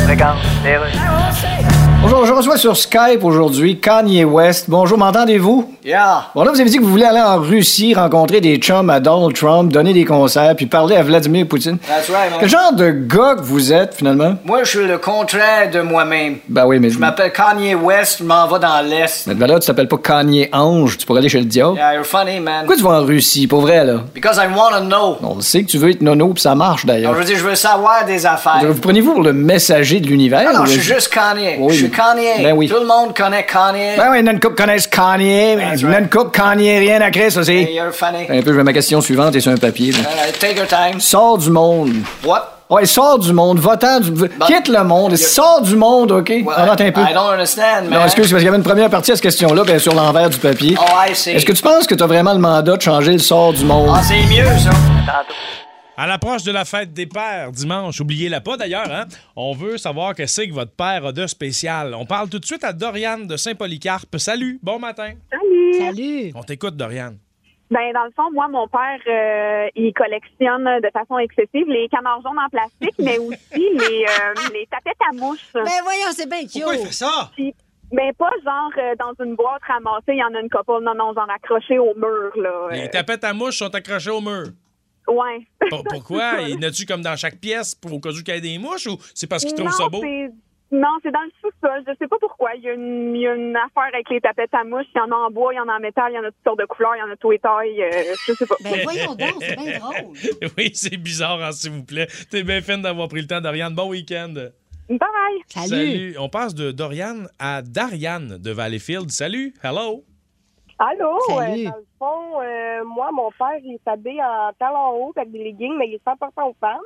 Regarde, 0.08 0.38
les 0.64 0.76
rues. 0.76 1.71
Bonjour, 2.02 2.26
je 2.26 2.32
reçois 2.32 2.56
sur 2.56 2.76
Skype 2.76 3.22
aujourd'hui 3.22 3.78
Kanye 3.78 4.24
West. 4.24 4.64
Bonjour, 4.68 4.98
m'entendez-vous? 4.98 5.72
Yeah. 5.84 6.26
Bon, 6.34 6.42
là, 6.42 6.50
vous 6.52 6.60
avez 6.60 6.68
dit 6.68 6.76
que 6.78 6.82
vous 6.82 6.90
voulez 6.90 7.04
aller 7.04 7.20
en 7.20 7.38
Russie, 7.40 7.94
rencontrer 7.94 8.40
des 8.40 8.56
chums 8.56 8.90
à 8.90 8.98
Donald 9.00 9.34
Trump, 9.34 9.72
donner 9.72 9.92
des 9.92 10.04
concerts, 10.04 10.54
puis 10.56 10.66
parler 10.66 10.96
à 10.96 11.02
Vladimir 11.02 11.46
Poutine. 11.46 11.78
That's 11.78 12.10
right, 12.10 12.30
man. 12.30 12.40
Quel 12.40 12.48
genre 12.48 12.72
de 12.72 12.90
gars 12.90 13.36
que 13.36 13.42
vous 13.42 13.72
êtes, 13.72 13.94
finalement? 13.94 14.34
Moi, 14.44 14.64
je 14.64 14.68
suis 14.78 14.86
le 14.86 14.98
contraire 14.98 15.70
de 15.70 15.80
moi-même. 15.80 16.38
Ben 16.48 16.66
oui, 16.66 16.78
mais... 16.80 16.90
Je 16.90 16.98
m'appelle 16.98 17.32
Kanye 17.32 17.74
West, 17.76 18.18
je 18.20 18.24
m'en 18.24 18.46
vais 18.48 18.58
dans 18.58 18.84
l'Est. 18.84 19.28
Mais 19.28 19.46
là, 19.46 19.58
tu 19.60 19.66
t'appelles 19.66 19.88
pas 19.88 19.98
Kanye 19.98 20.48
Ange, 20.52 20.98
tu 20.98 21.06
pourrais 21.06 21.20
aller 21.20 21.28
chez 21.28 21.38
le 21.38 21.46
diable. 21.46 21.76
Yeah, 21.76 21.94
you're 21.94 22.04
funny, 22.04 22.40
man. 22.40 22.60
Pourquoi 22.60 22.76
tu 22.76 22.82
vas 22.82 23.00
en 23.00 23.04
Russie, 23.04 23.46
pour 23.46 23.60
vrai, 23.62 23.84
là? 23.84 24.00
Because 24.14 24.36
I 24.36 24.48
wanna 24.54 24.80
know. 24.80 25.18
On 25.22 25.36
le 25.36 25.40
sait 25.40 25.62
que 25.62 25.68
tu 25.68 25.78
veux 25.78 25.90
être 25.90 26.02
nono, 26.02 26.28
puis 26.34 26.42
ça 26.42 26.54
marche, 26.54 26.84
d'ailleurs. 26.84 27.14
je 27.14 27.18
veux 27.18 27.24
dire, 27.24 27.38
je 27.38 27.44
veux 27.44 27.54
savoir 27.54 28.04
des 28.04 28.26
affaires. 28.26 28.60
Vous 28.66 28.80
prenez-vous 28.80 29.14
pour 29.14 29.22
le 29.22 29.32
messager 29.32 30.00
de 30.00 30.08
l'univers? 30.08 30.48
Ah 30.48 30.58
non, 30.58 30.64
je 30.64 30.72
suis 30.72 30.80
juste 30.80 31.08
Kanye. 31.12 31.56
Oui. 31.60 31.91
Kanye. 31.92 32.42
Ben 32.42 32.52
oui. 32.52 32.68
Tout 32.68 32.80
le 32.80 32.86
monde 32.86 33.14
connaît 33.16 33.44
Kanye. 33.46 33.96
Ben 33.96 34.08
oui, 34.10 34.18
il 34.18 34.20
y 34.20 34.24
en 34.24 34.26
a 34.28 34.32
une 34.32 34.40
couple 34.40 34.54
qui 34.56 34.62
connaissent 34.62 34.86
Kanye, 34.88 35.54
mais 35.56 35.64
il 35.74 35.80
y 35.80 35.84
en 35.84 35.88
a 35.88 35.92
right. 35.92 36.02
une 36.04 36.08
couple 36.10 36.30
Kanye, 36.36 36.78
rien 36.78 37.00
à 37.00 37.10
créer, 37.10 37.30
ça, 37.30 37.44
c'est... 37.44 37.54
Hey, 37.54 37.74
you're 37.76 37.92
funny. 37.92 38.26
Un 38.28 38.42
peu, 38.42 38.52
je 38.52 38.56
mets 38.58 38.64
ma 38.64 38.72
question 38.72 39.00
suivante 39.00 39.36
et 39.36 39.40
sur 39.40 39.52
un 39.52 39.56
papier. 39.56 39.92
là. 39.92 39.98
Alright, 40.10 40.38
take 40.38 40.56
your 40.56 40.66
time. 40.66 40.98
Sors 41.00 41.38
du 41.38 41.50
monde. 41.50 41.92
What? 42.24 42.48
Ouais, 42.70 42.86
sors 42.86 43.18
du 43.18 43.34
monde, 43.34 43.58
va-t'en, 43.58 44.00
du- 44.00 44.12
quitte 44.46 44.68
le 44.68 44.82
monde, 44.82 45.14
sors 45.16 45.60
du 45.60 45.76
monde, 45.76 46.10
OK? 46.10 46.30
Well, 46.30 46.44
Alors, 46.56 46.72
attends 46.72 46.84
un 46.86 46.92
peu. 46.92 47.02
I 47.02 47.12
don't 47.12 47.30
understand, 47.32 47.82
man. 47.90 47.98
Non, 47.98 48.04
excuse, 48.06 48.30
parce 48.30 48.40
qu'il 48.40 48.44
y 48.46 48.48
avait 48.48 48.56
une 48.56 48.62
première 48.62 48.88
partie 48.88 49.12
à 49.12 49.14
cette 49.16 49.22
question-là, 49.24 49.62
bien 49.64 49.78
sur 49.78 49.94
l'envers 49.94 50.30
du 50.30 50.38
papier. 50.38 50.74
Oh, 50.80 50.84
I 51.06 51.14
see. 51.14 51.32
Est-ce 51.32 51.44
que 51.44 51.52
tu 51.52 51.60
penses 51.60 51.86
que 51.86 51.94
tu 51.94 52.02
as 52.02 52.06
vraiment 52.06 52.32
le 52.32 52.38
mandat 52.38 52.76
de 52.78 52.80
changer 52.80 53.12
le 53.12 53.18
sort 53.18 53.52
du 53.52 53.66
monde? 53.66 53.90
Ah, 53.94 54.00
c'est 54.02 54.22
mieux, 54.34 54.46
ça. 54.58 54.70
À 55.94 56.06
l'approche 56.06 56.42
de 56.42 56.52
la 56.52 56.64
fête 56.64 56.94
des 56.94 57.06
pères 57.06 57.52
dimanche, 57.52 58.00
oubliez-la 58.00 58.40
pas 58.40 58.56
d'ailleurs, 58.56 58.90
hein? 58.90 59.04
on 59.36 59.52
veut 59.52 59.76
savoir 59.76 60.14
que 60.14 60.24
c'est 60.24 60.48
que 60.48 60.54
votre 60.54 60.72
père 60.72 61.04
a 61.04 61.12
de 61.12 61.26
spécial. 61.26 61.94
On 61.94 62.06
parle 62.06 62.30
tout 62.30 62.38
de 62.38 62.46
suite 62.46 62.64
à 62.64 62.72
Doriane 62.72 63.26
de 63.26 63.36
Saint-Polycarpe. 63.36 64.16
Salut, 64.16 64.58
bon 64.62 64.78
matin. 64.78 65.12
Salut! 65.30 65.74
Salut! 65.74 66.32
On 66.34 66.42
t'écoute, 66.42 66.76
Doriane. 66.76 67.18
Ben, 67.70 67.92
dans 67.92 68.04
le 68.04 68.10
fond, 68.16 68.30
moi, 68.32 68.48
mon 68.48 68.66
père, 68.68 69.00
euh, 69.06 69.68
il 69.76 69.92
collectionne 69.92 70.64
de 70.64 70.90
façon 70.92 71.18
excessive 71.18 71.68
les 71.68 71.88
canards 71.90 72.22
jaunes 72.22 72.38
en 72.38 72.48
plastique, 72.48 72.94
mais 72.98 73.18
aussi 73.18 73.38
les, 73.52 74.04
euh, 74.04 74.34
les 74.54 74.66
tapettes 74.70 74.96
à 75.10 75.14
mouches. 75.14 75.50
Ben 75.54 75.64
voyons, 75.82 76.12
c'est 76.12 76.28
bien 76.28 76.40
cute. 76.42 76.52
Pourquoi 76.62 76.74
il 76.74 76.86
fait 76.86 76.92
ça? 76.92 77.30
Puis, 77.34 77.54
ben, 77.92 78.12
pas 78.18 78.30
genre 78.42 78.72
euh, 78.78 78.94
dans 78.98 79.24
une 79.24 79.36
boîte 79.36 79.62
ramassée, 79.68 80.12
il 80.12 80.18
y 80.18 80.24
en 80.24 80.34
a 80.34 80.40
une 80.40 80.48
couple. 80.48 80.82
Non, 80.82 80.94
non, 80.94 81.12
genre 81.12 81.28
accroché 81.28 81.78
au 81.78 81.94
mur, 81.94 82.32
là. 82.36 82.68
Les 82.72 82.88
tapettes 82.88 83.24
à 83.24 83.34
mouches 83.34 83.58
sont 83.58 83.74
accrochées 83.74 84.10
au 84.10 84.22
mur. 84.22 84.48
Ouais. 85.12 85.46
Pour- 85.70 85.84
pourquoi? 85.90 86.40
Y 86.42 86.54
en 86.54 86.62
a-tu 86.62 86.86
comme 86.86 87.02
dans 87.02 87.16
chaque 87.16 87.38
pièce 87.38 87.74
pour 87.74 87.92
au 87.92 88.00
cas 88.00 88.10
où 88.10 88.22
qu'il 88.22 88.34
y 88.34 88.36
ait 88.36 88.40
des 88.40 88.58
mouches 88.58 88.86
ou 88.86 88.96
c'est 89.14 89.26
parce 89.26 89.44
qu'ils 89.44 89.54
trouvent 89.54 89.66
Non, 89.66 89.72
ça 89.72 89.88
beau? 89.88 90.00
c'est- 90.02 90.30
Non, 90.74 90.88
c'est 91.02 91.10
dans 91.12 91.20
le 91.22 91.30
sous-sol. 91.42 91.84
Je 91.86 91.92
sais 91.98 92.08
pas 92.08 92.16
pourquoi. 92.18 92.54
Il 92.56 92.62
y, 92.62 92.68
a 92.70 92.72
une, 92.72 93.14
il 93.14 93.20
y 93.20 93.26
a 93.28 93.34
une 93.34 93.54
affaire 93.56 93.90
avec 93.92 94.08
les 94.10 94.20
tapettes 94.22 94.54
à 94.54 94.64
mouches. 94.64 94.86
Il 94.94 94.98
y 94.98 95.00
en 95.02 95.10
a 95.12 95.16
en 95.16 95.30
bois, 95.30 95.52
il 95.52 95.56
y 95.56 95.60
en 95.60 95.68
a 95.68 95.76
en 95.76 95.80
métal, 95.80 96.10
il 96.12 96.14
y 96.14 96.18
en 96.18 96.22
a 96.24 96.30
toutes 96.30 96.44
sortes 96.44 96.58
de 96.60 96.64
couleurs, 96.64 96.96
il 96.96 97.00
y 97.00 97.02
en 97.02 97.10
a 97.12 97.16
tous 97.16 97.30
les 97.30 97.38
tailles. 97.38 97.82
euh, 97.82 98.14
je 98.26 98.32
sais 98.32 98.46
pas. 98.46 98.56
Ben 98.64 98.80
voyons 98.82 99.14
donc, 99.14 99.34
c'est 99.40 99.56
bien 99.56 99.78
drôle. 99.78 100.16
oui, 100.56 100.70
c'est 100.72 100.96
bizarre, 100.96 101.42
hein, 101.42 101.52
s'il 101.52 101.72
vous 101.72 101.84
plaît. 101.84 102.08
T'es 102.30 102.42
bien 102.42 102.62
fine 102.62 102.80
d'avoir 102.80 103.08
pris 103.08 103.20
le 103.20 103.26
temps, 103.26 103.40
Doriane. 103.42 103.74
Bon 103.74 103.88
week-end. 103.90 104.32
Bye 104.88 104.98
bye. 104.98 105.66
Salut. 105.68 106.16
On 106.18 106.28
passe 106.30 106.54
de 106.54 106.70
Doriane 106.72 107.28
à 107.38 107.60
Dariane 107.62 108.38
de 108.38 108.50
Valleyfield. 108.50 109.10
Salut. 109.10 109.54
Hello. 109.62 110.04
Allô? 110.84 111.16
Salut. 111.28 111.66
euh, 111.66 111.70
dans 111.70 111.76
le 111.76 111.86
fond, 111.98 112.40
euh, 112.42 112.84
moi, 112.84 113.10
mon 113.12 113.30
père, 113.30 113.56
il 113.62 113.78
s'habille 113.84 114.20
en 114.20 114.50
talons 114.58 114.90
hauts 114.96 115.12
avec 115.16 115.30
des 115.30 115.44
leggings, 115.44 115.76
mais 115.78 115.86
il 115.88 115.94
est 115.94 116.04
100% 116.04 116.50
aux 116.50 116.56
femmes. 116.60 116.80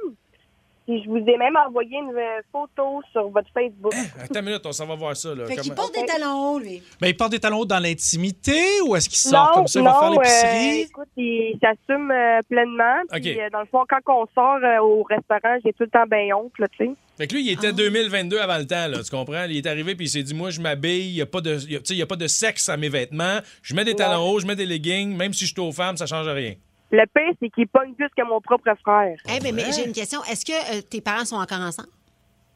Puis 0.86 1.02
je 1.02 1.08
vous 1.08 1.16
ai 1.18 1.36
même 1.36 1.56
envoyé 1.66 1.96
une 1.98 2.12
photo 2.52 3.02
sur 3.12 3.28
votre 3.30 3.48
Facebook. 3.52 3.92
Attends 4.20 4.38
une 4.40 4.46
minute, 4.46 4.62
on 4.64 4.72
s'en 4.72 4.86
va 4.86 4.94
voir 4.94 5.16
ça. 5.16 5.34
Là. 5.34 5.44
Fait 5.46 5.56
qu'il 5.56 5.74
Comment- 5.74 5.74
porte 5.88 5.94
des 5.94 6.06
talons 6.06 6.52
hauts, 6.54 6.58
lui. 6.60 6.80
Mais 7.02 7.10
il 7.10 7.16
porte 7.16 7.32
des 7.32 7.40
talons 7.40 7.58
hauts 7.58 7.64
dans 7.66 7.80
l'intimité 7.80 8.56
ou 8.86 8.94
est-ce 8.94 9.08
qu'il 9.08 9.18
sort 9.18 9.50
comme 9.52 9.66
ça, 9.66 9.80
il 9.80 9.84
va 9.84 9.94
faire 9.94 10.10
euh, 10.10 10.12
l'épicerie? 10.12 10.80
écoute, 10.82 11.08
il 11.16 11.58
s'assume 11.60 12.10
euh, 12.10 12.40
pleinement. 12.48 13.02
Puis, 13.10 13.40
euh, 13.40 13.50
dans 13.50 13.60
le 13.60 13.66
fond, 13.66 13.84
quand 13.88 13.98
on 14.22 14.26
sort 14.34 14.58
euh, 14.62 14.78
au 14.80 15.02
restaurant, 15.02 15.56
j'ai 15.64 15.72
tout 15.72 15.82
le 15.84 15.90
temps 15.90 16.06
bien 16.08 16.36
honte, 16.36 16.52
là, 16.58 16.68
tu 16.68 16.86
sais. 16.86 16.90
Fait 17.18 17.26
que 17.26 17.34
lui, 17.34 17.46
il 17.46 17.50
était 17.52 17.68
Ah. 17.68 17.72
2022 17.72 18.38
avant 18.38 18.58
le 18.58 18.66
temps, 18.66 18.86
là, 18.88 19.02
tu 19.02 19.10
comprends? 19.10 19.44
Il 19.48 19.56
est 19.56 19.66
arrivé 19.66 19.94
puis 19.96 20.06
il 20.06 20.10
s'est 20.10 20.22
dit, 20.22 20.34
moi, 20.34 20.50
je 20.50 20.60
m'habille, 20.60 21.08
il 21.10 21.14
n'y 21.14 21.22
a, 21.22 21.26
pas 21.26 21.40
de- 21.40 21.58
il 21.64 21.72
y 21.72 21.76
a- 21.76 21.78
tu 21.80 21.86
sais, 21.86 21.94
il 21.94 21.98
y 21.98 22.02
a 22.02 22.06
pas 22.06 22.16
de 22.16 22.26
sexe 22.26 22.68
à 22.68 22.76
mes 22.76 22.88
vêtements, 22.90 23.38
je 23.62 23.74
mets 23.74 23.84
des 23.84 23.94
talons 23.94 24.22
hauts, 24.30 24.38
je 24.38 24.46
mets 24.46 24.54
des 24.56 24.66
leggings, 24.66 25.16
même 25.16 25.32
si 25.32 25.46
je 25.46 25.52
suis 25.52 25.60
aux 25.60 25.72
femmes, 25.72 25.96
ça 25.96 26.06
change 26.06 26.28
rien. 26.28 26.54
Le 26.92 27.04
pire, 27.12 27.34
c'est 27.42 27.50
qu'il 27.50 27.66
pogne 27.66 27.94
plus 27.94 28.08
que 28.16 28.22
mon 28.26 28.40
propre 28.40 28.70
frère. 28.82 29.16
Eh 29.28 29.40
ben, 29.40 29.54
mais 29.54 29.72
j'ai 29.72 29.86
une 29.86 29.92
question. 29.92 30.22
Est-ce 30.24 30.44
que 30.44 30.78
euh, 30.78 30.82
tes 30.82 31.00
parents 31.00 31.24
sont 31.24 31.36
encore 31.36 31.60
ensemble? 31.60 31.88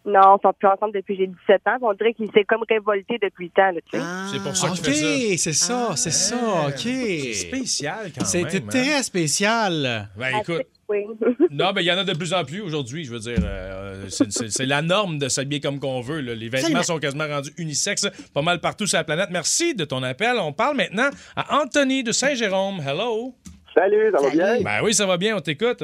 Non, 0.07 0.39
ils 0.39 0.43
sont 0.43 0.53
plus 0.59 0.69
ensemble 0.69 0.95
depuis 0.95 1.15
que 1.15 1.23
j'ai 1.23 1.27
17 1.27 1.61
ans. 1.67 1.77
On 1.83 1.93
dirait 1.93 2.15
qu'il 2.15 2.31
s'est 2.33 2.45
comme 2.45 2.63
révolté 2.69 3.19
depuis 3.21 3.47
le 3.47 3.51
temps, 3.51 3.71
là, 3.71 3.81
tu 3.93 3.99
sais. 3.99 4.05
C'est 4.33 4.43
pour 4.43 4.57
ça 4.57 4.69
OK, 4.69 4.77
qu'il 4.77 4.85
fait 4.85 5.37
ça. 5.37 5.37
c'est 5.37 5.53
ça, 5.53 5.93
c'est 5.97 6.11
ça, 6.11 6.37
OK. 6.69 6.79
C'est 6.79 7.33
spécial 7.35 8.11
quand 8.15 8.21
même. 8.23 8.25
C'était 8.51 8.65
hein. 8.65 8.69
très 8.69 9.03
spécial. 9.03 10.09
Ben 10.17 10.39
écoute, 10.41 10.67
Oui. 10.89 11.05
non, 11.51 11.73
ben 11.73 11.83
il 11.83 11.85
y 11.85 11.93
en 11.93 11.99
a 11.99 12.05
de 12.05 12.15
plus 12.15 12.33
en 12.33 12.45
plus 12.45 12.63
aujourd'hui, 12.63 13.05
je 13.05 13.13
veux 13.13 13.19
dire. 13.19 13.39
euh, 13.43 14.07
c'est- 14.09 14.65
la 14.65 14.81
norme 14.81 15.19
de 15.19 15.29
s'habiller 15.29 15.61
comme 15.61 15.79
qu'on 15.79 16.01
veut. 16.01 16.21
là. 16.23 16.35
Les 16.35 16.49
vêtements 16.49 16.83
sont 16.83 16.99
quasiment 16.99 17.29
rendus 17.29 17.53
unisexes 17.59 18.09
pas 18.33 18.43
mal 18.43 18.61
partout 18.61 18.87
sur 18.87 18.97
la 18.97 19.05
planète. 19.05 19.29
Merci 19.31 19.75
de 19.75 19.85
ton 19.85 20.03
appel. 20.03 20.37
On 20.41 20.55
parle 20.55 20.79
maintenant 20.79 21.11
à 21.37 21.61
Anthony 21.61 22.03
de 22.05 22.13
Saint-Jérôme. 22.13 22.81
Hello. 22.81 23.35
Salut, 23.75 24.11
ça 24.13 24.23
va 24.23 24.31
bien? 24.31 24.61
Ben 24.63 24.81
oui, 24.83 24.95
ça 24.95 25.07
va 25.07 25.17
bien, 25.17 25.37
on 25.37 25.41
t'écoute. 25.41 25.83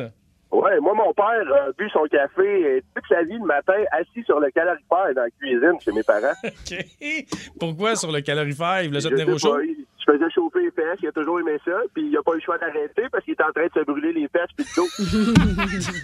Ouais, 0.57 0.81
moi, 0.81 0.95
mon 0.95 1.13
père 1.13 1.45
a 1.55 1.71
bu 1.77 1.87
son 1.91 2.05
café 2.05 2.41
euh, 2.41 2.81
toute 2.95 3.05
sa 3.11 3.23
vie 3.25 3.37
le 3.39 3.45
matin, 3.45 3.75
assis 3.93 4.25
sur 4.25 4.41
le 4.41 4.51
calorifère 4.51 5.15
dans 5.15 5.23
la 5.25 5.31
cuisine 5.39 5.79
chez 5.85 5.93
mes 5.93 6.03
parents. 6.03 6.33
OK. 6.45 7.27
Pourquoi 7.61 7.95
sur 7.95 8.11
le 8.11 8.23
calorifère? 8.23 8.81
Il 8.81 8.89
voulait 8.89 9.03
se 9.03 9.09
tenir 9.09 9.29
au 9.29 9.37
chaud? 9.37 9.59
Je 9.61 10.13
faisais 10.13 10.31
chauffer 10.31 10.61
les 10.61 10.71
fesses, 10.71 10.99
il 11.03 11.09
a 11.09 11.13
toujours 11.13 11.41
aimé 11.41 11.59
ça, 11.63 11.79
puis 11.93 12.09
il 12.09 12.17
a 12.17 12.23
pas 12.23 12.33
eu 12.33 12.37
le 12.37 12.41
choix 12.41 12.57
d'arrêter 12.57 13.03
parce 13.13 13.23
qu'il 13.25 13.35
était 13.35 13.43
en 13.43 13.53
train 13.53 13.67
de 13.67 13.73
se 13.75 13.85
brûler 13.85 14.15
les 14.15 14.29
fesses 14.29 14.49
puis 14.57 14.65
le 14.65 14.83
dos. 14.83 14.89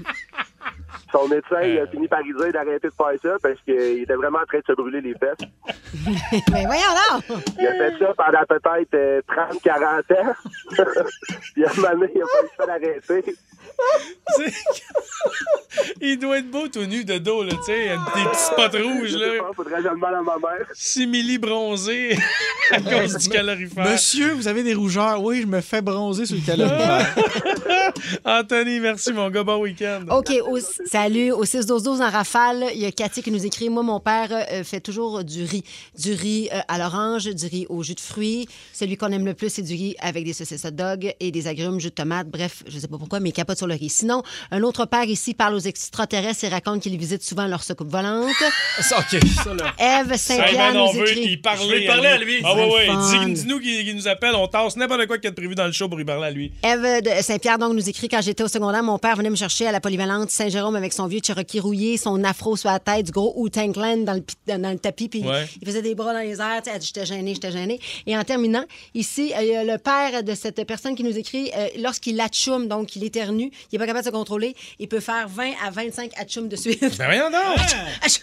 Son 1.13 1.29
médecin 1.29 1.63
il 1.63 1.79
a 1.79 1.87
fini 1.87 2.09
par 2.09 2.21
lui 2.23 2.35
dire 2.35 2.53
d'arrêter 2.53 2.89
de 2.89 2.93
faire 2.93 3.21
ça 3.23 3.37
parce 3.43 3.61
qu'il 3.63 4.03
était 4.03 4.15
vraiment 4.15 4.41
en 4.41 4.47
train 4.47 4.59
de 4.59 4.65
se 4.67 4.73
brûler 4.73 5.01
les 5.01 5.15
fesses. 5.15 5.49
Mais 6.53 6.67
voyons 6.67 6.93
donc! 7.11 7.43
Il 7.59 7.67
a 7.67 7.73
fait 7.73 7.99
ça 7.99 8.13
pendant 8.17 8.45
peut-être 8.49 8.95
euh, 8.95 9.21
30-40 9.29 10.21
ans. 10.21 10.35
puis 11.55 11.65
à 11.65 11.71
un 11.71 11.75
moment 11.75 11.91
donné, 11.95 12.13
il 12.15 12.23
a 12.23 12.25
pas 12.25 12.39
eu 12.39 12.43
le 12.43 12.49
choix 12.57 12.67
d'arrêter. 12.67 13.35
Il 16.01 16.19
doit 16.19 16.39
être 16.39 16.51
beau 16.51 16.69
tout 16.69 16.85
nu 16.85 17.05
de 17.05 17.19
dos, 17.19 17.43
là, 17.45 17.53
tu 17.53 17.65
sais, 17.65 17.89
des 17.91 18.25
petits 18.25 18.45
spots 18.45 18.79
rouges, 18.83 19.09
Je 19.09 19.19
sais 19.19 19.37
là. 19.37 19.43
pas, 19.43 19.51
faudrait 19.55 19.77
je 19.83 19.89
demande 19.89 20.05
à 20.15 20.23
ma 20.23 20.37
mère. 20.37 20.67
Simili 20.75 21.39
bronzé 21.39 22.17
à 22.71 22.81
cause 22.81 23.17
du 23.17 23.29
calorifère. 23.29 23.85
Monsieur, 23.91 24.33
vous 24.33 24.49
avez 24.49 24.63
des 24.63 24.75
rougeurs. 24.75 25.23
Oui, 25.23 25.41
je 25.43 25.47
me 25.47 25.61
fais 25.61 25.81
bronzer 25.81 26.27
sur 26.27 26.37
le 26.37 26.43
calorifère. 26.43 27.15
Anthony, 28.25 28.81
merci, 28.81 29.13
mon 29.13 29.31
gars. 29.31 29.45
Bon 29.45 29.59
week-end. 29.61 30.03
OK, 30.11 30.31
au- 30.47 30.59
salut. 30.87 31.33
Au 31.33 31.45
6-12-12 31.45 32.03
en 32.03 32.11
rafale, 32.11 32.67
il 32.75 32.81
y 32.81 32.87
a 32.87 32.93
Cathy 32.93 33.23
qui 33.23 33.31
nous 33.31 33.45
écrit 33.47 33.69
Moi, 33.71 33.83
mon 33.83 34.01
père 34.01 34.29
euh, 34.33 34.65
fait 34.65 34.81
toujours 34.81 35.25
du 35.25 35.45
riz. 35.45 35.65
Du 35.99 36.13
riz 36.13 36.49
euh, 36.53 36.61
à 36.69 36.79
l'orange, 36.79 37.25
du 37.27 37.47
riz 37.47 37.67
au 37.69 37.83
jus 37.83 37.95
de 37.95 38.01
fruits. 38.01 38.49
Celui 38.73 38.97
qu'on 38.97 39.11
aime 39.13 39.25
le 39.27 39.35
plus, 39.35 39.49
c'est 39.51 39.63
du 39.63 39.73
riz 39.75 39.95
avec 40.01 40.25
des 40.25 40.33
saucisses 40.33 40.65
hot 40.65 40.71
dog 40.73 41.15
et 41.21 41.31
des 41.31 41.47
agrumes, 41.47 41.81
jus 41.81 41.89
de 41.91 41.95
tomate. 41.95 42.29
Bref, 42.29 42.63
je 42.67 42.79
sais 42.79 42.89
pas 42.89 42.99
pourquoi, 42.99 43.21
mais 43.21 43.31
il 43.31 43.33
capote 43.53 43.59
sur 43.59 43.67
le 43.67 43.75
riz. 43.75 43.89
Sinon, 43.91 44.23
un 44.51 44.63
autre 44.63 44.87
père 44.87 45.05
ici 45.05 45.35
parle 45.35 45.55
aux 45.55 45.59
extraterrestres 45.59 46.45
et 46.45 46.49
raconte 46.49 46.83
qu'il 46.83 46.97
visite 46.99 47.23
souvent 47.23 47.47
leur 47.47 47.63
soucoupe 47.63 47.91
volante. 47.91 48.31
Ça, 48.81 48.99
OK, 48.99 49.21
ça, 49.45 49.55
là. 49.55 50.01
Eve 50.01 50.13
Hey, 50.13 50.19
Saint-Pierre 50.19 50.73
man, 50.73 50.77
on 50.79 50.93
nous 50.93 51.01
veut 51.01 51.11
écrit. 51.11 51.33
y 51.33 51.37
parler, 51.37 51.83
Je 51.83 51.87
parler 51.87 52.09
à 52.09 52.19
lui. 52.19 52.41
Ah, 52.45 52.55
ouais, 52.55 52.73
ouais. 52.73 52.89
Dis- 53.27 53.43
Dis-nous 53.43 53.61
qu'il 53.61 53.85
qu'il 53.85 53.95
nous 53.97 54.09
appelle. 54.09 54.35
On 54.35 54.49
tasse 54.49 54.77
n'importe 54.77 55.07
quoi 55.07 55.17
qu'il 55.19 55.25
y 55.25 55.29
a 55.29 55.31
de 55.31 55.35
prévu 55.37 55.55
dans 55.55 55.67
le 55.67 55.73
show 55.73 55.89
pour 55.89 56.01
y 56.01 56.05
parler 56.05 56.27
à 56.27 56.31
lui. 56.31 56.53
Eve 56.63 57.03
de 57.03 57.23
Saint-Pierre 57.23 57.59
donc 57.59 57.75
nous 57.75 57.89
écrit 57.89 58.09
quand 58.09 58.21
j'étais 58.23 58.43
au 58.43 58.49
secondaire, 58.49 58.83
mon 58.83 58.99
père 58.99 59.17
venait 59.17 59.31
me 59.31 59.37
chercher 59.37 59.67
à 59.67 59.73
la 59.73 59.81
polyvalente 59.81 60.31
Saint-Jérôme 60.31 60.77
avec 60.77 60.93
son 60.93 61.07
vieux 61.07 61.21
Cherokee 61.25 61.61
rouillé, 61.61 61.97
son 61.99 62.23
afro 62.25 62.57
sur 62.57 62.71
la 62.71 62.79
tête, 62.79 63.07
du 63.07 63.13
gros 63.13 63.33
Wu-Tang 63.37 63.73
dans 64.05 64.15
le, 64.15 64.21
pi- 64.23 64.35
dans 64.47 64.71
le 64.71 64.79
tapis, 64.79 65.09
puis 65.09 65.23
Ouais. 65.23 65.47
il 65.61 65.67
faisait 65.67 65.83
des 65.83 65.95
bras 65.95 66.13
dans 66.15 66.21
les 66.21 66.41
airs. 66.41 66.63
J'étais 66.81 67.07
gênée, 67.07 67.35
j'étais 67.35 67.53
gênée. 67.53 67.81
Et 68.07 68.17
en 68.17 68.25
terminant, 68.25 68.65
ici, 68.95 69.33
euh, 69.37 69.43
il 69.43 69.49
y 69.49 69.57
a 69.57 69.65
le 69.65 69.79
père 69.79 70.23
de 70.23 70.35
cette 70.35 70.65
personne 70.67 70.95
qui 70.95 71.05
nous 71.05 71.17
écrit, 71.17 71.51
euh, 71.57 71.69
lorsqu'il 71.81 72.21
atchoum, 72.21 72.69
donc 72.69 72.97
il 72.97 73.05
éternue, 73.05 73.42
il 73.51 73.53
n'est 73.73 73.79
pas 73.79 73.87
capable 73.87 74.05
de 74.05 74.11
se 74.11 74.15
contrôler, 74.15 74.55
il 74.79 74.89
peut 74.89 75.01
faire 75.01 75.27
20 75.29 75.53
à 75.67 75.71
25 75.71 76.11
atchoum 76.19 76.49
de 76.49 76.57
suite. 76.57 76.81
Ben 76.99 77.07
voyons 77.07 77.31
donc! 77.31 77.59
Achou, 78.03 78.21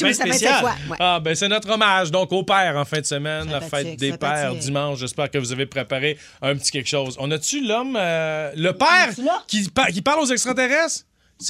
bien 0.00 0.12
ça 0.12 0.24
fait 0.24 0.30
spécial. 0.32 0.54
cinq 0.54 0.60
fois. 0.60 0.74
Ouais. 0.90 0.96
Ah, 1.00 1.20
ben 1.20 1.34
c'est 1.34 1.48
notre 1.48 1.70
hommage 1.70 2.10
donc 2.10 2.32
au 2.32 2.42
père 2.42 2.76
en 2.76 2.84
fin 2.84 3.00
de 3.00 3.06
semaine, 3.06 3.50
la 3.50 3.60
fête 3.60 3.96
des 3.96 4.16
pères 4.16 4.54
dimanche. 4.54 4.98
J'espère 4.98 5.30
que 5.30 5.38
vous 5.38 5.52
avez 5.52 5.66
préparé 5.66 6.18
un 6.42 6.54
petit 6.56 6.70
quelque 6.70 6.88
chose. 6.88 7.16
On 7.20 7.30
a-tu 7.30 7.64
l'homme, 7.66 7.96
euh, 8.00 8.50
le 8.56 8.72
père 8.72 9.10
qui, 9.46 9.68
par- 9.68 9.88
qui 9.88 10.02
parle 10.02 10.20
aux 10.20 10.26
extraterrestres? 10.32 11.04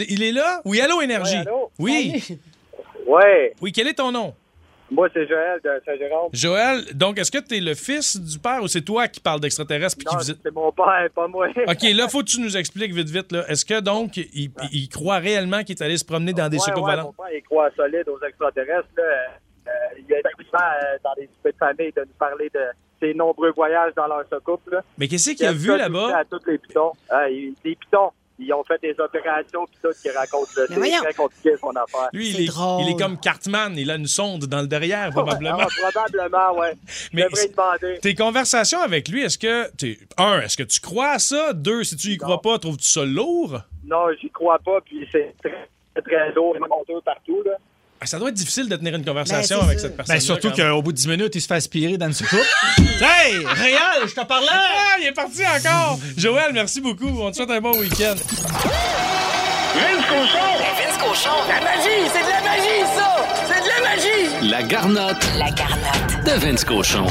Il 0.08 0.22
est 0.22 0.32
là? 0.32 0.60
Oui, 0.64 0.80
allô, 0.80 1.02
Énergie? 1.02 1.34
Ouais, 1.34 1.40
allô? 1.40 1.70
Oui. 1.78 2.24
Ouais, 3.06 3.52
Oui, 3.60 3.70
quel 3.72 3.86
est 3.88 3.94
ton 3.94 4.10
nom? 4.10 4.34
Moi 4.94 5.08
c'est 5.12 5.26
Joël 5.28 5.60
de 5.62 5.70
Saint-Jérôme. 5.84 6.30
Joël, 6.32 6.84
donc 6.94 7.18
est-ce 7.18 7.30
que 7.30 7.38
tu 7.38 7.56
es 7.56 7.60
le 7.60 7.74
fils 7.74 8.20
du 8.20 8.38
père 8.38 8.62
ou 8.62 8.68
c'est 8.68 8.82
toi 8.82 9.08
qui 9.08 9.20
parle 9.20 9.40
d'extraterrestres 9.40 9.96
puis 9.98 10.06
qui 10.06 10.16
visite? 10.16 10.38
c'est 10.42 10.54
mon 10.54 10.72
père, 10.72 11.08
pas 11.14 11.28
moi. 11.28 11.48
OK, 11.68 11.82
là, 11.94 12.08
faut 12.08 12.20
que 12.20 12.30
tu 12.30 12.40
nous 12.40 12.56
expliques 12.56 12.92
vite, 12.92 13.08
vite. 13.08 13.32
Est-ce 13.48 13.64
que 13.64 13.80
donc, 13.80 14.16
il, 14.16 14.50
il 14.72 14.88
croit 14.88 15.18
réellement 15.18 15.62
qu'il 15.62 15.76
est 15.76 15.82
allé 15.82 15.98
se 15.98 16.04
promener 16.04 16.32
dans 16.32 16.48
des 16.48 16.58
soucoupes 16.58 16.84
ouais, 16.84 16.96
mon 16.96 17.12
père, 17.12 17.32
il 17.34 17.42
croit 17.42 17.70
solide 17.76 18.08
aux 18.08 18.20
extraterrestres. 18.24 18.88
Là. 18.96 19.02
Euh, 19.66 19.70
il 19.98 20.04
y 20.06 20.14
a 20.14 20.18
euh, 20.18 20.98
dans 21.02 21.14
les 21.16 21.26
soupers 21.26 21.52
de 21.52 21.58
famille 21.58 21.92
de 21.92 22.00
nous 22.02 22.18
parler 22.18 22.50
de 22.54 22.60
ses 23.00 23.14
nombreux 23.14 23.52
voyages 23.52 23.92
dans 23.96 24.06
leur. 24.06 24.24
Là. 24.70 24.82
Mais 24.98 25.08
qu'est-ce 25.08 25.30
qu'il 25.30 25.46
a 25.46 25.52
vu 25.52 25.76
là-bas? 25.76 26.18
À 26.18 26.24
tous 26.24 26.40
les 26.46 26.58
pitons. 26.58 26.92
Ah, 27.08 27.28
il- 27.28 27.54
les 27.64 27.74
pitons. 27.74 28.10
Ils 28.38 28.52
ont 28.52 28.64
fait 28.64 28.80
des 28.82 28.94
opérations 28.98 29.64
pis 29.66 29.78
tout 29.82 29.90
qui 30.02 30.10
racontent. 30.10 30.50
Mais 30.76 30.90
C'est 30.90 30.98
très 30.98 31.14
compliqué 31.14 31.50
son 31.60 31.70
affaire. 31.70 32.08
Lui, 32.12 32.30
il 32.30 32.40
est, 32.40 32.52
il 32.80 32.88
est 32.90 32.98
comme 32.98 33.18
Cartman, 33.20 33.74
il 33.76 33.88
a 33.90 33.94
une 33.94 34.08
sonde 34.08 34.46
dans 34.46 34.60
le 34.60 34.66
derrière, 34.66 35.10
probablement. 35.12 35.58
Ah, 35.60 35.66
probablement, 35.92 36.58
ouais. 36.58 36.72
Mais 37.12 37.22
demander. 37.24 38.00
Tes 38.00 38.14
conversations 38.16 38.80
avec 38.80 39.08
lui, 39.08 39.22
est-ce 39.22 39.38
que. 39.38 39.70
t'es- 39.76 39.98
Un, 40.18 40.40
est-ce 40.40 40.56
que 40.56 40.64
tu 40.64 40.80
crois 40.80 41.10
à 41.10 41.18
ça? 41.20 41.52
Deux, 41.52 41.84
si 41.84 41.96
tu 41.96 42.08
y 42.08 42.16
crois 42.16 42.40
pas, 42.42 42.58
trouves-tu 42.58 42.86
ça 42.88 43.04
lourd? 43.04 43.60
Non, 43.84 44.06
j'y 44.20 44.30
crois 44.30 44.58
pas, 44.58 44.80
puis 44.80 45.06
c'est 45.12 45.32
très, 45.42 46.02
très, 46.02 46.32
lourd, 46.32 46.56
monteux 46.58 47.00
partout, 47.04 47.40
là. 47.44 47.52
Ah, 48.04 48.06
Ça 48.06 48.18
doit 48.18 48.28
être 48.28 48.34
difficile 48.34 48.68
de 48.68 48.76
tenir 48.76 48.94
une 48.94 49.04
conversation 49.04 49.58
Ben, 49.60 49.64
avec 49.64 49.78
sûr. 49.80 49.88
cette 49.88 49.96
personne. 49.96 50.14
Ben, 50.16 50.20
surtout 50.20 50.50
qu'au 50.50 50.82
bout 50.82 50.92
de 50.92 50.96
10 50.98 51.08
minutes, 51.08 51.34
il 51.34 51.40
se 51.40 51.46
fait 51.46 51.54
aspirer 51.54 51.96
dans 51.96 52.06
une 52.06 52.12
soucoupe. 52.12 52.38
hey, 52.78 53.34
Réal, 53.46 54.06
je 54.06 54.14
te 54.14 54.24
parlais! 54.26 54.46
Ah, 54.52 54.96
il 55.00 55.06
est 55.06 55.12
parti 55.12 55.40
encore! 55.46 55.98
Joël, 56.16 56.50
merci 56.52 56.80
beaucoup. 56.80 57.08
On 57.20 57.30
te 57.30 57.36
souhaite 57.36 57.50
un 57.50 57.60
bon 57.60 57.76
week-end. 57.78 58.14
Vince 59.74 60.04
Cochon! 60.08 60.48
Vince 60.76 60.98
Cochon! 60.98 61.30
La 61.48 61.60
magie! 61.60 62.10
C'est 62.12 62.22
de 62.22 62.30
la 62.30 62.40
magie, 62.42 62.84
ça! 62.94 63.26
C'est 63.48 63.62
de 63.62 63.68
la 63.68 63.88
magie! 63.88 64.50
La 64.50 64.62
garnotte 64.62 65.26
La 65.38 65.50
garnotte. 65.50 66.24
de 66.26 66.32
Vince 66.46 66.64
Cochon. 66.64 67.06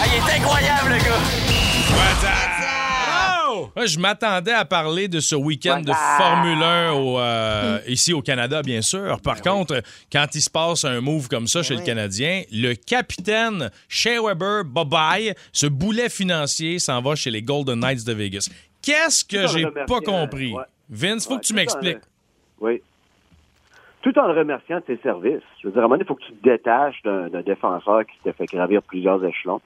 Ah, 0.00 0.04
il 0.06 0.14
est 0.16 0.36
incroyable, 0.40 0.90
le 0.90 0.98
gars! 0.98 2.47
Moi, 3.78 3.86
je 3.86 3.96
m'attendais 4.00 4.50
à 4.50 4.64
parler 4.64 5.06
de 5.06 5.20
ce 5.20 5.36
week-end 5.36 5.82
de 5.82 5.92
Formule 5.92 6.60
1 6.60 6.92
au, 6.94 7.20
euh, 7.20 7.78
ici 7.86 8.12
au 8.12 8.20
Canada, 8.22 8.60
bien 8.60 8.82
sûr. 8.82 9.20
Par 9.20 9.40
contre, 9.40 9.82
quand 10.10 10.26
il 10.34 10.40
se 10.40 10.50
passe 10.50 10.84
un 10.84 11.00
move 11.00 11.28
comme 11.28 11.46
ça 11.46 11.62
chez 11.62 11.76
le 11.76 11.82
Canadien, 11.82 12.42
le 12.50 12.74
capitaine 12.74 13.70
Shea 13.88 14.20
Weber, 14.20 14.64
bye-bye, 14.64 15.32
ce 15.52 15.68
boulet 15.68 16.08
financier 16.08 16.80
s'en 16.80 17.00
va 17.00 17.14
chez 17.14 17.30
les 17.30 17.40
Golden 17.40 17.78
Knights 17.78 18.04
de 18.04 18.12
Vegas. 18.14 18.50
Qu'est-ce 18.82 19.24
que 19.24 19.46
j'ai 19.46 19.64
pas 19.86 20.00
compris? 20.00 20.52
ouais. 20.54 20.64
Vince, 20.90 21.24
faut 21.28 21.34
Ouais, 21.34 21.40
que 21.40 21.46
tu 21.46 21.52
en- 21.52 21.56
m'expliques. 21.56 21.98
Oui. 22.60 22.82
Tout 24.02 24.18
en 24.18 24.26
le 24.26 24.36
remerciant 24.40 24.78
de 24.78 24.84
ses 24.88 24.96
services. 25.04 25.42
Je 25.62 25.68
veux 25.68 25.72
dire, 25.72 25.82
à 25.82 25.84
un 25.84 25.88
moment 25.88 25.94
donné, 25.94 26.02
il 26.04 26.08
faut 26.08 26.16
que 26.16 26.24
tu 26.24 26.32
te 26.32 26.42
détaches 26.48 27.00
d'un 27.04 27.28
d'un 27.28 27.42
défenseur 27.42 28.00
qui 28.06 28.18
t'a 28.24 28.32
fait 28.32 28.46
gravir 28.46 28.82
plusieurs 28.82 29.24
échelons. 29.24 29.60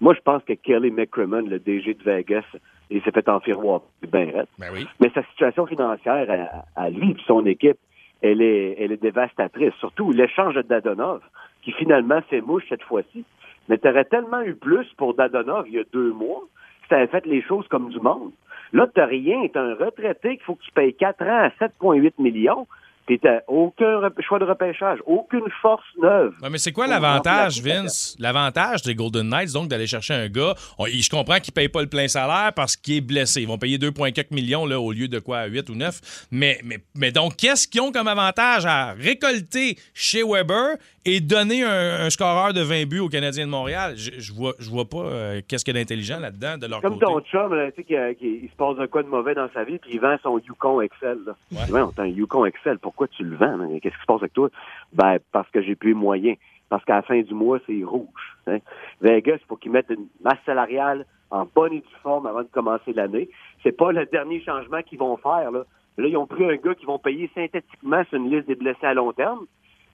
Moi, 0.00 0.14
je 0.14 0.20
pense 0.20 0.42
que 0.44 0.52
Kelly 0.52 0.90
McCrimmon, 0.90 1.42
le 1.42 1.58
DG 1.58 1.94
de 1.94 2.02
Vegas, 2.02 2.44
il 2.90 3.02
s'est 3.02 3.10
fait 3.10 3.28
enfiroir 3.28 3.82
bien. 4.02 4.44
Ben 4.58 4.68
oui. 4.72 4.86
Mais 5.00 5.10
sa 5.14 5.22
situation 5.24 5.66
financière 5.66 6.64
à, 6.76 6.84
à 6.84 6.90
lui 6.90 7.12
et 7.12 7.16
son 7.26 7.44
équipe, 7.46 7.78
elle 8.22 8.40
est, 8.40 8.76
elle 8.78 8.92
est 8.92 9.02
dévastatrice. 9.02 9.74
Surtout 9.78 10.12
l'échange 10.12 10.54
de 10.54 10.62
Dadonov, 10.62 11.22
qui 11.62 11.72
finalement 11.72 12.20
fait 12.22 12.40
mouche 12.40 12.64
cette 12.68 12.82
fois-ci. 12.82 13.24
Mais 13.68 13.78
tu 13.78 13.88
aurais 13.88 14.04
tellement 14.04 14.42
eu 14.42 14.54
plus 14.54 14.86
pour 14.96 15.14
Dadonov 15.14 15.66
il 15.68 15.74
y 15.74 15.78
a 15.78 15.84
deux 15.92 16.12
mois 16.12 16.44
si 16.82 16.88
tu 16.88 16.94
avais 16.94 17.08
fait 17.08 17.26
les 17.26 17.42
choses 17.42 17.66
comme 17.68 17.90
du 17.90 18.00
monde. 18.00 18.30
Là, 18.72 18.86
tu 18.94 19.00
rien. 19.00 19.48
Tu 19.48 19.58
un 19.58 19.74
retraité 19.74 20.36
qu'il 20.36 20.44
faut 20.44 20.54
que 20.54 20.62
tu 20.62 20.72
payes 20.72 20.94
4 20.94 21.22
ans 21.22 21.44
à 21.44 21.48
7,8 21.48 22.14
millions. 22.18 22.66
Tu 23.06 23.20
aucun 23.46 24.00
choix 24.26 24.38
de 24.38 24.44
repêchage, 24.44 24.98
aucune 25.06 25.44
force 25.62 25.84
neuve. 26.02 26.32
Ouais, 26.42 26.50
mais 26.50 26.58
c'est 26.58 26.72
quoi 26.72 26.86
l'avantage, 26.86 27.60
Vince? 27.62 28.16
L'avantage 28.18 28.82
des 28.82 28.94
Golden 28.94 29.28
Knights, 29.28 29.52
donc, 29.52 29.68
d'aller 29.68 29.86
chercher 29.86 30.14
un 30.14 30.28
gars. 30.28 30.54
on- 30.78 30.86
je 30.86 31.08
comprends 31.10 31.36
qu'ils 31.38 31.52
ne 31.52 31.54
payent 31.54 31.68
pas 31.68 31.82
le 31.82 31.88
plein 31.88 32.08
salaire 32.08 32.52
parce 32.54 32.76
qu'il 32.76 32.96
est 32.96 33.00
blessé. 33.00 33.42
Ils 33.42 33.48
vont 33.48 33.58
payer 33.58 33.78
2,4 33.78 34.30
millions 34.32 34.66
là, 34.66 34.80
au 34.80 34.92
lieu 34.92 35.08
de 35.08 35.18
quoi, 35.20 35.44
8 35.46 35.68
ou 35.70 35.74
9. 35.74 36.26
Mais, 36.30 36.58
mais, 36.64 36.78
mais 36.94 37.12
donc, 37.12 37.36
qu'est-ce 37.36 37.68
qu'ils 37.68 37.80
ont 37.80 37.92
comme 37.92 38.08
avantage 38.08 38.66
à 38.66 38.92
récolter 38.94 39.78
chez 39.94 40.22
Weber 40.24 40.76
et 41.06 41.20
donner 41.20 41.62
un, 41.64 42.04
un 42.06 42.10
scoreur 42.10 42.52
de 42.52 42.60
20 42.60 42.86
buts 42.86 42.98
aux 42.98 43.08
Canadiens 43.08 43.46
de 43.46 43.50
Montréal? 43.50 43.94
Je, 43.96 44.10
je 44.18 44.32
vois, 44.34 44.52
je 44.58 44.68
vois 44.68 44.84
pas 44.84 44.98
euh, 45.06 45.40
qu'est-ce 45.48 45.64
qu'il 45.64 45.74
y 45.74 45.78
a 45.78 45.80
d'intelligent 45.80 46.18
là-dedans 46.20 46.58
de 46.58 46.66
leur 46.66 46.82
Comme 46.82 46.98
côté. 46.98 47.06
ton 47.06 47.20
chum, 47.22 47.54
là, 47.54 47.70
tu 47.70 47.76
sais, 47.76 47.84
qui, 47.84 47.96
a- 47.96 48.12
qui- 48.14 48.40
il 48.42 48.50
se 48.50 48.56
passe 48.56 48.76
un 48.78 48.86
quoi 48.86 49.02
de 49.02 49.08
mauvais 49.08 49.34
dans 49.34 49.48
sa 49.54 49.64
vie, 49.64 49.78
puis 49.78 49.92
il 49.94 50.00
vend 50.00 50.16
son 50.22 50.38
Yukon 50.38 50.80
Excel. 50.82 51.18
Là. 51.26 51.34
Ouais. 51.52 51.80
on 51.80 51.92
t'a 51.92 52.02
un 52.02 52.06
Yukon 52.08 52.44
Excel, 52.44 52.78
pourquoi 52.78 53.08
tu 53.08 53.24
le 53.24 53.36
vends? 53.36 53.56
Qu'est-ce 53.80 53.94
qui 53.94 54.00
se 54.02 54.06
passe 54.06 54.20
avec 54.20 54.32
toi? 54.34 54.50
Ben, 54.92 55.16
parce 55.32 55.48
que 55.50 55.62
j'ai 55.62 55.74
plus 55.76 55.90
les 55.90 55.94
moyens. 55.94 56.36
Parce 56.68 56.84
qu'à 56.84 56.96
la 56.96 57.02
fin 57.02 57.20
du 57.20 57.32
mois, 57.32 57.58
c'est 57.66 57.84
rouge. 57.84 58.08
hein. 58.48 58.58
Vegas, 59.00 59.36
il 59.40 59.46
faut 59.48 59.56
qu'ils 59.56 59.70
mettent 59.70 59.90
une 59.90 60.08
masse 60.24 60.38
salariale 60.44 61.06
en 61.30 61.46
bonne 61.54 61.72
et 61.74 61.78
due 61.80 61.96
forme 62.02 62.26
avant 62.26 62.42
de 62.42 62.48
commencer 62.50 62.92
l'année. 62.92 63.28
C'est 63.62 63.76
pas 63.76 63.92
le 63.92 64.04
dernier 64.06 64.42
changement 64.42 64.82
qu'ils 64.82 64.98
vont 64.98 65.16
faire. 65.16 65.52
Là. 65.52 65.60
là, 65.98 66.08
ils 66.08 66.16
ont 66.16 66.26
pris 66.26 66.44
un 66.44 66.56
gars 66.56 66.74
qu'ils 66.74 66.88
vont 66.88 66.98
payer 66.98 67.30
synthétiquement 67.36 68.02
sur 68.08 68.18
une 68.18 68.30
liste 68.34 68.48
des 68.48 68.56
blessés 68.56 68.84
à 68.86 68.94
long 68.94 69.12
terme. 69.12 69.46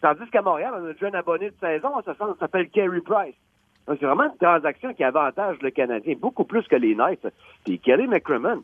Tandis 0.02 0.28
qu'à 0.30 0.42
Montréal, 0.42 0.74
on 0.76 0.84
a 0.84 0.92
déjà 0.92 1.06
un 1.06 1.14
abonné 1.14 1.50
de 1.50 1.54
saison, 1.60 1.90
ça 2.04 2.14
s'appelle- 2.38 2.68
Carey 2.68 3.00
Price. 3.00 3.36
C'est 3.86 4.02
vraiment 4.02 4.24
une 4.24 4.36
transaction 4.36 4.92
qui 4.94 5.02
avantage 5.04 5.56
le 5.62 5.70
Canadien, 5.70 6.14
beaucoup 6.18 6.44
plus 6.44 6.66
que 6.68 6.76
les 6.76 6.94
Knights. 6.94 7.26
Puis 7.64 7.78
Kelly 7.78 8.06
McCrimmon, 8.06 8.62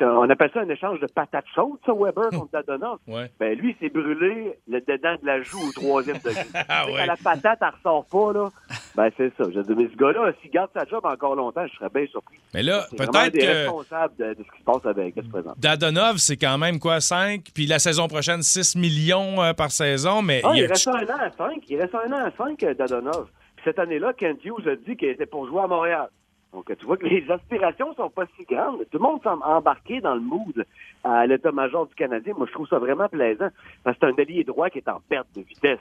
on 0.00 0.28
appelle 0.30 0.50
ça 0.52 0.60
un 0.60 0.68
échange 0.68 1.00
de 1.00 1.06
patates 1.06 1.44
chaudes, 1.54 1.78
ça, 1.86 1.92
Weber 1.92 2.30
contre 2.30 2.50
Dadonov. 2.52 2.98
Ouais. 3.06 3.30
Ben 3.38 3.56
lui, 3.58 3.74
il 3.74 3.76
s'est 3.86 3.92
brûlé 3.92 4.58
le 4.68 4.80
dedans 4.80 5.14
de 5.20 5.26
la 5.26 5.42
joue 5.42 5.58
au 5.68 5.72
troisième 5.72 6.18
degré. 6.18 6.42
Ah 6.68 6.86
ouais. 6.86 6.94
Quand 6.98 7.06
la 7.06 7.16
patate, 7.16 7.58
elle 7.62 7.68
ressort 7.76 8.04
pas, 8.06 8.32
là, 8.38 8.48
ben 8.94 9.10
c'est 9.16 9.32
ça. 9.36 9.44
Je 9.54 9.60
dis, 9.60 9.74
mais 9.74 9.88
ce 9.90 9.96
gars-là, 9.96 10.32
s'il 10.40 10.50
garde 10.50 10.70
sa 10.74 10.84
job 10.86 11.04
encore 11.04 11.34
longtemps, 11.34 11.66
je 11.66 11.74
serais 11.76 11.88
bien 11.92 12.06
surpris. 12.06 12.38
Mais 12.54 12.62
là, 12.62 12.86
peut-être 12.96 13.32
que 13.32 13.46
responsables 13.46 14.16
de, 14.16 14.24
de 14.34 14.44
ce 14.44 14.52
qui 14.52 14.58
se 14.60 14.64
passe 14.64 14.86
avec 14.86 15.14
ce 15.16 15.28
présent. 15.28 15.52
Dadonov, 15.58 16.16
c'est 16.18 16.36
quand 16.36 16.58
même 16.58 16.78
quoi, 16.78 17.00
5? 17.00 17.42
Puis 17.54 17.66
la 17.66 17.78
saison 17.78 18.08
prochaine, 18.08 18.42
6 18.42 18.76
millions 18.76 19.42
euh, 19.42 19.52
par 19.52 19.70
saison. 19.70 20.22
Mais 20.22 20.40
Ah, 20.44 20.52
il 20.54 20.66
reste 20.66 20.88
un 20.88 20.92
an 21.04 21.18
à 21.20 21.30
5. 21.30 21.62
Il 21.68 21.80
reste 21.80 21.94
un 21.94 22.12
an 22.12 22.24
à 22.26 22.30
5, 22.36 22.58
Dadonov. 22.76 23.26
Puis 23.56 23.64
cette 23.64 23.78
année-là, 23.78 24.12
Kent 24.14 24.44
Hughes 24.44 24.68
a 24.68 24.76
dit 24.76 24.96
qu'il 24.96 25.08
était 25.08 25.26
pour 25.26 25.46
jouer 25.46 25.62
à 25.62 25.66
Montréal. 25.66 26.08
Donc, 26.52 26.76
tu 26.76 26.84
vois 26.84 26.96
que 26.96 27.06
les 27.06 27.30
aspirations 27.30 27.94
sont 27.94 28.10
pas 28.10 28.26
si 28.36 28.44
grandes. 28.44 28.80
Tout 28.90 28.98
le 28.98 29.02
monde 29.04 29.22
semble 29.22 29.42
embarqué 29.44 30.00
dans 30.00 30.14
le 30.14 30.20
mood 30.20 30.64
à 31.04 31.26
l'état-major 31.26 31.86
du 31.86 31.94
Canadien. 31.94 32.34
Moi, 32.36 32.46
je 32.48 32.52
trouve 32.52 32.66
ça 32.66 32.78
vraiment 32.78 33.08
plaisant. 33.08 33.48
Parce 33.84 33.96
que 33.96 34.06
c'est 34.06 34.12
un 34.12 34.22
allié 34.22 34.42
droit 34.42 34.68
qui 34.68 34.78
est 34.78 34.88
en 34.88 35.00
perte 35.08 35.28
de 35.36 35.42
vitesse. 35.42 35.78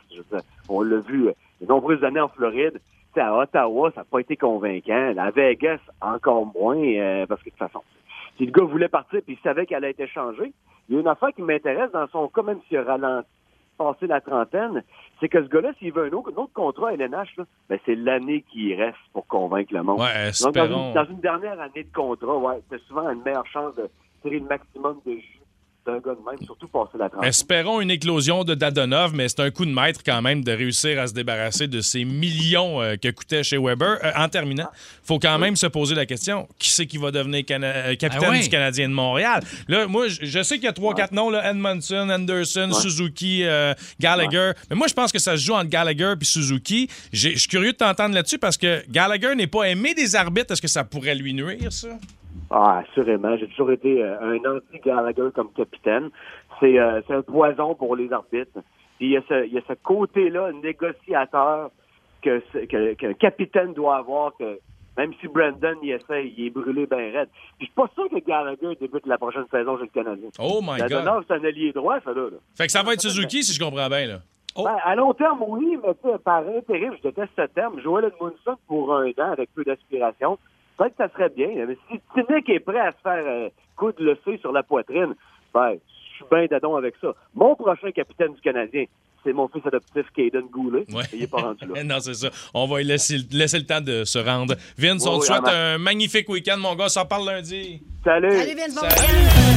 On 0.67 0.81
l'a 0.81 0.99
vu 0.99 1.27
euh, 1.29 1.33
de 1.61 1.65
nombreuses 1.65 2.03
années 2.03 2.19
en 2.19 2.27
Floride. 2.27 2.73
Tu 2.73 3.13
sais, 3.15 3.21
à 3.21 3.35
Ottawa, 3.35 3.91
ça 3.91 4.01
n'a 4.01 4.05
pas 4.05 4.19
été 4.19 4.37
convaincant. 4.37 5.13
À 5.17 5.31
Vegas, 5.31 5.79
encore 6.01 6.45
moins. 6.45 6.77
euh, 6.77 7.25
parce 7.25 7.41
que 7.41 7.45
de 7.49 7.55
toute 7.55 7.59
façon, 7.59 7.81
si 8.37 8.45
le 8.45 8.51
gars 8.51 8.63
voulait 8.63 8.89
partir 8.89 9.21
puis 9.25 9.37
il 9.39 9.43
savait 9.43 9.65
qu'elle 9.65 9.77
allait 9.77 9.89
être 9.89 9.99
échangée, 10.01 10.53
il 10.87 10.95
y 10.95 10.97
a 10.97 11.01
une 11.01 11.07
affaire 11.07 11.29
qui 11.35 11.41
m'intéresse 11.41 11.91
dans 11.91 12.07
son 12.07 12.27
cas, 12.27 12.43
même 12.43 12.59
s'il 12.67 12.77
a 12.77 12.83
ralenti 12.83 13.27
passé 13.79 14.07
la 14.07 14.19
trentaine, 14.19 14.83
c'est 15.19 15.29
que 15.29 15.41
ce 15.41 15.47
gars-là, 15.47 15.71
s'il 15.79 15.93
veut 15.93 16.05
un 16.05 16.11
autre, 16.11 16.31
un 16.35 16.41
autre 16.41 16.53
contrat 16.53 16.89
à 16.89 16.93
LNH, 16.93 17.37
là, 17.37 17.45
ben, 17.69 17.79
c'est 17.85 17.95
l'année 17.95 18.43
qui 18.51 18.75
reste 18.75 18.97
pour 19.13 19.25
convaincre 19.25 19.73
le 19.73 19.83
monde. 19.83 19.99
Ouais, 19.99 20.31
Donc, 20.43 20.53
dans 20.53 20.65
une, 20.65 20.93
dans 20.93 21.05
une 21.05 21.21
dernière 21.21 21.59
année 21.59 21.83
de 21.83 21.93
contrat, 21.93 22.37
ouais, 22.37 22.61
souvent 22.87 23.09
une 23.09 23.23
meilleure 23.23 23.47
chance 23.47 23.73
de 23.75 23.89
tirer 24.21 24.39
le 24.39 24.47
maximum 24.47 24.99
de 25.05 25.13
jus 25.13 25.38
d'un 25.85 25.99
gars 25.99 26.13
de 26.13 26.29
même, 26.29 26.43
surtout 26.45 26.67
passer 26.67 26.97
la 26.99 27.09
trentaine. 27.09 27.27
Espérons 27.29 27.81
une 27.81 27.89
éclosion 27.91 28.43
de 28.43 28.53
Dadonov, 28.53 29.13
mais 29.13 29.27
c'est 29.29 29.39
un 29.39 29.49
coup 29.49 29.65
de 29.65 29.71
maître 29.71 30.01
quand 30.05 30.21
même 30.21 30.43
de 30.43 30.51
réussir 30.51 30.99
à 30.99 31.07
se 31.07 31.13
débarrasser 31.13 31.67
de 31.67 31.81
ces 31.81 32.05
millions 32.05 32.81
euh, 32.81 32.95
que 32.95 33.09
coûtait 33.09 33.43
chez 33.43 33.57
Weber. 33.57 33.97
Euh, 34.03 34.11
en 34.15 34.29
terminant, 34.29 34.67
faut 35.03 35.19
quand 35.19 35.37
même 35.39 35.55
se 35.55 35.67
poser 35.67 35.95
la 35.95 36.05
question 36.05 36.47
qui 36.59 36.69
c'est 36.69 36.85
qui 36.85 36.97
va 36.97 37.11
devenir 37.11 37.43
cana- 37.45 37.67
euh, 37.67 37.95
capitaine 37.95 38.27
Ah 38.27 38.31
ouais. 38.31 38.41
du 38.41 38.49
Canadien 38.49 38.89
de 38.89 38.93
Montréal? 38.93 39.41
Là, 39.67 39.87
moi, 39.87 40.07
je, 40.09 40.19
je 40.25 40.43
sais 40.43 40.55
qu'il 40.55 40.65
y 40.65 40.67
a 40.69 40.73
trois, 40.73 40.93
quatre 40.93 41.11
noms 41.13 41.29
là, 41.29 41.49
Edmondson, 41.49 42.09
Anderson, 42.09 42.71
Suzuki, 42.73 43.43
euh, 43.43 43.73
Gallagher. 43.99 44.51
Mais 44.69 44.75
moi, 44.75 44.87
je 44.87 44.93
pense 44.93 45.11
que 45.11 45.19
ça 45.19 45.37
se 45.37 45.43
joue 45.43 45.53
entre 45.53 45.69
Gallagher 45.69 46.13
et 46.19 46.25
Suzuki. 46.25 46.89
Je 47.13 47.29
suis 47.37 47.47
curieux 47.47 47.71
de 47.71 47.77
t'entendre 47.77 48.13
là-dessus 48.13 48.37
parce 48.37 48.57
que 48.57 48.83
Gallagher 48.89 49.33
n'est 49.35 49.47
pas 49.47 49.63
aimé 49.63 49.93
des 49.93 50.15
arbitres. 50.15 50.51
Est-ce 50.51 50.61
que 50.61 50.67
ça 50.67 50.83
pourrait 50.83 51.15
lui 51.15 51.33
nuire, 51.33 51.71
ça? 51.71 51.87
Ah, 52.51 52.79
assurément. 52.79 53.37
J'ai 53.37 53.47
toujours 53.47 53.71
été 53.71 54.03
euh, 54.03 54.17
un 54.21 54.37
anti-Gallagher 54.57 55.29
comme 55.35 55.51
capitaine. 55.53 56.09
C'est 56.59 56.79
euh, 56.79 57.01
c'est 57.07 57.13
un 57.13 57.21
poison 57.21 57.75
pour 57.75 57.95
les 57.95 58.11
arbitres. 58.11 58.59
Puis 58.97 59.07
il 59.07 59.11
y 59.11 59.17
a 59.17 59.21
ce, 59.29 59.45
il 59.45 59.53
y 59.53 59.57
a 59.57 59.61
ce 59.67 59.73
côté-là, 59.83 60.51
négociateur, 60.53 61.69
que 62.21 62.41
c'est- 62.51 62.67
que- 62.67 62.93
qu'un 62.93 63.13
capitaine 63.13 63.73
doit 63.73 63.97
avoir, 63.97 64.35
que 64.37 64.59
même 64.97 65.13
si 65.21 65.27
Brandon 65.29 65.75
y 65.81 65.91
essaie, 65.91 66.27
il 66.35 66.47
est 66.47 66.49
brûlé 66.49 66.85
bien 66.85 66.97
raide. 66.97 67.29
Puis 67.57 67.61
je 67.61 67.65
suis 67.65 67.73
pas 67.75 67.89
sûr 67.95 68.09
que 68.09 68.19
Gallagher 68.25 68.75
débute 68.81 69.05
la 69.05 69.17
prochaine 69.17 69.45
saison 69.49 69.77
chez 69.77 69.83
le 69.83 69.89
Canadien. 69.89 70.29
Oh 70.39 70.59
my 70.61 70.79
God. 70.81 71.23
C'est 71.27 71.33
un 71.35 71.43
allié 71.45 71.71
droit, 71.71 71.99
ça, 72.03 72.11
là. 72.13 72.27
Fait 72.57 72.65
que 72.65 72.71
ça 72.71 72.83
va 72.83 72.93
être 72.93 73.01
Suzuki, 73.01 73.43
si 73.43 73.53
je 73.53 73.63
comprends 73.63 73.87
bien. 73.87 74.07
Là. 74.07 74.17
Ben, 74.57 74.75
à 74.83 74.95
long 74.95 75.13
terme, 75.13 75.39
oui, 75.47 75.77
mais 75.81 75.93
tu 76.03 76.09
sais, 76.09 76.17
par 76.17 76.43
intérim, 76.45 76.93
je 76.97 77.03
déteste 77.07 77.31
ce 77.37 77.43
terme. 77.53 77.79
Joel 77.79 78.05
Edmondson 78.05 78.57
pour 78.67 78.93
un 78.93 79.07
an 79.11 79.31
avec 79.31 79.49
peu 79.55 79.63
d'aspiration. 79.63 80.37
Peut-être 80.79 80.95
que 80.95 81.03
ça 81.03 81.09
serait 81.09 81.29
bien. 81.29 81.65
Mais 81.67 81.77
si 81.89 81.99
Tinick 82.13 82.47
est 82.47 82.61
prêt 82.61 82.79
à 82.79 82.93
se 82.93 83.01
faire 83.03 83.23
euh, 83.27 83.49
coup 83.75 83.91
de 83.91 84.01
le 84.01 84.37
sur 84.37 84.53
la 84.53 84.63
poitrine, 84.63 85.13
ben, 85.53 85.75
suis 86.15 86.25
bien 86.31 86.45
dadon 86.45 86.75
avec 86.75 86.95
ça. 87.01 87.13
Mon 87.35 87.53
prochain 87.55 87.91
capitaine 87.91 88.33
du 88.33 88.41
Canadien, 88.41 88.85
c'est 89.23 89.33
mon 89.33 89.47
fils 89.47 89.61
adoptif 89.65 90.05
Caden 90.15 90.47
Goulet. 90.51 90.85
Ouais. 90.93 91.03
Il 91.13 91.23
est 91.23 91.27
pas 91.27 91.41
rendu 91.41 91.65
là. 91.73 91.83
non, 91.83 91.99
c'est 91.99 92.13
ça. 92.13 92.29
On 92.53 92.67
va 92.67 92.79
lui 92.79 92.85
laisser, 92.85 93.17
laisser 93.31 93.59
le 93.59 93.65
temps 93.65 93.81
de 93.81 94.03
se 94.03 94.19
rendre. 94.19 94.55
Vince, 94.77 95.05
on 95.05 95.17
te 95.17 95.21
oui, 95.21 95.27
souhaite 95.27 95.47
un 95.47 95.77
magnifique 95.77 96.29
week-end, 96.29 96.57
mon 96.57 96.75
gars. 96.75 96.85
On 96.85 96.89
s'en 96.89 97.05
parle 97.05 97.25
lundi. 97.25 97.81
Salut. 98.03 98.29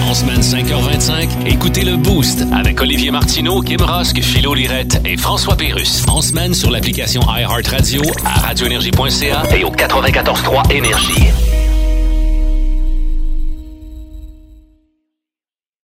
En 0.08 0.14
semaine 0.14 0.40
5h25, 0.40 1.46
écoutez 1.46 1.84
le 1.84 1.96
Boost 1.96 2.44
avec 2.52 2.80
Olivier 2.80 3.10
Martineau, 3.10 3.60
Kim 3.60 3.80
Rosk, 3.80 4.20
Philo 4.20 4.54
Lirette 4.54 5.00
et 5.06 5.16
François 5.16 5.56
Pérus. 5.56 6.04
En 6.08 6.20
semaine 6.20 6.52
sur 6.52 6.70
l'application 6.70 7.22
iHeartRadio, 7.22 8.02
à 8.24 8.40
radioénergie.ca 8.40 9.42
et 9.56 9.64
au 9.64 9.70
94.3 9.70 10.72
Énergie. 10.72 11.61